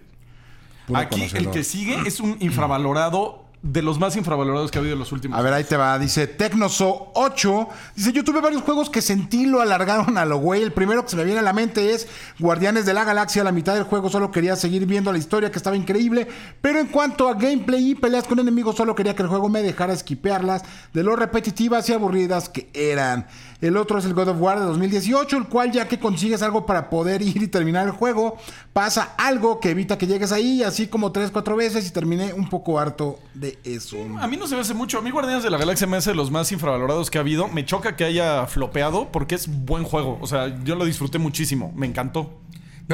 puro 0.87 1.01
Aquí 1.01 1.29
el 1.35 1.51
que 1.51 1.65
sigue 1.65 1.99
es 2.07 2.21
un 2.21 2.37
infravalorado, 2.39 3.47
de 3.63 3.83
los 3.83 3.99
más 3.99 4.17
infravalorados 4.17 4.71
que 4.71 4.79
ha 4.79 4.81
habido 4.81 4.95
en 4.95 5.01
los 5.01 5.13
últimos 5.13 5.39
A 5.39 5.43
ver, 5.43 5.53
ahí 5.53 5.65
te 5.65 5.77
va. 5.77 5.99
Dice 5.99 6.27
Tecnoso 6.27 7.11
8. 7.15 7.69
Dice, 7.95 8.13
yo 8.13 8.25
tuve 8.25 8.41
varios 8.41 8.63
juegos 8.63 8.89
que 8.89 9.03
sentí 9.03 9.45
lo 9.45 9.61
alargaron 9.61 10.17
a 10.17 10.25
lo 10.25 10.39
güey. 10.39 10.63
El 10.63 10.73
primero 10.73 11.05
que 11.05 11.11
se 11.11 11.17
me 11.17 11.25
viene 11.25 11.41
a 11.41 11.43
la 11.43 11.53
mente 11.53 11.93
es 11.93 12.09
Guardianes 12.39 12.87
de 12.87 12.95
la 12.95 13.05
Galaxia. 13.05 13.43
A 13.43 13.45
la 13.45 13.53
mitad 13.53 13.75
del 13.75 13.85
juego 13.85 14.09
solo 14.09 14.31
quería 14.31 14.57
seguir 14.57 14.87
viendo 14.87 15.13
la 15.13 15.19
historia 15.19 15.51
que 15.51 15.59
estaba 15.59 15.77
increíble. 15.77 16.27
Pero 16.63 16.81
en 16.81 16.87
cuanto 16.87 17.29
a 17.29 17.35
gameplay 17.35 17.91
y 17.91 17.95
peleas 17.95 18.27
con 18.27 18.39
enemigos, 18.39 18.77
solo 18.77 18.95
quería 18.95 19.15
que 19.15 19.23
el 19.23 19.29
juego 19.29 19.49
me 19.51 19.63
dejara 19.63 19.93
esquipearlas 19.93 20.63
de 20.95 21.03
lo 21.03 21.15
repetitivas 21.15 21.89
y 21.91 21.93
aburridas 21.93 22.49
que 22.49 22.71
eran. 22.73 23.27
El 23.61 23.77
otro 23.77 23.99
es 23.99 24.07
el 24.07 24.15
God 24.15 24.29
of 24.29 24.41
War 24.41 24.59
de 24.59 24.65
2018, 24.65 25.37
el 25.37 25.45
cual 25.45 25.71
ya 25.71 25.87
que 25.87 25.99
consigues 25.99 26.41
algo 26.41 26.65
para 26.65 26.89
poder 26.89 27.21
ir 27.23 27.43
y 27.43 27.49
terminar 27.49 27.87
el 27.87 27.93
juego, 27.93 28.39
pasa 28.73 29.13
algo 29.19 29.61
que 29.61 29.71
evita 29.71 29.99
que 29.99 30.07
llegues 30.07 30.33
ahí, 30.33 30.63
así 30.63 30.87
como 30.87 31.13
3-4 31.13 31.57
veces 31.57 31.87
y 31.87 31.91
terminé 31.91 32.33
un 32.33 32.49
poco 32.49 32.79
harto 32.79 33.19
de 33.35 33.50
eso. 33.65 33.97
A 34.21 34.27
mí 34.27 34.37
no 34.37 34.47
se 34.47 34.55
me 34.55 34.61
hace 34.61 34.75
mucho. 34.75 34.99
A 34.99 35.03
mí 35.03 35.11
Guardianes 35.11 35.43
de 35.43 35.51
la 35.51 35.59
Galaxia 35.59 35.87
me 35.87 35.97
hace 35.97 36.15
los 36.15 36.31
más 36.31 36.51
infravalorados 36.53 37.11
que 37.11 37.19
ha 37.19 37.21
habido. 37.21 37.49
Me 37.49 37.65
choca 37.65 37.97
que 37.97 38.05
haya 38.05 38.47
flopeado 38.47 39.11
porque 39.13 39.35
es 39.35 39.49
buen 39.49 39.85
juego. 39.85 40.19
O 40.21 40.27
sea, 40.27 40.63
yo 40.65 40.75
lo 40.75 40.85
disfruté 40.85 41.19
muchísimo. 41.19 41.73
Me 41.75 41.87
encantó. 41.87 42.41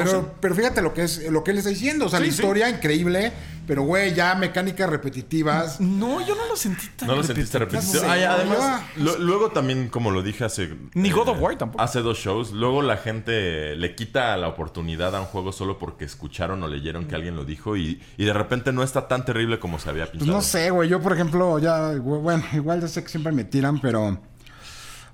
Pero, 0.05 0.33
pero 0.39 0.55
fíjate 0.55 0.81
lo 0.81 0.93
que 0.93 1.03
es 1.03 1.29
lo 1.31 1.43
que 1.43 1.51
él 1.51 1.57
está 1.57 1.69
diciendo. 1.69 2.05
O 2.05 2.09
sea, 2.09 2.19
Sí, 2.19 2.25
la 2.27 2.31
sí. 2.31 2.35
historia 2.41 2.69
increíble, 2.69 3.31
pero 3.65 3.81
güey, 3.83 4.13
ya 4.13 4.35
mecánicas 4.35 4.89
repetitivas. 4.89 5.79
No, 5.81 6.25
yo 6.25 6.35
no 6.35 6.45
lo 6.47 6.55
sentí 6.55 6.87
tan 6.95 7.07
No 7.07 7.15
lo 7.15 7.23
sentiste 7.23 7.57
repetitivo. 7.59 7.99
sé, 8.01 8.05
Ay, 8.07 8.21
güey, 8.21 8.23
además, 8.25 8.81
lo- 8.97 9.17
luego 9.17 9.49
también, 9.51 9.89
como 9.89 10.11
lo 10.11 10.21
dije 10.23 10.45
hace. 10.45 10.63
eh, 10.65 10.77
Ni 10.93 11.09
God 11.09 11.29
of 11.29 11.41
War 11.41 11.57
tampoco. 11.57 11.83
Hace 11.83 12.01
dos 12.01 12.17
shows. 12.19 12.51
Luego 12.51 12.81
la 12.81 12.97
gente 12.97 13.75
le 13.75 13.95
quita 13.95 14.37
la 14.37 14.47
oportunidad 14.47 15.15
a 15.15 15.19
un 15.21 15.25
juego 15.25 15.51
solo 15.51 15.77
porque 15.79 16.05
escucharon 16.05 16.61
o 16.63 16.67
leyeron 16.67 17.05
que 17.05 17.15
alguien 17.15 17.35
lo 17.35 17.43
dijo 17.45 17.75
y, 17.77 18.01
y 18.17 18.25
de 18.25 18.33
repente 18.33 18.71
no 18.71 18.83
está 18.83 19.07
tan 19.07 19.25
terrible 19.25 19.59
como 19.59 19.79
se 19.79 19.89
había 19.89 20.03
Pues 20.05 20.17
pintado. 20.17 20.31
no 20.37 20.41
sé, 20.41 20.69
güey. 20.69 20.89
Yo, 20.89 21.01
por 21.01 21.13
ejemplo, 21.13 21.59
ya, 21.59 21.93
bueno, 21.99 22.43
igual 22.53 22.81
ya 22.81 22.87
sé 22.87 23.03
que 23.03 23.09
siempre 23.09 23.31
me 23.31 23.43
tiran, 23.43 23.79
pero. 23.81 24.19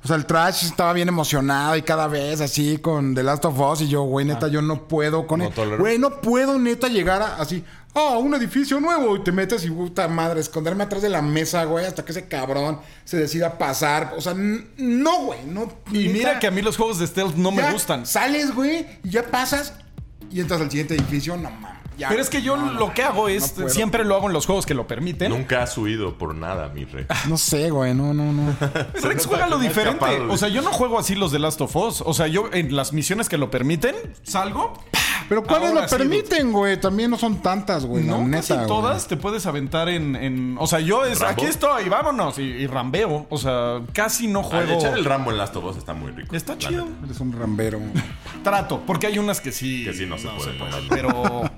O 0.04 0.08
sea, 0.08 0.18
el 0.18 0.26
trash 0.26 0.66
estaba 0.66 0.92
bien 0.92 1.08
emocionado 1.08 1.78
y 1.78 1.82
cada 1.82 2.08
vez 2.08 2.42
así 2.42 2.78
con 2.78 3.16
The 3.16 3.24
Last 3.24 3.46
of 3.46 3.58
Us 3.58 3.82
y 3.82 3.88
yo, 3.88 4.04
güey, 4.04 4.26
neta, 4.26 4.50
yo 4.50 4.62
no 4.62 4.86
puedo 4.88 5.26
con 5.26 5.40
No 5.40 5.46
él. 5.46 5.78
Güey, 5.78 5.98
no 5.98 6.20
puedo 6.20 6.60
neta 6.60 6.90
llegar 6.90 7.22
a, 7.22 7.36
así, 7.38 7.64
ah, 7.94 8.18
un 8.18 8.34
edificio 8.34 8.82
nuevo 8.82 9.16
y 9.16 9.24
te 9.24 9.32
metes 9.32 9.64
y 9.64 9.70
puta 9.70 10.10
madre, 10.10 10.42
esconderme 10.42 10.84
atrás 10.84 11.02
de 11.02 11.10
la 11.10 11.22
mesa, 11.22 11.64
güey, 11.64 11.86
hasta 11.86 12.04
que 12.04 12.12
ese 12.12 12.28
cabrón 12.28 12.80
se 13.06 13.16
decida 13.16 13.58
pasar. 13.58 14.14
O 14.18 14.22
sea, 14.22 14.34
no, 14.36 15.22
güey, 15.26 15.46
no. 15.46 15.72
Y 15.92 16.08
neta. 16.08 16.14
mira 16.14 16.40
que 16.40 16.48
a 16.48 16.52
mí 16.52 16.62
los 16.62 16.76
juegos 16.76 17.00
de 17.00 17.08
stealth 17.08 17.36
no 17.36 17.52
me 17.52 17.72
gustan. 17.72 18.06
Sales, 18.06 18.54
güey, 18.54 18.86
y 19.04 19.10
ya 19.10 19.24
pasas 19.24 19.74
y 20.30 20.42
entras 20.42 20.60
al 20.60 20.70
siguiente 20.70 20.96
edificio, 20.96 21.38
no 21.38 21.50
mames. 21.50 21.83
Ya, 21.98 22.10
Pero 22.10 22.22
es 22.22 22.30
que 22.30 22.42
yo 22.42 22.58
no, 22.58 22.68
no, 22.72 22.80
lo 22.80 22.94
que 22.94 23.04
hago 23.04 23.28
es, 23.30 23.54
siempre 23.68 24.04
lo 24.04 24.16
hago 24.16 24.28
en 24.28 24.34
los 24.34 24.46
juegos 24.46 24.66
que 24.66 24.74
lo 24.74 24.88
permiten. 24.88 25.32
Nunca 25.32 25.64
has 25.64 25.78
huido 25.78 26.18
por 26.18 26.36
nada, 26.36 26.70
mi 26.70 26.86
rey. 26.86 27.06
No 27.28 27.38
sé, 27.38 27.70
güey, 27.70 27.94
no, 27.94 28.14
no, 28.14 28.32
no. 28.34 28.56
Rex 29.02 29.26
juega 29.26 29.48
lo 29.48 29.60
diferente. 29.60 30.06
O 30.30 30.38
sea, 30.38 30.50
yo 30.50 30.62
no 30.62 30.72
juego 30.72 31.00
así 31.00 31.16
los 31.16 31.32
de 31.32 31.40
Last 31.40 31.62
of 31.62 31.76
Us. 31.76 32.04
O 32.06 32.14
sea, 32.14 32.28
yo 32.28 32.50
en 32.54 32.76
las 32.76 32.94
misiones 32.94 33.30
que 33.30 33.38
lo 33.38 33.50
permiten, 33.50 33.96
salgo. 34.24 34.74
Pero 35.30 35.44
¿cuáles 35.44 35.74
lo 35.74 35.86
permiten, 35.88 36.52
güey? 36.52 36.80
También 36.80 37.10
no 37.10 37.18
son 37.18 37.42
tantas, 37.42 37.86
güey. 37.86 38.04
No, 38.04 38.18
casi 38.18 38.26
neta, 38.30 38.56
güey. 38.56 38.68
todas 38.68 39.08
te 39.08 39.16
puedes 39.16 39.46
aventar 39.46 39.88
en, 39.88 40.16
en- 40.18 40.58
O 40.60 40.68
sea, 40.68 40.80
yo 40.82 41.06
es. 41.06 41.20
¿Rambo? 41.20 41.42
Aquí 41.42 41.46
estoy, 41.50 41.88
vámonos. 41.88 42.38
Y, 42.40 42.44
y 42.44 42.68
rambeo. 42.68 43.26
O 43.30 43.38
sea, 43.38 43.82
casi 43.94 44.28
no 44.28 44.40
Al 44.40 44.46
juego. 44.46 44.74
echar 44.74 44.98
el 44.98 45.06
Rambo 45.06 45.32
en 45.32 45.38
Last 45.38 45.56
of 45.56 45.64
Us 45.64 45.78
está 45.78 45.94
muy 45.94 46.12
rico. 46.12 46.36
Está 46.36 46.58
chido. 46.58 46.86
neta. 46.86 47.06
Eres 47.06 47.20
un 47.22 47.32
rambero. 47.32 47.80
Trato, 48.44 48.82
porque 48.86 49.08
hay 49.08 49.18
unas 49.18 49.40
que 49.40 49.52
sí. 49.54 49.86
Que 49.86 49.94
sí 49.94 50.06
no 50.06 50.18
se 50.18 50.28
pueden, 50.28 50.58
¿no? 50.60 50.66
Pero. 50.90 51.52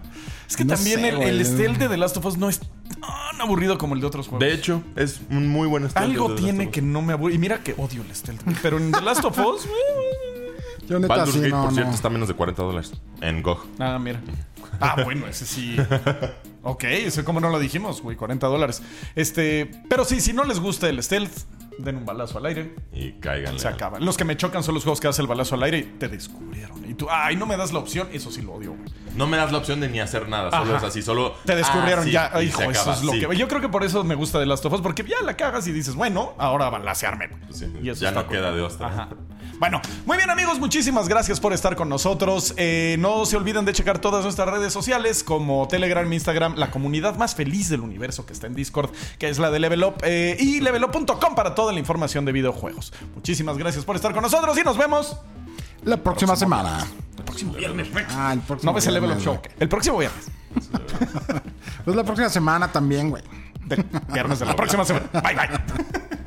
Es 0.47 0.55
que 0.55 0.65
No 0.65 0.75
también 0.75 1.01
sé, 1.01 1.09
el, 1.09 1.21
el 1.21 1.45
stealth 1.45 1.77
de 1.77 1.89
The 1.89 1.97
Last 1.97 2.17
of 2.17 2.25
Us 2.25 2.37
no 2.37 2.49
es 2.49 2.59
tan 2.59 3.41
aburrido 3.41 3.77
como 3.77 3.95
el 3.95 4.01
de 4.01 4.07
otros 4.07 4.27
juegos. 4.27 4.47
De 4.47 4.53
hecho, 4.53 4.83
es 4.95 5.21
un 5.29 5.47
muy 5.47 5.67
buen 5.67 5.85
estilo. 5.85 6.05
Algo 6.05 6.35
tiene 6.35 6.69
que 6.69 6.81
no 6.81 7.01
me 7.01 7.13
aburre. 7.13 7.33
Y 7.33 7.37
mira 7.37 7.63
que 7.63 7.73
odio 7.77 8.03
el 8.03 8.15
stealth. 8.15 8.41
Pero 8.61 8.77
en 8.77 8.91
The 8.91 9.01
Last 9.01 9.25
of 9.25 9.37
Us. 9.39 9.67
Yo 10.87 10.99
neta 10.99 11.15
Baldur's 11.15 11.33
sí, 11.33 11.39
Gate, 11.39 11.51
no, 11.51 11.63
por 11.63 11.73
cierto, 11.73 11.91
está 11.91 12.07
a 12.09 12.11
menos 12.11 12.27
de 12.27 12.35
40 12.35 12.61
dólares 12.61 12.93
en 13.21 13.41
GOG. 13.41 13.65
Ah, 13.79 13.97
mira. 13.99 14.21
Ah, 14.79 15.01
bueno, 15.03 15.27
ese 15.27 15.45
sí. 15.45 15.75
Ok, 16.67 16.83
ese 16.85 17.23
como 17.23 17.39
no 17.39 17.51
lo 17.51 17.59
dijimos, 17.59 18.01
güey, 18.01 18.17
40 18.17 18.47
dólares. 18.47 18.81
Este, 19.13 19.69
pero 19.87 20.03
sí, 20.03 20.19
si 20.19 20.33
no 20.33 20.43
les 20.45 20.59
gusta 20.59 20.89
el 20.89 21.01
stealth, 21.03 21.31
den 21.79 21.97
un 21.97 22.05
balazo 22.05 22.37
al 22.37 22.45
aire. 22.47 22.75
Y 22.93 23.13
caigan. 23.13 23.57
Se 23.59 23.67
acaba. 23.67 23.99
Los 23.99 24.17
que 24.17 24.25
me 24.25 24.35
chocan 24.37 24.63
son 24.63 24.73
los 24.75 24.83
juegos 24.83 24.99
que 25.01 25.07
das 25.07 25.19
el 25.19 25.27
balazo 25.27 25.55
al 25.55 25.63
aire 25.63 25.77
y 25.79 25.83
te 25.83 26.07
descubrieron. 26.07 26.89
Y 26.89 26.93
tú, 26.93 27.07
ay, 27.09 27.35
no 27.35 27.45
me 27.45 27.57
das 27.57 27.73
la 27.73 27.79
opción, 27.79 28.07
eso 28.13 28.31
sí 28.31 28.41
lo 28.41 28.53
odio, 28.53 28.73
güey. 28.73 28.89
No 29.15 29.27
me 29.27 29.37
das 29.37 29.51
la 29.51 29.57
opción 29.59 29.79
de 29.79 29.87
ni 29.89 29.99
hacer 29.99 30.27
nada, 30.27 30.51
solo 30.51 30.63
Ajá. 30.75 30.77
es 30.77 30.83
así, 30.83 31.01
solo. 31.01 31.33
Te 31.45 31.55
descubrieron 31.55 32.01
Ah, 32.01 32.05
sí, 32.05 32.11
ya, 32.11 32.43
hijo, 32.43 32.61
eso 32.63 32.69
acaba, 32.81 32.93
es 32.95 33.03
lo 33.03 33.11
sí. 33.13 33.19
que. 33.21 33.35
Yo 33.37 33.47
creo 33.47 33.61
que 33.61 33.69
por 33.69 33.83
eso 33.83 34.03
me 34.03 34.15
gusta 34.15 34.39
de 34.39 34.45
Last 34.45 34.65
of 34.65 34.73
Us, 34.73 34.81
porque 34.81 35.03
ya 35.03 35.21
la 35.23 35.35
cagas 35.37 35.67
y 35.67 35.71
dices, 35.71 35.95
bueno, 35.95 36.33
ahora 36.37 36.69
balasearme. 36.69 37.27
güey. 37.27 37.41
Sí, 37.51 37.71
Y 37.81 37.89
eso 37.89 38.01
ya 38.01 38.11
no 38.11 38.25
cool. 38.25 38.35
queda 38.35 38.51
de 38.51 38.61
otra. 38.61 38.87
Ajá. 38.87 39.09
Bueno, 39.59 39.81
muy 40.05 40.17
bien 40.17 40.29
amigos, 40.29 40.59
muchísimas 40.59 41.07
gracias 41.07 41.39
por 41.39 41.53
estar 41.53 41.75
con 41.77 41.87
nosotros. 41.87 42.53
Eh, 42.57 42.97
no 42.99 43.25
se 43.25 43.37
olviden 43.37 43.63
de 43.63 43.71
checar 43.71 43.99
todas 43.99 44.23
nuestras 44.23 44.49
redes 44.49 44.73
sociales 44.73 45.23
como 45.23 45.67
Telegram, 45.69 46.11
Instagram, 46.11 46.55
la 46.55 46.71
comunidad 46.71 47.15
más 47.15 47.35
feliz 47.35 47.69
del 47.69 47.79
universo 47.81 48.25
que 48.25 48.33
está 48.33 48.47
en 48.47 48.53
Discord, 48.53 48.89
que 49.17 49.29
es 49.29 49.39
la 49.39 49.51
de 49.51 49.59
Level 49.59 49.83
Up, 49.85 49.95
eh, 50.03 50.35
y 50.39 50.59
levelup.com 50.59 51.35
para 51.35 51.55
toda 51.55 51.71
la 51.71 51.79
información 51.79 52.25
de 52.25 52.33
videojuegos. 52.33 52.91
Muchísimas 53.15 53.57
gracias 53.57 53.85
por 53.85 53.95
estar 53.95 54.13
con 54.13 54.23
nosotros 54.23 54.57
y 54.57 54.63
nos 54.63 54.77
vemos 54.77 55.17
La 55.83 55.97
próxima 55.97 56.35
semana. 56.35 56.85
el 57.17 57.23
próximo 57.23 57.53
viernes. 57.53 57.91
Rex. 57.93 58.13
Ah, 58.13 58.33
el 58.33 58.39
próximo 58.41 58.71
No 58.71 58.75
ves 58.75 58.87
el 58.87 58.93
Level 58.93 59.11
Up 59.11 59.19
Show. 59.21 59.39
El 59.59 59.69
próximo 59.69 59.97
viernes. 59.99 60.29
Pues 61.85 61.95
la 61.95 62.03
próxima 62.03 62.29
semana 62.29 62.71
también, 62.71 63.11
güey. 63.11 63.21
Viernes 64.11 64.39
de 64.39 64.45
la 64.47 64.55
próxima 64.55 64.83
semana. 64.83 65.07
Bye 65.13 65.35
bye. 65.35 66.24